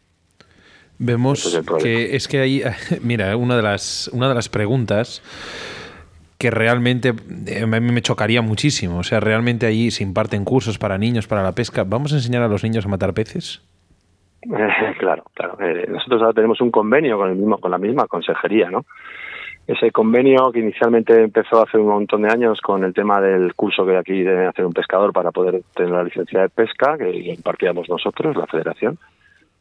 Vemos 0.99 1.57
que 1.83 2.15
es 2.15 2.29
que 2.29 2.39
ahí, 2.39 2.63
mira, 3.03 3.37
una 3.37 3.57
de 3.57 3.63
las, 3.63 4.09
una 4.13 4.29
de 4.29 4.35
las 4.35 4.49
preguntas 4.49 5.23
que 6.45 6.51
realmente 6.51 7.15
eh, 7.47 7.65
me 7.65 8.03
chocaría 8.03 8.43
muchísimo. 8.43 8.99
O 8.99 9.03
sea, 9.03 9.19
realmente 9.19 9.65
ahí 9.65 9.91
se 9.91 10.03
imparten 10.03 10.45
cursos 10.45 10.77
para 10.77 10.99
niños 10.99 11.27
para 11.27 11.43
la 11.43 11.53
pesca. 11.53 11.85
¿Vamos 11.87 12.13
a 12.13 12.17
enseñar 12.17 12.43
a 12.43 12.49
los 12.49 12.63
niños 12.63 12.85
a 12.85 12.91
matar 12.91 13.15
peces? 13.15 13.63
claro, 14.99 15.25
claro. 15.33 15.57
Eh, 15.59 15.87
nosotros 15.89 16.21
ahora 16.21 16.35
tenemos 16.35 16.61
un 16.61 16.71
convenio 16.71 17.17
con 17.17 17.31
el 17.31 17.37
mismo, 17.37 17.57
con 17.57 17.71
la 17.71 17.79
misma 17.79 18.07
consejería, 18.07 18.69
¿no? 18.69 18.85
Ese 19.67 19.91
convenio 19.91 20.53
que 20.53 20.61
inicialmente 20.61 21.19
empezó 21.19 21.63
hace 21.63 21.79
un 21.79 21.89
montón 21.89 22.21
de 22.21 22.29
años 22.31 22.61
con 22.61 22.85
el 22.85 22.93
tema 22.93 23.23
del 23.23 23.55
curso 23.55 23.87
que 23.87 23.97
aquí 23.97 24.23
debe 24.23 24.47
hacer 24.47 24.67
un 24.67 24.75
pescador 24.75 25.15
para 25.15 25.31
poder 25.31 25.63
tener 25.75 25.93
la 25.93 26.05
licencia 26.05 26.43
de 26.43 26.51
pesca, 26.51 26.99
que 26.99 27.09
impartíamos 27.21 27.89
nosotros, 27.89 28.37
la 28.37 28.47
federación. 28.47 28.99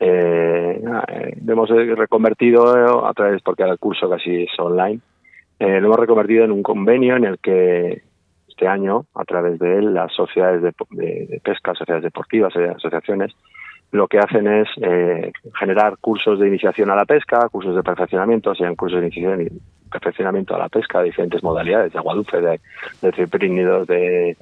Eh, 0.02 0.84
hemos 1.48 1.70
reconvertido 1.70 3.08
a 3.08 3.14
través, 3.14 3.42
porque 3.42 3.64
el 3.64 3.80
curso 3.80 4.10
casi 4.10 4.44
es 4.44 4.60
online, 4.60 5.00
eh, 5.64 5.80
lo 5.80 5.88
hemos 5.88 6.00
reconvertido 6.00 6.44
en 6.44 6.52
un 6.52 6.62
convenio 6.62 7.16
en 7.16 7.24
el 7.24 7.40
que 7.40 8.04
este 8.50 8.68
año, 8.68 9.06
a 9.16 9.24
través 9.24 9.58
de 9.60 9.78
él, 9.78 9.94
las 9.94 10.12
sociedades 10.12 10.62
de, 10.62 11.42
pesca, 11.42 11.74
sociedades 11.74 12.04
deportivas, 12.04 12.54
asociaciones, 12.54 13.32
lo 13.92 14.10
que 14.10 14.20
hacen 14.20 14.46
es 14.48 14.68
eh, 14.82 15.32
generar 15.58 15.98
cursos 16.02 16.38
de 16.40 16.50
iniciación 16.50 16.90
a 16.92 16.96
la 16.96 17.06
pesca, 17.06 17.48
cursos 17.50 17.78
de 17.78 17.82
perfeccionamiento, 17.82 18.54
sean 18.54 18.76
cursos 18.76 19.00
de 19.00 19.08
iniciación 19.08 19.62
perfeccionamiento 19.94 20.56
a 20.56 20.60
la 20.60 20.70
pesca 20.70 21.00
de 21.00 21.06
diferentes 21.06 21.44
modalidades, 21.44 21.94
de 21.94 22.00
aguadufe, 22.00 22.42
de, 22.42 22.60
de 23.02 23.12
ciprínidos, 23.14 23.88
de, 23.88 24.36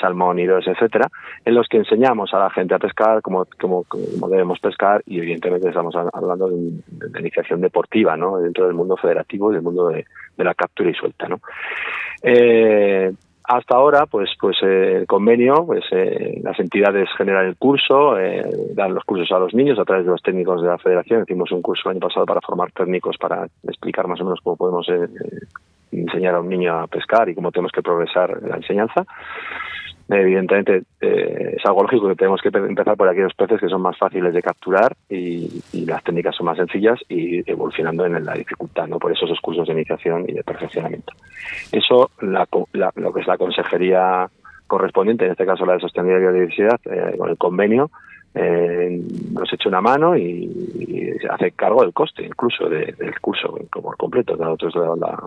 salmónidos, 0.00 0.66
etcétera, 0.66 1.08
en 1.44 1.54
los 1.54 1.68
que 1.68 1.78
enseñamos 1.78 2.34
a 2.34 2.40
la 2.40 2.50
gente 2.50 2.74
a 2.74 2.78
pescar 2.78 3.22
como, 3.22 3.46
como, 3.58 3.84
debemos 4.28 4.58
pescar 4.58 5.02
y 5.06 5.18
evidentemente 5.18 5.68
estamos 5.68 5.94
hablando 5.94 6.48
de, 6.48 6.72
de, 6.86 7.20
iniciación 7.20 7.60
deportiva, 7.60 8.16
¿no? 8.16 8.38
Dentro 8.38 8.66
del 8.66 8.74
mundo 8.74 8.96
federativo 8.96 9.50
y 9.50 9.54
del 9.54 9.62
mundo 9.62 9.88
de, 9.88 10.04
la 10.36 10.54
captura 10.54 10.90
y 10.90 10.94
suelta, 10.94 11.28
¿no? 11.28 11.40
Eh, 12.22 13.12
hasta 13.48 13.76
ahora, 13.76 14.06
pues, 14.06 14.30
pues 14.40 14.56
eh, 14.62 14.96
el 14.98 15.06
convenio, 15.06 15.64
pues 15.66 15.84
eh, 15.92 16.40
las 16.42 16.58
entidades 16.58 17.08
generan 17.16 17.46
el 17.46 17.56
curso, 17.56 18.18
eh, 18.18 18.44
dan 18.74 18.94
los 18.94 19.04
cursos 19.04 19.30
a 19.30 19.38
los 19.38 19.54
niños 19.54 19.78
a 19.78 19.84
través 19.84 20.04
de 20.04 20.10
los 20.10 20.22
técnicos 20.22 20.62
de 20.62 20.68
la 20.68 20.78
Federación. 20.78 21.22
Hicimos 21.22 21.52
un 21.52 21.62
curso 21.62 21.88
el 21.88 21.96
año 21.96 22.06
pasado 22.06 22.26
para 22.26 22.40
formar 22.40 22.72
técnicos 22.72 23.16
para 23.18 23.46
explicar 23.64 24.08
más 24.08 24.20
o 24.20 24.24
menos 24.24 24.40
cómo 24.42 24.56
podemos 24.56 24.86
enseñar 25.92 26.34
a 26.34 26.40
un 26.40 26.48
niño 26.48 26.78
a 26.78 26.86
pescar 26.88 27.28
y 27.28 27.34
cómo 27.34 27.52
tenemos 27.52 27.72
que 27.72 27.82
progresar 27.82 28.38
en 28.42 28.50
la 28.50 28.56
enseñanza 28.56 29.06
evidentemente 30.08 30.82
eh, 31.00 31.54
es 31.56 31.66
algo 31.66 31.82
lógico 31.82 32.08
que 32.08 32.14
tenemos 32.14 32.40
que 32.40 32.48
empezar 32.48 32.96
por 32.96 33.08
aquellos 33.08 33.34
peces 33.34 33.60
que 33.60 33.68
son 33.68 33.82
más 33.82 33.98
fáciles 33.98 34.32
de 34.32 34.42
capturar 34.42 34.94
y, 35.08 35.62
las 35.86 36.02
técnicas 36.02 36.34
son 36.34 36.46
más 36.46 36.56
sencillas 36.56 36.98
y 37.08 37.48
evolucionando 37.48 38.06
en 38.06 38.24
la 38.24 38.34
dificultad, 38.34 38.88
¿no? 38.88 38.98
Por 38.98 39.12
eso 39.12 39.24
esos 39.24 39.40
cursos 39.40 39.66
de 39.66 39.74
iniciación 39.74 40.24
y 40.28 40.32
de 40.32 40.42
perfeccionamiento. 40.42 41.12
Eso, 41.70 42.10
la, 42.20 42.46
lo 42.96 43.12
que 43.12 43.20
es 43.20 43.26
la 43.26 43.38
consejería 43.38 44.28
correspondiente, 44.66 45.24
en 45.24 45.32
este 45.32 45.46
caso 45.46 45.64
la 45.64 45.74
de 45.74 45.80
Sostenibilidad 45.80 46.20
y 46.20 46.32
Biodiversidad, 46.32 46.80
eh, 46.86 47.16
con 47.16 47.30
el 47.30 47.38
convenio, 47.38 47.90
eh, 48.34 49.00
nos 49.32 49.50
echa 49.52 49.68
una 49.68 49.80
mano 49.80 50.16
y, 50.16 51.16
hace 51.30 51.52
cargo 51.52 51.82
del 51.82 51.94
coste 51.94 52.24
incluso 52.24 52.68
del 52.68 53.20
curso 53.20 53.58
por 53.70 53.96
completo. 53.96 54.36
Nosotros 54.36 54.74
la, 54.98 55.18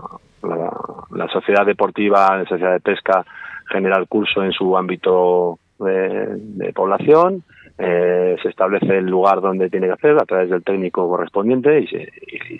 la, 0.47 0.71
la, 1.09 1.27
sociedad 1.27 1.65
deportiva, 1.65 2.37
la 2.37 2.45
sociedad 2.45 2.73
de 2.73 2.79
pesca, 2.79 3.25
genera 3.71 3.97
el 3.97 4.07
curso 4.07 4.43
en 4.43 4.51
su 4.51 4.77
ámbito 4.77 5.59
de, 5.79 6.73
población, 6.73 7.43
eh, 7.77 8.35
se 8.41 8.49
establece 8.49 8.97
el 8.97 9.05
lugar 9.05 9.41
donde 9.41 9.69
tiene 9.69 9.87
que 9.87 9.93
hacer 9.93 10.17
a 10.17 10.25
través 10.25 10.49
del 10.49 10.63
técnico 10.63 11.07
correspondiente 11.07 11.79
y 11.79 11.87
se, 11.87 12.11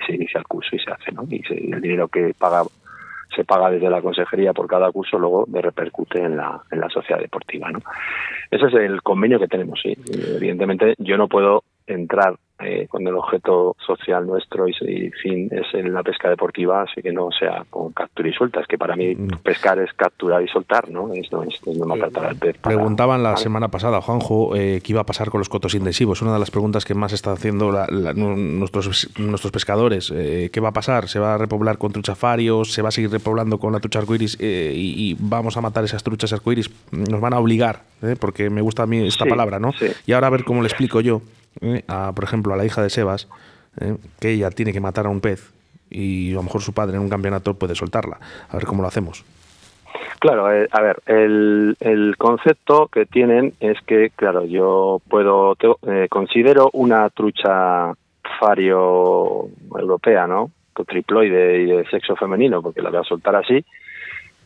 se 0.06 0.14
inicia 0.14 0.40
el 0.40 0.48
curso 0.48 0.76
y 0.76 0.80
se 0.80 0.92
hace, 0.92 1.12
¿no? 1.12 1.24
Y 1.30 1.42
el 1.72 1.82
dinero 1.82 2.08
que 2.08 2.34
paga 2.38 2.64
se 3.36 3.46
paga 3.46 3.70
desde 3.70 3.90
la 3.90 4.02
consejería 4.02 4.54
por 4.54 4.68
cada 4.68 4.92
curso, 4.92 5.20
luego 5.20 5.46
de 5.48 5.62
repercute 5.62 6.20
en 6.20 6.38
la, 6.38 6.62
en 6.72 6.80
la 6.80 6.90
sociedad 6.90 7.22
deportiva, 7.22 7.72
¿no? 7.72 7.80
Ese 8.50 8.66
es 8.66 8.74
el 8.74 9.02
convenio 9.04 9.40
que 9.40 9.48
tenemos, 9.48 9.80
sí. 9.82 9.96
Evidentemente, 10.36 10.96
yo 10.98 11.16
no 11.18 11.28
puedo 11.28 11.64
entrar 11.90 12.38
eh, 12.62 12.88
cuando 12.90 13.10
el 13.10 13.16
objeto 13.16 13.78
social 13.86 14.28
nuestro 14.28 14.68
y, 14.68 14.74
fin 15.24 15.50
es 15.50 15.74
en 15.74 15.94
la 15.94 16.04
pesca 16.04 16.30
deportiva, 16.30 16.82
así 16.82 17.02
que 17.02 17.14
no 17.14 17.30
sea 17.32 17.64
con 17.70 17.94
captura 17.94 18.28
y 18.28 18.34
suelta. 18.34 18.60
Es 18.60 18.68
que 18.68 18.78
para 18.78 18.98
mí 18.98 19.16
mm. 19.16 19.28
pescar 19.44 19.80
es 19.80 19.94
capturar 19.94 20.44
y 20.44 20.48
soltar, 20.50 20.90
¿no? 20.90 21.14
Es, 21.14 21.32
no, 21.32 21.44
es, 21.44 21.66
no 21.66 21.86
maltratar 21.86 22.26
al 22.26 22.36
pez. 22.36 22.58
Preguntaban 22.58 23.24
la 23.24 23.38
semana 23.38 23.70
pasada, 23.70 24.02
Juanjo, 24.02 24.58
eh, 24.58 24.82
qué 24.84 24.92
iba 24.92 25.02
a 25.02 25.06
pasar 25.06 25.30
con 25.30 25.40
los 25.40 25.48
cotos 25.48 25.74
intensivos. 25.74 26.22
Una 26.22 26.34
de 26.34 26.40
las 26.40 26.52
preguntas 26.52 26.84
que 26.84 26.94
más 26.94 27.14
está 27.14 27.32
haciendo 27.32 27.72
nuestros, 27.72 29.10
nuestros 29.18 29.52
pescadores. 29.54 30.12
Eh, 30.14 30.50
¿Qué 30.52 30.60
va 30.60 30.70
a 30.70 30.74
pasar? 30.74 31.08
¿Se 31.08 31.20
va 31.20 31.36
a 31.36 31.38
repoblar 31.38 31.78
con 31.78 31.94
truchafarios? 31.94 32.74
¿Se 32.74 32.82
va 32.82 32.90
a 32.90 32.92
seguir 32.92 33.10
repoblando 33.10 33.58
con 33.58 33.72
la 33.72 33.80
trucha 33.80 34.00
arcoiris? 34.00 34.38
Eh, 34.42 34.74
y, 34.76 35.16
vamos 35.18 35.56
a 35.56 35.62
matar 35.62 35.86
esas 35.86 36.04
truchas 36.04 36.34
arcoiris. 36.34 36.70
Nos 36.92 37.22
van 37.22 37.34
a 37.34 37.40
obligar, 37.40 37.84
porque 38.20 38.50
me 38.50 38.60
gusta 38.60 38.84
a 38.84 38.86
mí 38.86 39.08
esta 39.08 39.26
palabra, 39.26 39.60
¿no? 39.60 39.72
Y 40.06 40.12
ahora 40.12 40.28
a 40.28 40.30
ver 40.32 40.44
cómo 40.44 40.62
le 40.62 40.68
explico 40.68 41.00
yo 41.00 41.22
¿eh? 41.62 41.84
a, 41.88 42.12
por 42.14 42.24
ejemplo, 42.24 42.54
a 42.54 42.58
la 42.58 42.66
hija 42.66 42.82
de 42.82 42.90
Sebas, 42.90 43.28
¿eh? 43.80 43.96
que 44.20 44.32
ella 44.32 44.50
tiene 44.52 44.74
que 44.74 44.80
matar 44.80 45.06
a 45.06 45.10
un 45.10 45.22
pez 45.22 45.54
y 45.90 46.32
a 46.32 46.36
lo 46.36 46.44
mejor 46.44 46.62
su 46.62 46.74
padre 46.74 46.98
en 46.98 47.02
un 47.02 47.10
campeonato 47.10 47.54
puede 47.56 47.76
soltarla. 47.76 48.20
A 48.50 48.56
ver 48.56 48.66
cómo 48.66 48.82
lo 48.82 48.88
hacemos. 48.88 49.26
Claro, 50.20 50.52
eh, 50.54 50.68
a 50.72 50.82
ver, 50.82 51.02
el, 51.06 51.78
el, 51.80 52.16
concepto 52.18 52.88
que 52.88 53.06
tienen 53.06 53.54
es 53.60 53.78
que, 53.88 54.12
claro, 54.16 54.46
yo 54.46 55.02
puedo, 55.08 55.56
considero 56.10 56.70
una 56.74 57.10
trucha 57.10 57.94
fario 58.40 59.48
europea, 59.76 60.28
¿no? 60.28 60.52
Triploide 60.88 61.62
y 61.62 61.66
de 61.66 61.86
sexo 61.90 62.16
femenino, 62.16 62.62
porque 62.62 62.82
la 62.82 62.90
voy 62.90 63.00
a 63.00 63.04
soltar 63.04 63.36
así, 63.36 63.66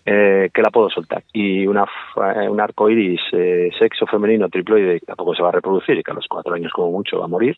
eh, 0.05 0.49
que 0.53 0.61
la 0.61 0.69
puedo 0.69 0.89
soltar. 0.89 1.23
Y 1.31 1.65
una, 1.67 1.83
eh, 1.83 2.49
un 2.49 2.59
arco 2.59 2.89
iris 2.89 3.21
eh, 3.31 3.69
sexo 3.77 4.05
femenino 4.05 4.49
triploide 4.49 4.99
tampoco 5.01 5.33
se 5.35 5.41
va 5.41 5.49
a 5.49 5.53
reproducir 5.53 5.97
y 5.97 6.03
que 6.03 6.11
a 6.11 6.15
los 6.15 6.27
cuatro 6.27 6.53
años 6.53 6.71
como 6.73 6.91
mucho 6.91 7.19
va 7.19 7.25
a 7.25 7.29
morir, 7.29 7.57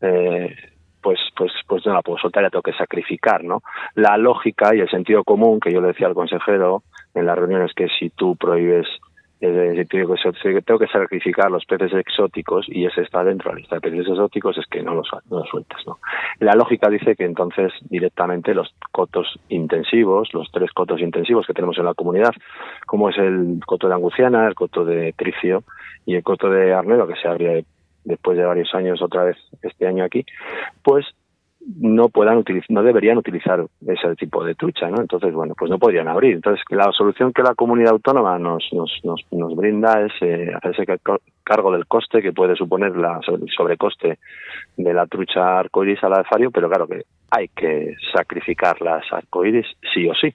eh, 0.00 0.54
pues, 1.00 1.18
pues, 1.36 1.52
pues 1.66 1.86
no 1.86 1.94
la 1.94 2.02
puedo 2.02 2.18
soltar, 2.18 2.42
la 2.42 2.50
tengo 2.50 2.62
que 2.62 2.72
sacrificar, 2.72 3.44
¿no? 3.44 3.62
La 3.94 4.16
lógica 4.16 4.74
y 4.74 4.80
el 4.80 4.90
sentido 4.90 5.24
común 5.24 5.60
que 5.60 5.72
yo 5.72 5.80
le 5.80 5.88
decía 5.88 6.06
al 6.06 6.14
consejero 6.14 6.82
en 7.14 7.26
las 7.26 7.38
reuniones 7.38 7.72
que 7.74 7.88
si 7.98 8.10
tú 8.10 8.36
prohíbes 8.36 8.86
tengo 9.38 10.78
que 10.78 10.86
sacrificar 10.88 11.50
los 11.50 11.64
peces 11.64 11.92
exóticos 11.92 12.66
y 12.68 12.86
ese 12.86 13.02
está 13.02 13.22
dentro 13.22 13.50
de 13.50 13.54
la 13.54 13.60
lista 13.60 13.76
de 13.76 13.80
peces 13.80 14.08
exóticos, 14.08 14.58
es 14.58 14.66
que 14.66 14.82
no 14.82 14.94
los, 14.94 15.08
no 15.30 15.38
los 15.38 15.48
sueltas. 15.48 15.80
¿no? 15.86 15.98
La 16.40 16.54
lógica 16.54 16.88
dice 16.88 17.14
que 17.14 17.24
entonces 17.24 17.72
directamente 17.88 18.54
los 18.54 18.74
cotos 18.90 19.38
intensivos, 19.48 20.32
los 20.34 20.50
tres 20.50 20.72
cotos 20.72 21.00
intensivos 21.00 21.46
que 21.46 21.54
tenemos 21.54 21.78
en 21.78 21.84
la 21.84 21.94
comunidad, 21.94 22.32
como 22.86 23.10
es 23.10 23.18
el 23.18 23.60
coto 23.64 23.88
de 23.88 23.94
Anguciana, 23.94 24.46
el 24.48 24.54
coto 24.54 24.84
de 24.84 25.12
Tricio 25.12 25.62
y 26.04 26.16
el 26.16 26.22
coto 26.22 26.50
de 26.50 26.72
Arnedo, 26.72 27.06
que 27.06 27.16
se 27.16 27.28
abre 27.28 27.64
después 28.04 28.38
de 28.38 28.44
varios 28.44 28.74
años 28.74 29.02
otra 29.02 29.24
vez 29.24 29.36
este 29.62 29.86
año 29.86 30.04
aquí, 30.04 30.24
pues 30.82 31.06
no 31.76 32.08
puedan 32.08 32.38
utilizar, 32.38 32.70
no 32.70 32.82
deberían 32.82 33.18
utilizar 33.18 33.64
ese 33.86 34.16
tipo 34.16 34.42
de 34.42 34.54
trucha, 34.54 34.88
¿no? 34.88 35.00
Entonces, 35.00 35.34
bueno, 35.34 35.54
pues 35.56 35.70
no 35.70 35.78
podrían 35.78 36.08
abrir. 36.08 36.36
Entonces, 36.36 36.64
la 36.70 36.90
solución 36.92 37.32
que 37.32 37.42
la 37.42 37.54
comunidad 37.54 37.92
autónoma 37.92 38.38
nos, 38.38 38.68
nos, 38.72 38.90
nos, 39.04 39.20
nos 39.30 39.54
brinda 39.54 40.06
es 40.06 40.12
eh, 40.22 40.50
hacerse 40.54 40.84
cargo 41.44 41.72
del 41.72 41.86
coste 41.86 42.22
que 42.22 42.32
puede 42.32 42.56
suponer 42.56 42.96
la, 42.96 43.20
el 43.26 43.48
sobrecoste 43.54 44.18
de 44.76 44.94
la 44.94 45.06
trucha 45.06 45.58
arcoiris 45.58 46.02
al 46.04 46.14
alfario, 46.14 46.50
pero 46.50 46.68
claro 46.68 46.86
que 46.86 47.02
hay 47.30 47.48
que 47.48 47.94
sacrificar 48.14 48.80
las 48.80 49.04
arcoiris 49.12 49.66
sí 49.92 50.08
o 50.08 50.14
sí. 50.14 50.32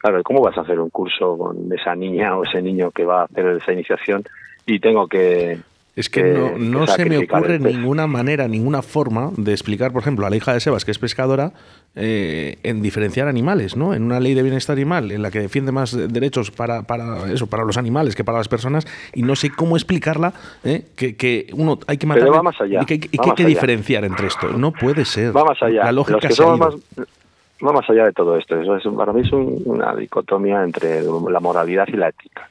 Claro, 0.00 0.22
¿cómo 0.22 0.40
vas 0.40 0.56
a 0.56 0.62
hacer 0.62 0.78
un 0.80 0.90
curso 0.90 1.36
con 1.36 1.70
esa 1.72 1.94
niña 1.94 2.36
o 2.36 2.44
ese 2.44 2.62
niño 2.62 2.90
que 2.90 3.04
va 3.04 3.22
a 3.22 3.24
hacer 3.24 3.46
esa 3.48 3.72
iniciación 3.72 4.22
y 4.64 4.78
tengo 4.78 5.08
que 5.08 5.58
es 5.98 6.08
que, 6.08 6.22
no, 6.22 6.56
no 6.56 6.86
se 6.86 7.04
me 7.06 7.18
ocurre 7.18 7.58
ninguna 7.58 8.06
manera, 8.06 8.46
ninguna 8.46 8.82
forma 8.82 9.32
de 9.36 9.50
explicar, 9.50 9.92
por 9.92 10.00
ejemplo, 10.00 10.26
a 10.26 10.30
la 10.30 10.36
hija 10.36 10.52
de 10.52 10.60
Sebas, 10.60 10.84
que 10.84 10.92
es 10.92 10.98
pescadora, 11.00 11.52
eh, 11.96 12.58
en 12.62 12.82
diferenciar 12.82 13.26
animales, 13.26 13.76
¿no? 13.76 13.92
En 13.94 14.04
una 14.04 14.20
ley 14.20 14.34
de 14.34 14.44
bienestar 14.44 14.76
animal 14.76 15.10
en 15.10 15.22
la 15.22 15.32
que 15.32 15.40
defiende 15.40 15.72
más 15.72 15.96
derechos 16.12 16.52
para, 16.52 16.82
para 16.82 17.32
eso, 17.32 17.48
para 17.48 17.64
los 17.64 17.76
animales 17.78 18.14
que 18.14 18.22
para 18.22 18.38
las 18.38 18.46
personas, 18.46 18.86
y 19.12 19.22
no 19.22 19.34
sé 19.34 19.50
cómo 19.50 19.76
explicarla, 19.76 20.34
¿eh? 20.62 20.84
que, 20.94 21.48
uno 21.52 21.80
hay 21.88 21.96
que 21.96 22.06
matar 22.06 22.28
y 22.68 22.86
que, 22.86 23.10
hay 23.18 23.34
que 23.34 23.44
diferenciar 23.44 24.04
entre 24.04 24.28
esto. 24.28 24.50
No 24.52 24.70
puede 24.70 25.04
ser. 25.04 25.36
Va 25.36 25.44
más 25.44 25.60
allá. 25.60 25.82
La 25.82 25.90
lógica 25.90 26.18
los 26.18 26.26
que, 26.28 26.32
somos 26.32 26.58
más, 26.60 26.74
va 27.66 27.72
más 27.72 27.88
allá 27.90 28.04
de 28.04 28.12
todo 28.12 28.36
esto. 28.36 28.60
Eso 28.60 28.76
es, 28.76 28.84
para 28.96 29.12
mí 29.12 29.22
es 29.22 29.32
una 29.32 29.94
dicotomía 29.94 30.62
entre 30.62 31.02
la 31.02 31.40
moralidad 31.40 31.86
y 31.88 31.96
la 31.96 32.08
ética. 32.08 32.48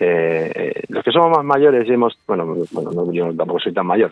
Eh, 0.00 0.52
eh, 0.54 0.82
los 0.88 1.02
que 1.02 1.10
somos 1.10 1.30
más 1.30 1.44
mayores 1.44 1.88
hemos, 1.88 2.18
bueno, 2.26 2.46
bueno 2.70 3.12
yo 3.12 3.34
tampoco 3.34 3.60
soy 3.60 3.72
tan 3.72 3.86
mayor, 3.86 4.10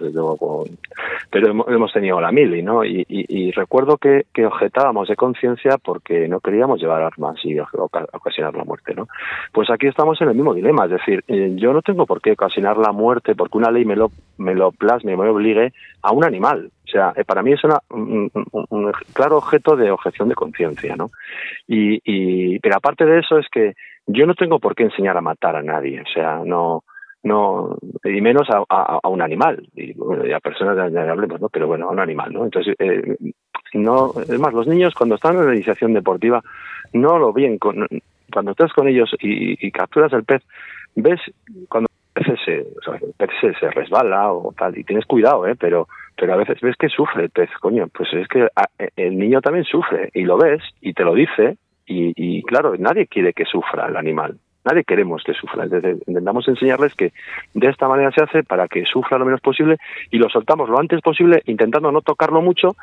pero 1.30 1.50
hemos, 1.68 1.92
tenido 1.92 2.20
la 2.20 2.32
mili, 2.32 2.62
¿no? 2.62 2.84
Y, 2.84 3.50
recuerdo 3.52 3.96
que, 3.96 4.26
objetábamos 4.44 5.08
de 5.08 5.16
conciencia 5.16 5.78
porque 5.78 6.28
no 6.28 6.40
queríamos 6.40 6.80
llevar 6.80 7.02
armas 7.02 7.36
y 7.44 7.58
ocasionar 7.58 8.54
la 8.54 8.64
muerte, 8.64 8.94
¿no? 8.94 9.08
Pues 9.52 9.70
aquí 9.70 9.86
estamos 9.86 10.20
en 10.20 10.28
el 10.28 10.34
mismo 10.34 10.54
dilema, 10.54 10.84
es 10.84 10.92
decir, 10.92 11.24
eh, 11.28 11.52
yo 11.56 11.72
no 11.72 11.82
tengo 11.82 12.06
por 12.06 12.20
qué 12.20 12.32
ocasionar 12.32 12.76
la 12.78 12.92
muerte 12.92 13.34
porque 13.34 13.58
una 13.58 13.70
ley 13.70 13.84
me 13.84 13.96
lo, 13.96 14.10
me 14.38 14.54
lo 14.54 14.72
plasme, 14.72 15.16
me 15.16 15.28
obligue 15.28 15.72
a 16.02 16.12
un 16.12 16.24
animal. 16.24 16.70
O 16.86 16.88
sea, 16.88 17.12
para 17.26 17.42
mí 17.42 17.52
es 17.52 17.60
un, 17.90 18.30
claro 19.12 19.38
objeto 19.38 19.74
de 19.76 19.90
objeción 19.90 20.28
de 20.28 20.34
conciencia, 20.36 20.94
¿no? 20.94 21.10
Y, 21.66 22.00
y, 22.04 22.58
pero 22.60 22.76
aparte 22.76 23.04
de 23.04 23.18
eso 23.18 23.38
es 23.38 23.46
que 23.50 23.74
yo 24.06 24.26
no 24.26 24.34
tengo 24.34 24.60
por 24.60 24.74
qué 24.74 24.84
enseñar 24.84 25.16
a 25.16 25.20
matar 25.20 25.56
a 25.56 25.62
nadie, 25.62 26.00
o 26.00 26.06
sea, 26.14 26.42
no, 26.44 26.84
no, 27.24 27.76
y 28.04 28.20
menos 28.20 28.46
a, 28.50 29.08
un 29.08 29.20
animal, 29.20 29.68
y 29.74 29.92
bueno, 29.94 30.22
a 30.34 30.40
personas 30.40 30.92
ya 30.92 31.10
hablemos, 31.10 31.40
¿no? 31.40 31.48
Pero 31.48 31.66
bueno, 31.66 31.88
a 31.88 31.92
un 31.92 31.98
animal, 31.98 32.32
¿no? 32.32 32.44
Entonces, 32.44 32.76
eh, 32.78 33.16
no, 33.74 34.12
es 34.16 34.38
más, 34.38 34.52
los 34.52 34.68
niños 34.68 34.94
cuando 34.94 35.16
están 35.16 35.36
en 35.36 35.46
la 35.46 35.54
iniciación 35.54 35.92
deportiva, 35.92 36.40
no 36.92 37.18
lo 37.18 37.32
ven, 37.32 37.58
cuando 37.58 38.50
estás 38.52 38.72
con 38.72 38.86
ellos 38.86 39.10
y, 39.20 39.70
capturas 39.72 40.12
el 40.12 40.24
pez, 40.24 40.42
ves 40.94 41.20
cuando 41.68 41.88
el 42.14 42.24
pez 42.24 42.38
se, 42.44 42.54
el 42.58 43.12
pez 43.16 43.30
se, 43.40 43.70
resbala 43.70 44.32
o 44.32 44.52
tal, 44.56 44.78
y 44.78 44.84
tienes 44.84 45.04
cuidado, 45.04 45.48
¿eh? 45.48 45.56
Pero, 45.58 45.88
pero 46.16 46.32
a 46.32 46.36
veces 46.36 46.60
ves 46.60 46.76
que 46.76 46.88
sufre 46.88 47.24
el 47.24 47.30
pez, 47.30 47.50
coño, 47.60 47.88
pues 47.88 48.12
es 48.14 48.26
que 48.28 48.48
el 48.96 49.18
niño 49.18 49.40
también 49.40 49.64
sufre, 49.64 50.10
y 50.14 50.22
lo 50.22 50.38
ves, 50.38 50.62
y 50.80 50.92
te 50.94 51.04
lo 51.04 51.14
dice, 51.14 51.56
y, 51.86 52.42
claro, 52.42 52.74
nadie 52.78 53.06
quiere 53.06 53.32
que 53.32 53.44
sufra 53.44 53.86
el 53.86 53.96
animal. 53.96 54.38
Nadie 54.64 54.82
queremos 54.82 55.22
que 55.22 55.34
sufra. 55.34 55.62
Entonces, 55.62 56.02
intentamos 56.08 56.48
enseñarles 56.48 56.92
que 56.94 57.12
de 57.54 57.68
esta 57.68 57.86
manera 57.86 58.10
se 58.10 58.24
hace 58.24 58.42
para 58.42 58.66
que 58.66 58.84
sufra 58.84 59.18
lo 59.18 59.24
menos 59.24 59.40
posible 59.40 59.76
y 60.10 60.18
lo 60.18 60.28
soltamos 60.28 60.68
lo 60.68 60.80
antes 60.80 61.00
posible, 61.00 61.42
intentando 61.46 61.92
no 61.92 62.00
tocarlo 62.00 62.42
mucho, 62.42 62.74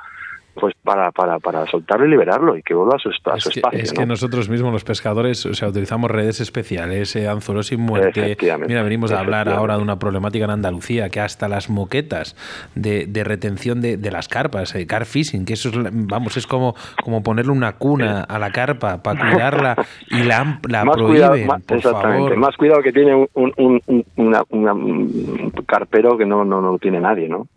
pues 0.56 0.76
para, 0.84 1.12
para, 1.12 1.40
para 1.40 1.66
soltarlo 1.68 2.06
y 2.06 2.10
liberarlo 2.10 2.56
y 2.58 2.62
que 2.62 2.74
vuelva 2.74 2.96
a 2.96 3.00
su, 3.00 3.10
espacio. 3.10 3.64
Es 3.72 3.94
que 3.94 4.06
nosotros 4.06 4.50
mismos, 4.50 4.72
los 4.72 4.84
pescadores, 4.84 5.46
o 5.46 5.54
sea, 5.54 5.70
utilizamos 5.70 6.12
redes 6.12 6.42
especiales, 6.42 7.16
eh, 7.16 7.28
anzuelos 7.28 7.68
sin 7.68 7.82
muerte. 7.82 8.38
Mira, 8.68 8.84
venimos 8.84 9.12
a 9.12 9.20
hablar 9.20 9.50
ahora 9.50 9.78
de 9.78 9.84
una 9.84 9.98
problemática 10.00 10.46
en 10.46 10.52
Andalucía, 10.52 11.10
que 11.10 11.20
hasta 11.20 11.48
las 11.48 11.70
moquetas 11.70 12.36
de, 12.76 13.06
de 13.08 13.24
retención 13.24 13.82
de, 13.82 13.98
de, 13.98 14.12
las 14.12 14.28
carpas, 14.28 14.76
eh, 14.76 14.86
car 14.86 15.06
fishing, 15.06 15.46
que 15.46 15.54
eso 15.54 15.70
es, 15.70 15.76
vamos, 15.92 16.38
es 16.38 16.46
como, 16.46 16.76
como 17.04 17.24
ponerle 17.24 17.52
una 17.52 17.74
cuna 17.74 18.22
a 18.22 18.40
la 18.40 18.52
carpa 18.52 19.02
para 19.02 19.20
cuidarla 19.20 19.76
y 20.10 20.24
la, 20.24 20.60
la 20.68 20.86
más 20.86 20.96
prohíben, 20.96 21.48
más, 21.48 21.62
exactamente, 21.68 22.36
Más 22.36 22.56
cuidado 22.58 22.82
que 22.82 22.92
tiene 22.92 23.16
un, 23.16 23.54
un, 23.58 24.04
un 24.18 25.52
carpero 25.66 26.18
que 26.18 26.26
no, 26.26 26.46
no, 26.46 26.62
no 26.62 26.78
tiene 26.78 27.00
nadie, 27.00 27.28
¿no? 27.28 27.48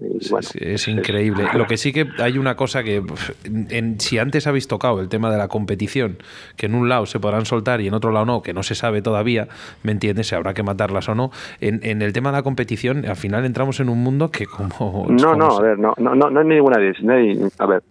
es, 0.55 0.88
increíble. 0.88 1.44
Lo 1.55 1.66
que 1.66 1.76
sí 1.76 1.92
que 1.92 2.07
hay 2.18 2.38
una 2.38 2.57
cosa 2.57 2.82
que 2.82 2.86
en, 3.45 4.01
si 4.01 4.18
antes 4.18 4.47
habéis 4.47 4.68
tocado 4.68 5.01
el 5.01 5.09
tema 5.09 5.30
de 5.30 5.39
la 5.39 5.49
competición, 5.49 6.18
que 6.57 6.66
en 6.66 6.74
un 6.74 6.89
lado 6.89 7.07
se 7.07 7.20
podrán 7.20 7.47
soltar 7.47 7.80
y 7.80 7.89
en 7.89 7.95
otro 7.95 8.12
lado 8.12 8.26
no, 8.26 8.43
que 8.43 8.53
no 8.53 8.62
se 8.62 8.74
sabe 8.74 9.03
todavía, 9.03 9.49
¿me 9.82 9.93
entiendes? 9.93 10.28
Si 10.28 10.34
habrá 10.34 10.55
que 10.55 10.62
matarlas 10.62 11.09
o 11.09 11.14
no. 11.14 11.30
En, 11.61 11.80
en 11.82 12.03
el 12.03 12.12
tema 12.12 12.30
de 12.30 12.39
la 12.39 12.43
competición, 12.43 13.05
al 13.07 13.16
final 13.16 13.45
entramos 13.45 13.80
en 13.80 13.89
un 13.89 14.03
mundo 14.03 14.30
que 14.30 14.47
como... 14.47 15.07
No, 15.09 15.34
no, 15.34 15.57
a 15.57 15.61
ver, 15.61 15.78
no, 15.78 15.95
no, 15.99 16.14
no, 16.14 16.30
no 16.30 16.41
hay 16.41 16.47
ninguna... 16.47 16.76
a 16.76 17.66
ver, 17.66 17.82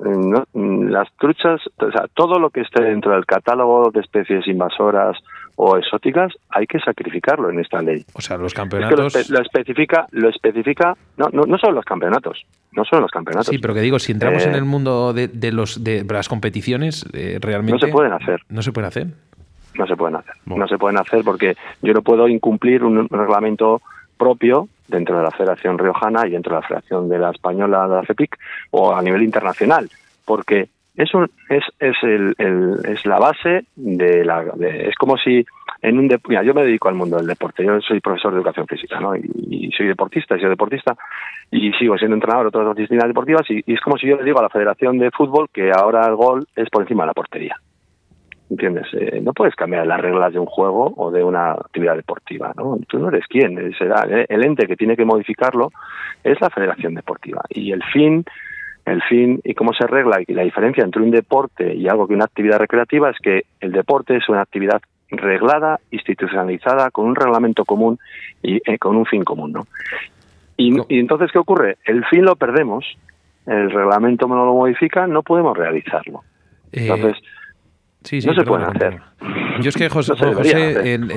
las 0.54 1.12
truchas, 1.18 1.62
o 1.78 1.92
sea, 1.92 2.06
todo 2.14 2.40
lo 2.40 2.50
que 2.50 2.62
esté 2.62 2.84
dentro 2.84 3.12
del 3.12 3.26
catálogo 3.26 3.92
de 3.92 4.02
especies 4.02 4.48
invasoras 4.48 5.18
o 5.56 5.78
exóticas, 5.78 6.34
hay 6.50 6.68
que 6.68 6.80
sacrificarlo 6.80 7.50
en 7.50 7.60
esta 7.60 7.82
ley. 7.82 8.06
O 8.14 8.22
sea, 8.22 8.38
los 8.38 8.54
campeonatos... 8.54 9.30
lo, 9.30 9.42
especifica, 9.42 10.08
lo 10.12 10.30
especifica, 10.30 10.96
no, 11.18 11.30
no, 11.32 11.44
no 11.44 11.58
solo 11.58 11.74
los 11.74 11.86
campeonatos, 11.86 12.46
no 12.74 12.84
solo 12.84 13.04
los 13.04 13.12
campeonatos. 13.12 13.48
Sí, 13.48 13.60
pero 13.60 13.74
que 13.74 13.82
digo, 13.82 14.00
si 14.00 14.12
entramos 14.12 14.46
en 14.46 14.54
eh, 14.54 14.58
el 14.58 14.66
mundo 14.66 15.14
de, 15.14 15.28
de, 15.28 15.52
los, 15.52 15.84
de 15.84 16.04
las 16.04 16.28
competiciones, 16.28 17.06
eh, 17.14 17.40
realmente... 17.42 17.74
No 17.74 17.88
se 17.88 17.94
pueden 17.94 18.14
hacer. 18.14 18.42
No 18.50 18.62
se 18.62 18.72
pueden 18.72 18.88
hacer. 18.88 19.08
No 19.78 19.88
se 19.88 19.96
pueden 19.96 20.16
hacer. 20.16 20.36
No 20.46 20.68
se 20.68 20.78
pueden 20.78 20.98
hacer 20.98 21.24
porque 21.24 21.56
yo 21.82 21.94
no 21.94 22.02
puedo 22.02 22.28
incumplir 22.28 22.84
un, 22.84 23.08
reglamento 23.10 23.82
propio 24.18 24.68
dentro 24.88 25.18
de 25.18 25.24
la 25.24 25.32
Federación 25.32 25.78
Riojana 25.78 26.28
y 26.28 26.32
dentro 26.32 26.56
de 26.56 26.62
la 26.62 26.68
Federación 26.68 27.10
de 27.10 27.20
la 27.20 27.32
Española 27.32 27.88
de 27.88 27.96
la 27.96 28.04
FEPIC 28.04 28.38
o 28.72 28.96
a 28.96 29.02
nivel 29.02 29.24
internacional, 29.24 29.90
porque 30.24 30.70
eso 30.98 31.26
es, 31.50 31.64
es, 31.80 31.96
el, 32.04 32.36
es 32.86 33.06
la 33.06 33.20
base 33.20 33.66
de 33.76 34.24
la... 34.24 34.46
es 34.62 34.96
como 34.96 35.18
si 35.18 35.46
en 35.82 36.00
un... 36.00 36.10
Mira, 36.28 36.44
yo 36.44 36.54
me 36.54 36.64
dedico 36.64 36.88
al 36.88 36.96
mundo 36.96 37.18
del 37.18 37.28
deporte, 37.28 37.66
yo 37.66 37.82
soy 37.82 38.00
profesor 38.00 38.32
de 38.32 38.38
educación 38.38 38.66
física, 38.66 39.00
¿no? 39.00 39.16
Y, 39.16 39.72
soy 39.76 39.88
deportista, 39.88 40.40
soy 40.40 40.50
deportista 40.50 40.96
y 41.52 41.72
sigo 41.74 41.98
siendo 41.98 42.16
entrenador 42.16 42.50
de 42.50 42.58
otras 42.58 42.76
disciplinas 42.76 43.10
deportivas 43.10 43.44
y, 43.50 43.62
es 43.72 43.82
como 43.82 43.98
si 43.98 44.08
yo 44.08 44.16
le 44.16 44.24
digo 44.24 44.40
a 44.40 44.44
la 44.44 44.50
Federación 44.50 44.98
de 44.98 45.12
Fútbol 45.12 45.50
que 45.52 45.72
ahora 45.72 46.06
el 46.08 46.16
gol 46.16 46.48
es 46.56 46.70
por 46.70 46.84
encima 46.84 47.04
de 47.04 47.08
la 47.08 47.14
portería. 47.14 47.58
¿Entiendes? 48.50 48.88
Eh, 48.94 49.22
no 49.22 49.34
puedes 49.34 49.56
cambiar 49.56 49.88
las 49.88 50.00
reglas 50.00 50.32
de 50.32 50.40
un 50.40 50.46
juego 50.46 50.94
o 50.96 51.12
de 51.12 51.24
una 51.24 51.54
actividad 51.54 51.96
deportiva, 51.96 52.54
¿no? 52.56 52.78
Tú 52.88 53.00
no 53.00 53.10
eres 53.10 53.26
quien, 53.28 53.74
será 53.74 54.04
el 54.04 54.46
ente 54.46 54.68
que 54.68 54.76
tiene 54.76 54.96
que 54.96 55.04
modificarlo 55.04 55.72
es 56.24 56.40
la 56.40 56.52
Federación 56.52 56.94
Deportiva. 56.94 57.42
Y 57.50 57.72
el 57.72 57.84
fin 57.92 58.24
el 58.86 59.02
fin 59.04 59.42
y 59.44 59.54
cómo 59.54 59.74
se 59.74 59.84
arregla 59.84 60.20
y 60.26 60.34
la 60.34 60.44
diferencia 60.44 60.84
entre 60.84 61.02
un 61.02 61.12
deporte 61.12 61.74
y 61.74 61.88
algo 61.88 62.08
que 62.08 62.14
una 62.14 62.26
actividad 62.26 62.60
recreativa 62.60 63.10
es 63.10 63.18
que 63.20 63.46
el 63.60 63.72
deporte 63.72 64.16
es 64.16 64.30
una 64.30 64.42
actividad 64.42 64.82
reglada, 65.10 65.80
institucionalizada, 65.92 66.92
con 66.92 67.06
un 67.06 67.16
reglamento 67.16 67.66
común 67.66 68.00
y 68.42 68.58
eh, 68.70 68.78
con 68.78 68.96
un 68.96 69.06
fin 69.06 69.24
común, 69.24 69.54
¿no? 69.54 69.68
Y, 70.58 70.78
entonces, 70.98 71.32
¿qué 71.32 71.40
ocurre? 71.40 71.78
El 71.84 72.06
fin 72.06 72.24
lo 72.24 72.36
perdemos, 72.36 72.86
el 73.46 73.70
reglamento 73.72 74.28
no 74.28 74.46
lo 74.46 74.54
modifica, 74.54 75.06
no 75.06 75.22
podemos 75.22 75.58
realizarlo. 75.58 76.22
Eh, 76.72 76.88
entonces, 76.90 77.22
no 78.26 78.34
se 78.34 78.44
puede 78.44 78.64
hacer. 78.64 79.02
Yo 79.62 79.70
es 79.70 79.76
que, 79.76 79.90
José, 79.90 80.14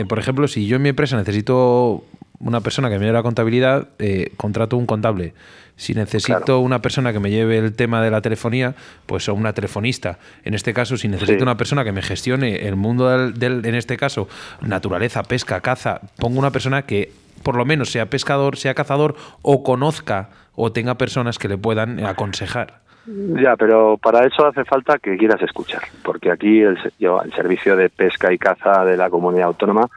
por 0.08 0.18
ejemplo, 0.18 0.48
si 0.48 0.66
yo 0.66 0.76
en 0.76 0.82
mi 0.82 0.88
empresa 0.88 1.16
necesito 1.16 2.02
una 2.40 2.60
persona 2.60 2.88
que 2.88 2.98
me 2.98 3.06
lleve 3.06 3.14
la 3.14 3.22
contabilidad, 3.22 3.88
eh, 3.98 4.32
contrato 4.36 4.76
un 4.76 4.86
contable. 4.86 5.34
Si 5.76 5.94
necesito 5.94 6.58
una 6.60 6.82
persona 6.82 7.12
que 7.12 7.20
me 7.20 7.30
lleve 7.30 7.58
el 7.58 7.74
tema 7.74 8.02
de 8.02 8.10
la 8.10 8.20
telefonía, 8.20 8.74
pues 9.06 9.28
una 9.28 9.52
telefonista. 9.52 10.18
En 10.44 10.54
este 10.54 10.74
caso, 10.74 10.96
si 10.96 11.08
necesito 11.08 11.44
una 11.44 11.56
persona 11.56 11.84
que 11.84 11.92
me 11.92 12.02
gestione 12.02 12.66
el 12.66 12.74
mundo 12.74 13.08
del, 13.30 13.64
en 13.64 13.74
este 13.74 13.96
caso, 13.96 14.28
naturaleza, 14.60 15.22
pesca, 15.22 15.60
caza, 15.60 16.00
pongo 16.18 16.38
una 16.38 16.50
persona 16.50 16.82
que 16.82 17.12
por 17.44 17.56
lo 17.56 17.64
menos 17.64 17.90
sea 17.90 18.06
pescador, 18.06 18.56
sea 18.56 18.74
cazador 18.74 19.14
o 19.42 19.62
conozca 19.62 20.30
o 20.56 20.72
tenga 20.72 20.96
personas 20.96 21.38
que 21.38 21.46
le 21.46 21.56
puedan 21.56 22.04
aconsejar. 22.04 22.80
Ya, 23.06 23.56
pero 23.56 23.96
para 23.96 24.26
eso 24.26 24.46
hace 24.46 24.64
falta 24.64 24.98
que 24.98 25.16
quieras 25.16 25.40
escuchar, 25.40 25.82
porque 26.02 26.30
aquí 26.30 26.60
el, 26.60 26.76
el 26.98 27.32
servicio 27.34 27.76
de 27.76 27.88
pesca 27.88 28.32
y 28.32 28.38
caza 28.38 28.84
de 28.84 28.96
la 28.96 29.08
comunidad 29.08 29.46
autónoma 29.46 29.88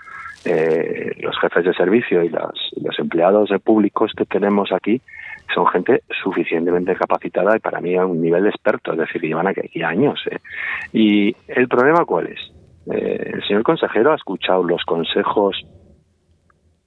eh, 0.46 1.12
los 1.20 1.38
jefes 1.40 1.66
de 1.66 1.74
servicio 1.74 2.24
y 2.24 2.30
los, 2.30 2.72
los 2.82 2.98
empleados 3.00 3.50
públicos 3.64 4.12
que 4.16 4.26
tenemos 4.26 4.72
aquí 4.72 5.02
son 5.54 5.68
gente 5.68 6.04
suficientemente 6.24 6.96
capacitada 6.96 7.56
y 7.56 7.60
para 7.60 7.82
mí 7.82 7.96
a 7.96 8.06
un 8.06 8.22
nivel 8.22 8.44
de 8.44 8.50
experto, 8.50 8.94
es 8.94 9.00
decir, 9.00 9.22
llevan 9.22 9.48
aquí 9.48 9.84
años. 9.84 10.20
¿eh? 10.30 10.40
¿Y 10.94 11.36
el 11.48 11.68
problema 11.68 12.06
cuál 12.06 12.28
es? 12.28 12.40
Eh, 12.92 13.32
el 13.34 13.44
señor 13.48 13.64
consejero 13.64 14.12
ha 14.12 14.16
escuchado 14.16 14.64
los 14.64 14.84
consejos 14.84 15.62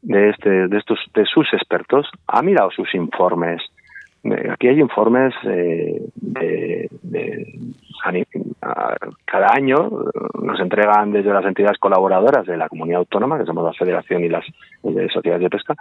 de, 0.02 0.30
este, 0.30 0.68
de, 0.68 0.78
estos, 0.78 0.98
de 1.14 1.24
sus 1.24 1.46
expertos, 1.52 2.08
ha 2.26 2.42
mirado 2.42 2.70
sus 2.70 2.94
informes, 2.94 3.62
aquí 4.50 4.68
hay 4.68 4.80
informes 4.80 5.34
de, 5.44 6.10
cada 9.34 9.52
año 9.52 9.90
nos 10.40 10.60
entregan 10.60 11.10
desde 11.10 11.32
las 11.32 11.44
entidades 11.44 11.78
colaboradoras 11.78 12.46
de 12.46 12.56
la 12.56 12.68
comunidad 12.68 13.00
autónoma, 13.00 13.36
que 13.36 13.44
somos 13.44 13.64
la 13.64 13.72
Federación 13.72 14.22
y 14.22 14.28
las 14.28 14.44
sociedades 15.12 15.42
de 15.42 15.50
pesca, 15.50 15.74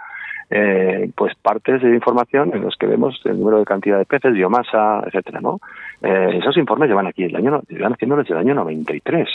eh, 0.50 1.08
pues 1.14 1.36
partes 1.40 1.80
de 1.80 1.94
información 1.94 2.50
en 2.52 2.62
los 2.62 2.74
que 2.74 2.88
vemos 2.88 3.20
el 3.24 3.38
número 3.38 3.60
de 3.60 3.64
cantidad 3.64 3.98
de 3.98 4.06
peces, 4.06 4.32
biomasa, 4.32 5.04
etcétera, 5.06 5.40
¿no? 5.40 5.60
Eh, 6.02 6.38
esos 6.40 6.56
informes 6.56 6.88
llevan 6.88 7.06
aquí 7.06 7.22
el 7.22 7.36
año, 7.36 7.62
llevan 7.68 7.92
haciendo 7.92 8.16
desde 8.16 8.34
el 8.34 8.40
año 8.40 8.54
93. 8.54 9.28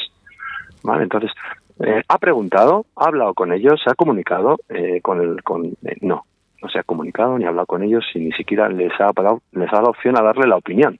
¿Vale? 0.83 1.03
Entonces, 1.03 1.31
eh, 1.79 2.03
ha 2.05 2.17
preguntado, 2.17 2.87
ha 2.97 3.05
hablado 3.05 3.33
con 3.33 3.53
ellos, 3.53 3.79
se 3.81 3.89
ha 3.89 3.95
comunicado 3.95 4.57
con 5.01 5.21
el, 5.21 5.41
con, 5.43 5.77
no, 6.01 6.25
no 6.61 6.69
se 6.69 6.79
ha 6.79 6.83
comunicado 6.83 7.37
ni 7.37 7.45
ha 7.45 7.49
hablado 7.49 7.67
con 7.67 7.83
ellos 7.83 8.03
y 8.13 8.19
ni 8.19 8.31
siquiera 8.33 8.67
les 8.67 8.91
ha, 8.99 9.11
les 9.53 9.71
ha 9.71 9.77
dado 9.77 9.91
opción 9.91 10.17
a 10.17 10.23
darle 10.23 10.45
la 10.45 10.57
opinión. 10.57 10.99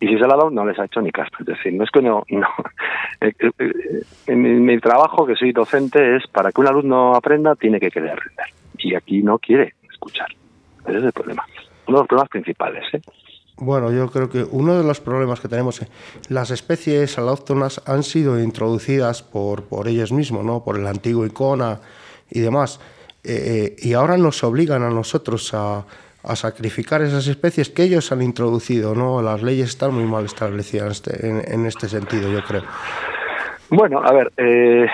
Y 0.00 0.08
si 0.08 0.14
se 0.14 0.20
la 0.20 0.34
ha 0.34 0.36
dado, 0.36 0.50
no 0.50 0.64
les 0.64 0.78
ha 0.78 0.86
hecho 0.86 1.00
ni 1.00 1.10
caso. 1.10 1.30
Es 1.40 1.46
decir, 1.46 1.72
no 1.74 1.84
es 1.84 1.90
que 1.90 2.02
no. 2.02 2.24
no. 2.28 2.48
Eh, 3.22 3.34
eh, 3.38 3.50
eh, 3.58 4.02
en 4.28 4.64
mi 4.64 4.78
trabajo, 4.78 5.26
que 5.26 5.34
soy 5.34 5.52
docente, 5.52 6.16
es 6.16 6.26
para 6.28 6.50
que 6.52 6.60
un 6.62 6.68
alumno 6.68 7.14
aprenda, 7.14 7.54
tiene 7.54 7.78
que 7.78 7.90
querer 7.90 8.12
aprender. 8.12 8.46
Y 8.78 8.94
aquí 8.94 9.22
no 9.22 9.38
quiere 9.38 9.74
escuchar. 9.92 10.28
Ese 10.86 10.96
es 10.96 11.04
el 11.04 11.12
problema. 11.12 11.44
Uno 11.86 11.98
de 11.98 12.00
los 12.00 12.08
problemas 12.08 12.30
principales. 12.30 12.84
¿eh? 12.94 13.02
Bueno, 13.58 13.92
yo 13.92 14.08
creo 14.10 14.30
que 14.30 14.42
uno 14.42 14.78
de 14.78 14.84
los 14.84 15.00
problemas 15.00 15.38
que 15.38 15.48
tenemos, 15.48 15.84
las 16.30 16.50
especies 16.50 17.18
alóctonas 17.18 17.82
han 17.86 18.02
sido 18.02 18.40
introducidas 18.40 19.22
por, 19.22 19.64
por 19.64 19.86
ellos 19.86 20.12
mismos, 20.12 20.46
¿no? 20.46 20.64
por 20.64 20.78
el 20.78 20.86
antiguo 20.86 21.26
Icona 21.26 21.78
y 22.30 22.40
demás, 22.40 22.80
eh, 23.22 23.76
y 23.78 23.92
ahora 23.92 24.16
nos 24.16 24.42
obligan 24.44 24.82
a 24.82 24.88
nosotros 24.88 25.52
a, 25.52 25.84
a, 26.22 26.36
sacrificar 26.36 27.02
esas 27.02 27.26
especies 27.26 27.70
que 27.70 27.84
ellos 27.84 28.12
han 28.12 28.22
introducido. 28.22 28.94
¿no? 28.94 29.22
Las 29.22 29.42
leyes 29.42 29.70
están 29.70 29.94
muy 29.94 30.04
mal 30.04 30.24
establecidas 30.24 31.06
en 31.06 31.36
este, 31.36 31.54
en, 31.54 31.66
este 31.66 31.88
sentido, 31.88 32.30
yo 32.30 32.42
creo. 32.42 32.62
Bueno, 33.72 34.00
a 34.02 34.12
ver, 34.12 34.32
eh, 34.36 34.84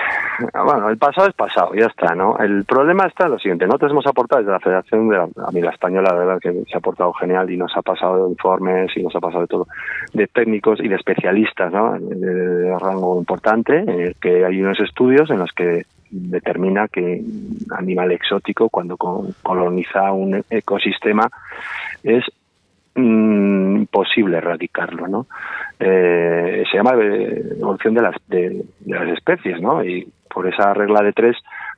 bueno, 0.53 0.89
el 0.89 0.97
pasado 0.99 1.27
es 1.27 1.33
pasado, 1.33 1.73
ya 1.73 1.87
está, 1.87 2.13
¿no? 2.13 2.37
El 2.37 2.63
problema 2.63 3.05
está 3.07 3.25
en 3.25 3.31
lo 3.31 3.39
siguiente, 3.39 3.65
nosotros 3.65 3.91
hemos 3.91 4.05
aportado 4.05 4.39
desde 4.39 4.51
la 4.51 4.59
Federación 4.59 5.09
de 5.09 5.17
la, 5.17 5.23
a 5.23 5.51
mí 5.51 5.61
la 5.61 5.71
Española, 5.71 6.09
la 6.11 6.19
verdad 6.19 6.39
que 6.39 6.51
se 6.51 6.75
ha 6.75 6.77
aportado 6.77 7.11
genial 7.13 7.49
y 7.49 7.57
nos 7.57 7.75
ha 7.75 7.81
pasado 7.81 8.29
informes 8.29 8.95
y 8.95 9.01
nos 9.01 9.15
ha 9.15 9.19
pasado 9.19 9.41
de 9.41 9.47
todo, 9.47 9.67
de 10.13 10.27
técnicos 10.27 10.79
y 10.79 10.89
de 10.89 10.95
especialistas, 10.95 11.73
¿no? 11.73 11.97
De, 11.99 12.15
de 12.15 12.77
rango 12.77 13.17
importante, 13.17 13.79
en 13.79 13.99
el 13.99 14.15
que 14.17 14.45
hay 14.45 14.61
unos 14.61 14.79
estudios 14.79 15.31
en 15.31 15.39
los 15.39 15.51
que 15.53 15.87
determina 16.09 16.87
que 16.87 17.21
animal 17.71 18.11
exótico 18.11 18.69
cuando 18.69 18.97
coloniza 18.97 20.11
un 20.11 20.43
ecosistema 20.49 21.29
es 22.03 22.23
imposible 22.95 24.37
erradicarlo, 24.37 25.07
¿no? 25.07 25.27
Eh, 25.79 26.63
se 26.69 26.77
llama 26.77 26.93
evolución 26.93 27.93
de 27.93 28.01
las, 28.01 28.15
de, 28.27 28.65
las 28.85 29.07
especies, 29.09 29.61
¿no? 29.61 29.83
Y 29.83 30.11
por 30.33 30.47
esa 30.47 30.73
regla 30.73 31.01
de 31.03 31.13
tres 31.13 31.37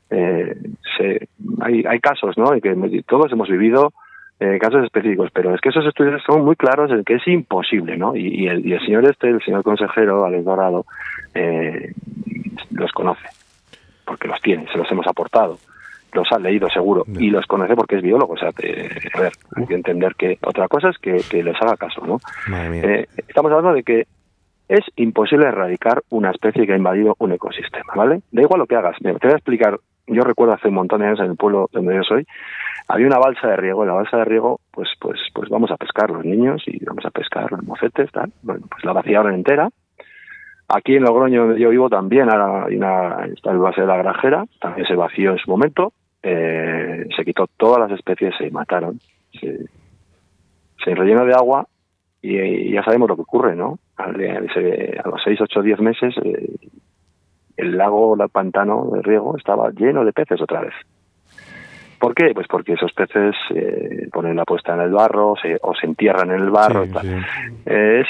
eh, 0.10 0.56
se, 0.98 1.28
hay, 1.62 1.84
hay 1.86 2.00
casos, 2.00 2.38
¿no? 2.38 2.56
Y 2.56 2.62
que 2.62 3.04
todos 3.06 3.32
hemos 3.32 3.50
vivido 3.50 3.92
eh, 4.40 4.58
casos 4.58 4.86
específicos, 4.86 5.30
pero 5.34 5.54
es 5.54 5.60
que 5.60 5.68
esos 5.68 5.86
estudios 5.86 6.22
son 6.26 6.46
muy 6.46 6.56
claros 6.56 6.90
en 6.92 7.04
que 7.04 7.16
es 7.16 7.28
imposible, 7.28 7.98
¿no? 7.98 8.16
Y, 8.16 8.48
el, 8.48 8.66
y 8.66 8.72
el, 8.72 8.80
señor 8.86 9.06
este, 9.06 9.28
el 9.28 9.42
señor 9.44 9.64
consejero, 9.64 10.24
Alex 10.24 10.46
Dorado, 10.46 10.86
eh, 11.36 11.92
los 12.72 12.92
conoce, 12.94 13.28
porque 14.10 14.28
los 14.28 14.42
tiene, 14.42 14.66
se 14.72 14.78
los 14.78 14.92
hemos 14.92 15.08
aportado 15.08 15.58
los 16.12 16.28
ha 16.32 16.40
leído 16.40 16.68
seguro 16.70 17.04
no. 17.06 17.20
y 17.20 17.30
los 17.30 17.46
conoce 17.46 17.76
porque 17.76 17.98
es 17.98 18.02
biólogo. 18.02 18.34
O 18.34 18.38
sea, 18.38 18.52
te, 18.52 18.90
a 19.14 19.22
ver, 19.22 19.32
hay 19.56 19.68
que 19.68 19.76
entender 19.76 20.16
que 20.16 20.40
otra 20.42 20.68
cosa 20.68 20.90
es 20.90 20.98
que, 20.98 21.22
que 21.30 21.44
les 21.44 21.56
haga 21.62 21.78
caso, 21.78 22.04
¿no? 22.04 22.20
Eh, 22.74 23.06
estamos 23.28 23.52
hablando 23.52 23.76
de 23.76 23.84
que 23.84 24.08
es 24.68 24.84
imposible 24.96 25.48
erradicar 25.48 26.02
una 26.10 26.32
especie 26.32 26.66
que 26.66 26.74
ha 26.74 26.78
invadido 26.78 27.16
un 27.20 27.32
ecosistema, 27.32 27.94
¿vale? 27.96 28.22
Da 28.32 28.42
igual 28.42 28.60
lo 28.60 28.68
que 28.68 28.76
hagas. 28.76 28.98
Te 29.00 29.12
voy 29.12 29.34
a 29.34 29.38
explicar. 29.38 29.80
Yo 30.08 30.24
recuerdo 30.24 30.54
hace 30.54 30.70
un 30.70 30.74
montón 30.74 31.02
de 31.02 31.08
años 31.08 31.20
en 31.20 31.28
el 31.28 31.36
pueblo 31.36 31.70
donde 31.72 31.96
yo 31.96 32.02
soy, 32.02 32.26
había 32.88 33.06
una 33.06 33.20
balsa 33.20 33.48
de 33.48 33.58
riego. 33.58 33.84
En 33.84 33.90
la 33.90 33.94
balsa 33.94 34.18
de 34.18 34.26
riego, 34.26 34.60
pues, 34.72 34.90
pues, 35.00 35.20
pues 35.34 35.50
vamos 35.50 35.70
a 35.70 35.78
pescar 35.78 36.10
los 36.10 36.26
niños 36.26 36.64
y 36.66 36.84
vamos 36.84 37.06
a 37.06 37.12
pescar 37.12 37.52
los 37.52 37.64
mocetes, 37.64 38.12
tal. 38.12 38.32
Bueno, 38.42 38.66
pues 38.70 38.84
la 38.84 38.94
vaciaron 38.94 39.36
entera. 39.36 39.70
Aquí 40.72 40.96
en 40.96 41.04
Logroño, 41.04 41.48
donde 41.48 41.60
yo 41.60 41.70
vivo, 41.70 41.90
también 41.90 42.30
ahora 42.30 42.66
hay 42.66 42.76
una, 42.76 43.26
está 43.34 43.52
el 43.52 43.58
base 43.58 43.82
de 43.82 43.88
la 43.88 43.98
granjera, 43.98 44.46
también 44.62 44.86
se 44.86 44.96
vació 44.96 45.32
en 45.32 45.40
su 45.40 45.50
momento, 45.50 45.94
eh, 46.22 47.08
se 47.16 47.26
quitó 47.26 47.48
todas 47.58 47.80
las 47.80 47.98
especies, 47.98 48.36
se 48.38 48.52
mataron, 48.52 49.00
se, 49.40 49.66
se 50.84 50.96
rellenó 50.96 51.26
de 51.26 51.34
agua 51.34 51.66
y, 52.22 52.38
y, 52.38 52.72
ya 52.74 52.84
sabemos 52.84 53.10
lo 53.10 53.16
que 53.16 53.24
ocurre, 53.24 53.56
¿no? 53.56 53.80
A, 53.98 54.12
los 54.12 55.24
6, 55.24 55.42
8, 55.42 55.62
10 55.62 55.80
meses 55.80 56.14
eh, 56.24 56.56
el 57.58 57.76
lago, 57.76 58.16
el 58.22 58.30
pantano 58.30 58.92
de 58.94 59.02
riego 59.02 59.38
estaba 59.38 59.72
lleno 59.72 60.06
de 60.06 60.14
peces 60.14 60.40
otra 60.40 60.62
vez. 60.62 60.74
¿Por 62.00 62.14
qué? 62.14 62.32
Pues 62.34 62.48
porque 62.48 62.74
esos 62.74 62.94
peces 62.94 63.36
eh, 63.56 64.08
ponen 64.14 64.36
la 64.36 64.46
puesta 64.46 64.76
en 64.76 64.82
el 64.82 64.92
barro 64.92 65.34
se, 65.42 65.58
o 65.62 65.74
se 65.74 65.88
entierran 65.88 66.30
en 66.30 66.42
el 66.42 66.50
barro. 66.52 66.86
Sí, 66.86 66.92
sí. 67.02 67.64
Es 67.66 68.08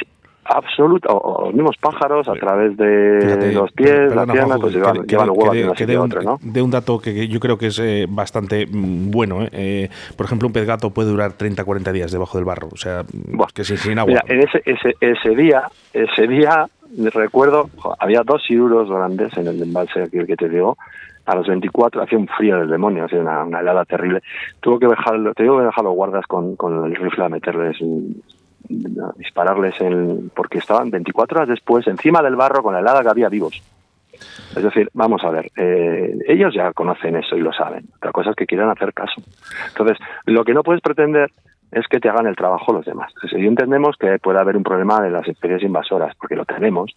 absoluta, 0.49 1.09
o, 1.11 1.45
los 1.45 1.53
mismos 1.53 1.77
pájaros 1.77 2.27
a 2.27 2.33
través 2.33 2.75
de 2.77 3.19
Fíjate, 3.21 3.51
los 3.53 3.71
pies, 3.71 4.15
las 4.15 4.29
piernas, 4.29 4.57
pues 4.59 4.73
llevan, 4.73 5.01
que, 5.01 5.07
llevan 5.07 5.27
los 5.27 5.37
huevos 5.37 5.77
de, 5.77 5.85
de, 5.85 5.97
un, 5.97 6.09
¿no? 6.09 6.39
de 6.41 6.61
un 6.61 6.71
dato 6.71 6.99
que, 6.99 7.27
yo 7.27 7.39
creo 7.39 7.57
que 7.57 7.67
es 7.67 7.79
eh, 7.79 8.05
bastante 8.09 8.65
mm, 8.65 9.11
bueno. 9.11 9.43
¿eh? 9.43 9.49
Eh, 9.51 9.89
por 10.17 10.25
ejemplo, 10.25 10.47
un 10.47 10.53
pez 10.53 10.65
gato 10.65 10.89
puede 10.91 11.09
durar 11.09 11.33
30, 11.33 11.63
40 11.63 11.91
días 11.91 12.11
debajo 12.11 12.37
del 12.37 12.45
barro, 12.45 12.69
o 12.71 12.77
sea, 12.77 13.03
bueno, 13.13 13.47
que 13.53 13.63
sin, 13.63 13.77
sin 13.77 13.99
agua. 13.99 14.21
Mira, 14.23 14.23
en 14.27 14.47
ese, 14.47 14.61
ese, 14.65 14.95
ese 14.99 15.35
día, 15.35 15.63
ese 15.93 16.27
día, 16.27 16.67
recuerdo, 17.13 17.69
había 17.99 18.21
dos 18.23 18.43
siduros 18.47 18.89
grandes 18.89 19.35
en 19.37 19.47
el 19.47 19.61
embalse 19.61 20.03
aquí, 20.03 20.17
el 20.17 20.27
que 20.27 20.35
te 20.35 20.49
digo, 20.49 20.77
a 21.25 21.35
los 21.35 21.47
24 21.47 22.01
hacía 22.01 22.17
un 22.17 22.27
frío 22.27 22.57
del 22.57 22.69
demonio, 22.69 23.05
hacía 23.05 23.19
una, 23.19 23.43
una 23.43 23.59
helada 23.59 23.85
terrible. 23.85 24.21
Tuvo 24.61 24.79
que 24.79 24.87
dejar, 24.87 25.15
te 25.35 25.43
digo 25.43 25.59
que 25.59 25.65
dejar 25.65 25.83
los 25.83 25.93
guardas 25.93 26.25
con, 26.25 26.55
con 26.55 26.85
el 26.85 26.95
rifle 26.95 27.25
a 27.25 27.29
meterles 27.29 27.79
un, 27.81 28.23
dispararles 28.69 29.75
porque 30.33 30.59
estaban 30.59 30.91
24 30.91 31.37
horas 31.37 31.49
después 31.49 31.87
encima 31.87 32.21
del 32.21 32.35
barro 32.35 32.61
con 32.61 32.73
la 32.73 32.79
helada 32.79 33.01
que 33.01 33.09
había 33.09 33.29
vivos. 33.29 33.61
Es 34.55 34.63
decir, 34.63 34.89
vamos 34.93 35.23
a 35.23 35.29
ver, 35.29 35.49
eh, 35.55 36.17
ellos 36.27 36.53
ya 36.53 36.73
conocen 36.73 37.15
eso 37.15 37.35
y 37.37 37.41
lo 37.41 37.53
saben. 37.53 37.85
Otra 37.97 38.11
cosa 38.11 38.31
es 38.31 38.35
que 38.35 38.45
quieran 38.45 38.69
hacer 38.69 38.93
caso. 38.93 39.21
Entonces, 39.67 39.97
lo 40.25 40.43
que 40.43 40.53
no 40.53 40.63
puedes 40.63 40.81
pretender 40.81 41.31
es 41.71 41.87
que 41.87 41.99
te 41.99 42.09
hagan 42.09 42.25
el 42.27 42.35
trabajo 42.35 42.73
los 42.73 42.85
demás. 42.85 43.11
Si 43.29 43.35
entendemos 43.37 43.95
que 43.97 44.17
puede 44.19 44.39
haber 44.39 44.57
un 44.57 44.63
problema 44.63 45.01
de 45.01 45.11
las 45.11 45.27
especies 45.27 45.61
invasoras, 45.61 46.15
porque 46.15 46.35
lo 46.35 46.45
tenemos. 46.45 46.95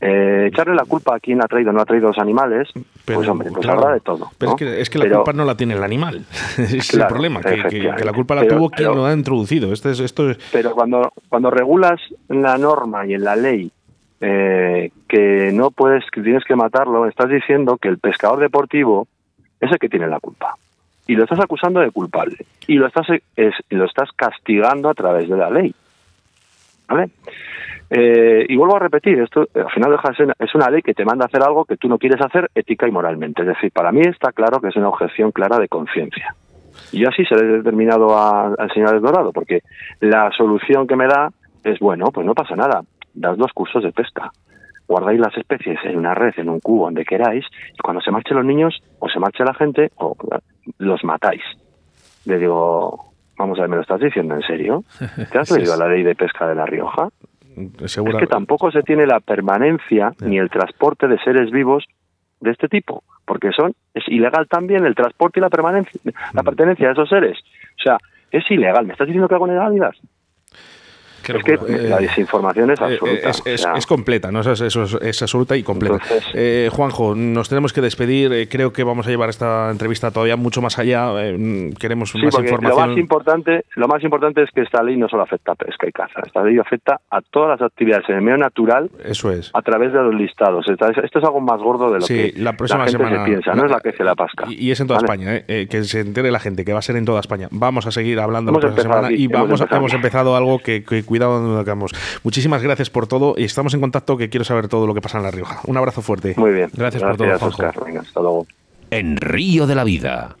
Eh, 0.00 0.46
echarle 0.52 0.76
la 0.76 0.84
culpa 0.84 1.16
a 1.16 1.20
quien 1.20 1.42
ha 1.42 1.48
traído 1.48 1.70
o 1.70 1.72
no 1.72 1.80
ha 1.80 1.84
traído 1.84 2.08
los 2.08 2.18
animales, 2.18 2.68
pero, 3.04 3.18
pues 3.18 3.28
hombre, 3.28 3.50
pues 3.50 3.64
claro, 3.64 3.80
habrá 3.80 3.94
de 3.94 4.00
todo. 4.00 4.30
Pero 4.38 4.52
es, 4.52 4.56
que, 4.56 4.80
es 4.80 4.90
que 4.90 4.98
la 4.98 5.04
pero, 5.04 5.16
culpa 5.16 5.32
no 5.32 5.44
la 5.44 5.56
tiene 5.56 5.74
el 5.74 5.82
animal. 5.82 6.24
es 6.58 6.88
claro, 6.88 7.08
el 7.08 7.12
problema, 7.12 7.40
que, 7.40 7.62
que, 7.64 7.92
que, 7.96 8.04
la 8.04 8.12
culpa 8.12 8.34
la 8.34 8.42
pero, 8.42 8.56
tuvo 8.56 8.70
quien 8.70 8.94
lo 8.94 9.06
ha 9.06 9.12
introducido. 9.12 9.72
Esto 9.72 9.90
es, 9.90 10.00
esto 10.00 10.30
es... 10.30 10.38
Pero 10.52 10.72
cuando, 10.72 11.12
cuando 11.28 11.50
regulas 11.50 12.00
en 12.28 12.42
la 12.42 12.56
norma 12.58 13.06
y 13.06 13.14
en 13.14 13.24
la 13.24 13.34
ley 13.34 13.72
eh, 14.20 14.90
que 15.08 15.50
no 15.52 15.70
puedes, 15.70 16.04
que 16.10 16.22
tienes 16.22 16.44
que 16.44 16.54
matarlo, 16.54 17.06
estás 17.06 17.28
diciendo 17.28 17.76
que 17.76 17.88
el 17.88 17.98
pescador 17.98 18.38
deportivo 18.40 19.08
es 19.60 19.70
el 19.70 19.78
que 19.78 19.88
tiene 19.88 20.06
la 20.06 20.20
culpa 20.20 20.56
y 21.08 21.16
lo 21.16 21.24
estás 21.24 21.40
acusando 21.40 21.80
de 21.80 21.90
culpable 21.90 22.36
y 22.68 22.74
lo 22.74 22.86
estás 22.86 23.06
es, 23.34 23.54
lo 23.70 23.86
estás 23.86 24.10
castigando 24.14 24.88
a 24.90 24.94
través 24.94 25.28
de 25.28 25.36
la 25.36 25.50
ley. 25.50 25.74
Vale 26.86 27.10
eh, 27.90 28.44
y 28.46 28.54
vuelvo 28.56 28.76
a 28.76 28.80
repetir 28.80 29.18
esto 29.18 29.48
al 29.54 29.70
final 29.70 29.92
deja 29.92 30.34
es 30.38 30.54
una 30.54 30.70
ley 30.70 30.82
que 30.82 30.92
te 30.92 31.06
manda 31.06 31.24
a 31.24 31.28
hacer 31.28 31.42
algo 31.42 31.64
que 31.64 31.78
tú 31.78 31.88
no 31.88 31.98
quieres 31.98 32.20
hacer 32.20 32.50
ética 32.54 32.86
y 32.86 32.92
moralmente. 32.92 33.42
Es 33.42 33.48
decir 33.48 33.72
para 33.72 33.90
mí 33.90 34.02
está 34.02 34.32
claro 34.32 34.60
que 34.60 34.68
es 34.68 34.76
una 34.76 34.90
objeción 34.90 35.32
clara 35.32 35.58
de 35.58 35.68
conciencia. 35.68 36.34
Y 36.92 37.00
yo 37.00 37.08
así 37.08 37.24
se 37.24 37.34
lo 37.34 37.40
he 37.40 37.56
determinado 37.58 38.16
a, 38.16 38.54
al 38.56 38.70
señor 38.72 39.00
Dorado 39.00 39.32
porque 39.32 39.62
la 40.00 40.30
solución 40.36 40.86
que 40.86 40.96
me 40.96 41.06
da 41.06 41.30
es 41.64 41.78
bueno 41.80 42.12
pues 42.12 42.26
no 42.26 42.34
pasa 42.34 42.54
nada 42.54 42.82
das 43.14 43.36
dos 43.38 43.52
cursos 43.52 43.82
de 43.82 43.92
pesca 43.92 44.30
guardáis 44.88 45.20
las 45.20 45.36
especies 45.36 45.78
en 45.84 45.98
una 45.98 46.14
red, 46.14 46.32
en 46.38 46.48
un 46.48 46.60
cubo, 46.60 46.86
donde 46.86 47.04
queráis, 47.04 47.44
y 47.74 47.78
cuando 47.78 48.00
se 48.00 48.10
marchen 48.10 48.38
los 48.38 48.46
niños, 48.46 48.82
o 48.98 49.08
se 49.08 49.20
marche 49.20 49.44
la 49.44 49.54
gente, 49.54 49.92
o 49.96 50.16
los 50.78 51.04
matáis. 51.04 51.42
Le 52.24 52.38
digo, 52.38 53.12
vamos 53.36 53.58
a 53.58 53.62
ver, 53.62 53.70
¿me 53.70 53.76
lo 53.76 53.82
estás 53.82 54.00
diciendo 54.00 54.34
en 54.34 54.42
serio? 54.42 54.84
¿Te 55.30 55.38
has 55.38 55.50
leído 55.56 55.76
la 55.76 55.88
ley 55.88 56.02
de 56.02 56.14
pesca 56.14 56.48
de 56.48 56.54
La 56.54 56.66
Rioja? 56.66 57.08
Segura... 57.86 58.14
Es 58.14 58.20
que 58.20 58.26
tampoco 58.26 58.70
se 58.70 58.82
tiene 58.82 59.06
la 59.06 59.20
permanencia 59.20 60.12
ni 60.20 60.38
el 60.38 60.50
transporte 60.50 61.06
de 61.06 61.18
seres 61.18 61.50
vivos 61.50 61.84
de 62.40 62.50
este 62.52 62.68
tipo, 62.68 63.02
porque 63.26 63.50
son 63.52 63.74
es 63.94 64.04
ilegal 64.08 64.46
también 64.48 64.86
el 64.86 64.94
transporte 64.94 65.40
y 65.40 65.42
la 65.42 65.50
permanencia, 65.50 66.00
la 66.32 66.42
pertenencia 66.42 66.86
de 66.86 66.92
esos 66.92 67.08
seres. 67.08 67.36
O 67.78 67.82
sea, 67.82 67.98
es 68.30 68.48
ilegal. 68.50 68.86
¿Me 68.86 68.92
estás 68.92 69.06
diciendo 69.06 69.28
que 69.28 69.34
hago 69.34 69.46
legalidad? 69.46 69.92
Qué 71.32 71.54
es 71.54 71.60
que 71.60 71.74
eh, 71.74 71.88
la 71.88 71.98
desinformación 71.98 72.70
es 72.70 72.80
absoluta. 72.80 73.30
Es, 73.30 73.42
es, 73.44 73.60
o 73.60 73.62
sea, 73.64 73.72
es 73.74 73.86
completa, 73.86 74.30
¿no? 74.30 74.40
Es, 74.40 74.60
es, 74.60 75.22
absoluta 75.22 75.56
y 75.56 75.62
completa. 75.62 75.94
Entonces, 75.94 76.24
eh, 76.34 76.70
Juanjo, 76.72 77.14
nos 77.14 77.48
tenemos 77.48 77.72
que 77.72 77.80
despedir. 77.80 78.32
Eh, 78.32 78.48
creo 78.48 78.72
que 78.72 78.84
vamos 78.84 79.06
a 79.06 79.10
llevar 79.10 79.28
esta 79.28 79.70
entrevista 79.70 80.10
todavía 80.10 80.36
mucho 80.36 80.62
más 80.62 80.78
allá. 80.78 81.10
Eh, 81.18 81.72
queremos 81.78 82.10
sí, 82.10 82.18
más 82.18 82.38
información. 82.38 82.70
Lo 82.70 82.86
más, 82.88 82.98
importante, 82.98 83.64
lo 83.74 83.88
más 83.88 84.02
importante 84.02 84.42
es 84.42 84.50
que 84.50 84.62
esta 84.62 84.82
ley 84.82 84.96
no 84.96 85.08
solo 85.08 85.22
afecta 85.22 85.52
a 85.52 85.54
pesca 85.54 85.88
y 85.88 85.92
caza. 85.92 86.20
Esta 86.24 86.42
ley 86.42 86.58
afecta 86.58 87.00
a 87.10 87.20
todas 87.20 87.58
las 87.58 87.70
actividades 87.70 88.08
en 88.08 88.16
el 88.16 88.22
medio 88.22 88.38
natural 88.38 88.90
Eso 89.04 89.30
es. 89.30 89.50
a 89.54 89.62
través 89.62 89.92
de 89.92 90.02
los 90.02 90.14
listados. 90.14 90.66
Esto 90.68 91.18
es 91.18 91.24
algo 91.24 91.40
más 91.40 91.60
gordo 91.60 91.90
de 91.90 92.00
lo 92.00 92.06
sí, 92.06 92.32
que 92.32 92.40
la, 92.40 92.54
próxima 92.54 92.84
la 92.84 92.90
gente 92.90 93.04
semana, 93.04 93.24
se 93.24 93.30
piensa. 93.30 93.50
La, 93.50 93.56
no 93.56 93.64
es 93.66 93.70
la 93.70 93.80
que 93.80 93.92
se 93.92 94.04
la 94.04 94.14
pasca. 94.14 94.46
Y, 94.48 94.66
y 94.66 94.70
es 94.70 94.80
en 94.80 94.86
toda 94.86 95.00
¿vale? 95.00 95.40
España. 95.40 95.66
que 95.68 95.84
se 95.84 96.00
entere 96.00 96.30
la 96.30 96.40
gente 96.40 96.64
que 96.64 96.72
va 96.72 96.78
a 96.78 96.82
ser 96.82 96.96
en 96.96 97.04
toda 97.04 97.20
España. 97.20 97.48
Vamos 97.50 97.86
a 97.86 97.90
seguir 97.90 98.20
hablando 98.20 98.52
la 98.52 98.60
próxima 98.60 98.82
semana. 98.82 99.08
Aquí, 99.08 99.24
y 99.24 99.26
vamos, 99.26 99.60
hemos, 99.60 99.72
hemos 99.72 99.94
empezado 99.94 100.36
algo 100.36 100.58
que, 100.58 100.84
que 100.84 101.02
cuidado 101.18 101.40
donde 101.40 101.60
hagamos. 101.60 101.92
Muchísimas 102.22 102.62
gracias 102.62 102.90
por 102.90 103.06
todo 103.06 103.34
y 103.36 103.44
estamos 103.44 103.74
en 103.74 103.80
contacto 103.80 104.16
que 104.16 104.28
quiero 104.28 104.44
saber 104.44 104.68
todo 104.68 104.86
lo 104.86 104.94
que 104.94 105.00
pasa 105.00 105.18
en 105.18 105.24
La 105.24 105.30
Rioja. 105.30 105.60
Un 105.66 105.76
abrazo 105.76 106.02
fuerte. 106.02 106.34
Muy 106.36 106.52
bien. 106.52 106.70
Gracias, 106.72 107.02
gracias 107.02 107.38
por 107.38 107.38
todo, 107.38 107.48
Oscar. 107.48 107.84
Venga, 107.84 108.00
hasta 108.00 108.20
luego. 108.20 108.46
En 108.90 109.16
Río 109.16 109.66
de 109.66 109.74
la 109.74 109.84
Vida, 109.84 110.36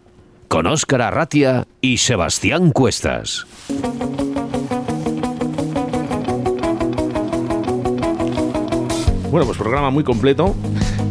con 0.46 0.66
Óscar 0.66 1.02
Arratia 1.02 1.66
y 1.80 1.98
Sebastián 1.98 2.70
Cuestas. 2.70 3.46
Bueno, 9.30 9.44
pues 9.44 9.58
programa 9.58 9.90
muy 9.90 10.04
completo 10.04 10.54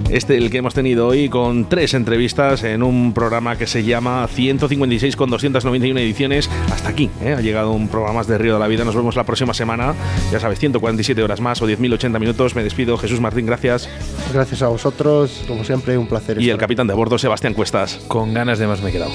Este 0.10 0.38
el 0.38 0.50
que 0.50 0.60
hemos 0.60 0.74
tenido 0.74 1.06
hoy 1.08 1.28
con 1.28 1.68
tres 1.68 1.94
entrevistas 1.94 2.64
en 2.64 2.82
un 2.82 3.14
programa 3.14 3.58
que 3.58 3.68
se 3.68 3.84
llama 3.84 4.26
156 4.28 5.18
con 5.18 5.30
291 5.30 6.00
ediciones. 6.00 6.50
Hasta 6.72 6.90
aquí 6.90 7.10
¿eh? 7.22 7.34
ha 7.38 7.42
llegado 7.42 7.72
un 7.72 7.90
programa 7.90 8.20
más 8.20 8.28
de 8.28 8.38
Río 8.38 8.54
de 8.54 8.60
la 8.60 8.68
Vida. 8.68 8.86
Nos 8.86 8.96
vemos 8.96 9.18
la 9.18 9.26
próxima 9.26 9.54
semana. 9.54 9.94
Ya 10.32 10.40
sabes, 10.40 10.60
147 10.60 11.22
horas 11.22 11.42
más 11.42 11.62
o 11.62 11.68
10.080 11.68 12.20
minutos. 12.20 12.56
Me 12.56 12.64
despido. 12.64 12.98
Jesús 12.98 13.20
Martín, 13.20 13.46
gracias. 13.46 13.90
Gracias 14.34 14.62
a 14.62 14.70
vosotros. 14.70 15.44
Como 15.46 15.66
siempre, 15.66 15.98
un 15.98 16.08
placer. 16.08 16.42
Y 16.42 16.50
el 16.50 16.58
capitán 16.58 16.88
de 16.88 16.94
bordo, 16.94 17.18
Sebastián 17.18 17.54
Cuestas. 17.54 18.00
Con 18.08 18.34
ganas 18.34 18.60
de 18.60 18.68
más 18.68 18.82
me 18.82 18.90
he 18.90 18.94
quedado. 18.94 19.12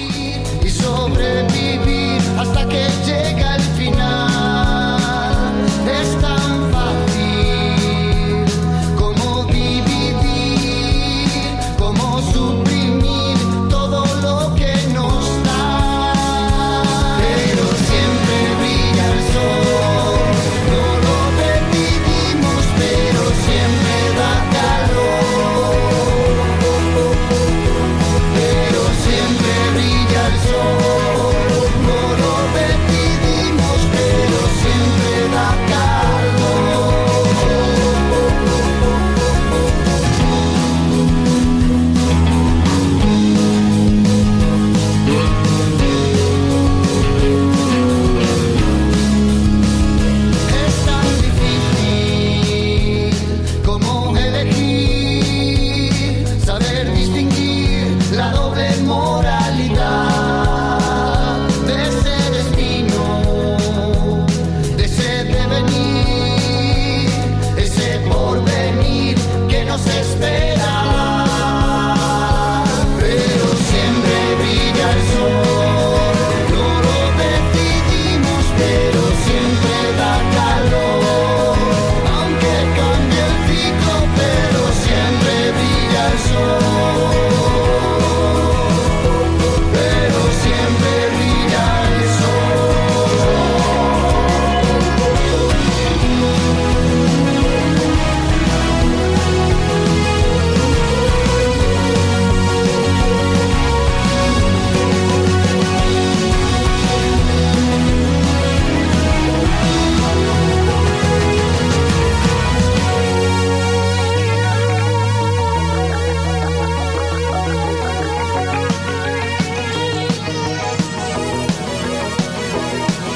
Y 0.63 0.69
sobrevivir 0.69 1.72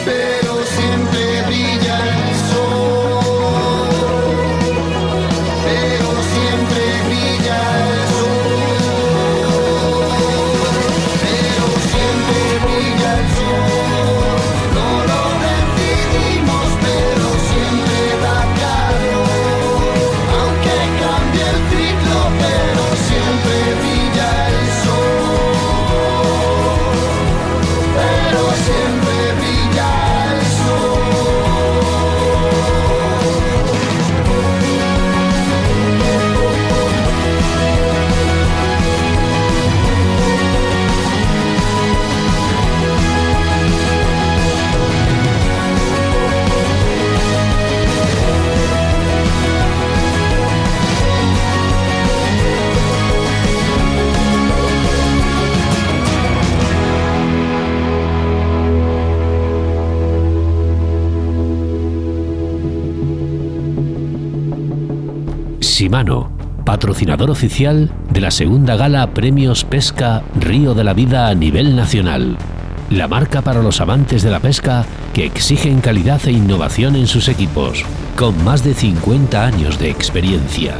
Pero 0.07 0.46
Shimano, 65.87 66.29
patrocinador 66.65 67.31
oficial 67.31 67.89
de 68.11 68.19
la 68.19 68.29
segunda 68.29 68.75
gala 68.75 69.13
Premios 69.13 69.63
Pesca 69.63 70.21
Río 70.37 70.73
de 70.73 70.83
la 70.83 70.93
Vida 70.93 71.29
a 71.29 71.33
nivel 71.33 71.77
nacional. 71.77 72.35
La 72.89 73.07
marca 73.07 73.41
para 73.41 73.61
los 73.61 73.79
amantes 73.79 74.21
de 74.21 74.29
la 74.29 74.41
pesca 74.41 74.85
que 75.13 75.23
exigen 75.23 75.79
calidad 75.79 76.19
e 76.25 76.33
innovación 76.33 76.97
en 76.97 77.07
sus 77.07 77.29
equipos, 77.29 77.85
con 78.17 78.43
más 78.43 78.65
de 78.65 78.73
50 78.73 79.45
años 79.45 79.79
de 79.79 79.89
experiencia. 79.89 80.75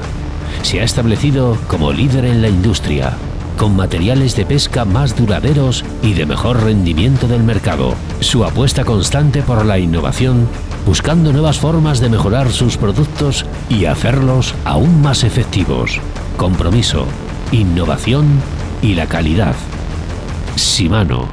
Se 0.62 0.82
ha 0.82 0.84
establecido 0.84 1.58
como 1.70 1.94
líder 1.94 2.26
en 2.26 2.42
la 2.42 2.50
industria, 2.50 3.14
con 3.58 3.78
materiales 3.78 4.36
de 4.36 4.46
pesca 4.46 4.84
más 4.84 5.16
duraderos 5.16 5.86
y 6.04 6.16
de 6.16 6.26
mejor 6.26 6.64
rendimiento 6.64 7.30
del 7.30 7.44
mercado. 7.44 7.96
Su 8.20 8.44
apuesta 8.44 8.84
constante 8.84 9.42
por 9.42 9.66
la 9.66 9.80
innovación, 9.80 10.50
buscando 10.88 11.34
nuevas 11.34 11.60
formas 11.60 12.00
de 12.00 12.08
mejorar 12.08 12.50
sus 12.50 12.78
productos 12.78 13.46
y 13.68 13.86
hacerlos 13.86 14.56
aún 14.64 15.02
más 15.02 15.26
efectivos. 15.26 16.00
Compromiso, 16.38 17.06
innovación 17.52 18.26
y 18.82 18.96
la 18.96 19.06
calidad. 19.06 19.54
Shimano, 20.56 21.28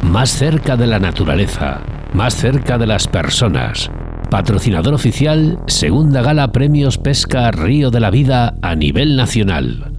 más 0.00 0.30
cerca 0.30 0.78
de 0.78 0.86
la 0.86 0.98
naturaleza, 0.98 1.82
más 2.14 2.36
cerca 2.36 2.78
de 2.78 2.86
las 2.86 3.06
personas. 3.06 3.90
Patrocinador 4.30 4.94
oficial, 4.94 5.58
segunda 5.66 6.22
gala 6.22 6.50
Premios 6.50 6.96
Pesca 6.96 7.50
Río 7.50 7.90
de 7.90 8.00
la 8.00 8.10
Vida 8.10 8.54
a 8.62 8.74
nivel 8.76 9.14
nacional. 9.14 9.95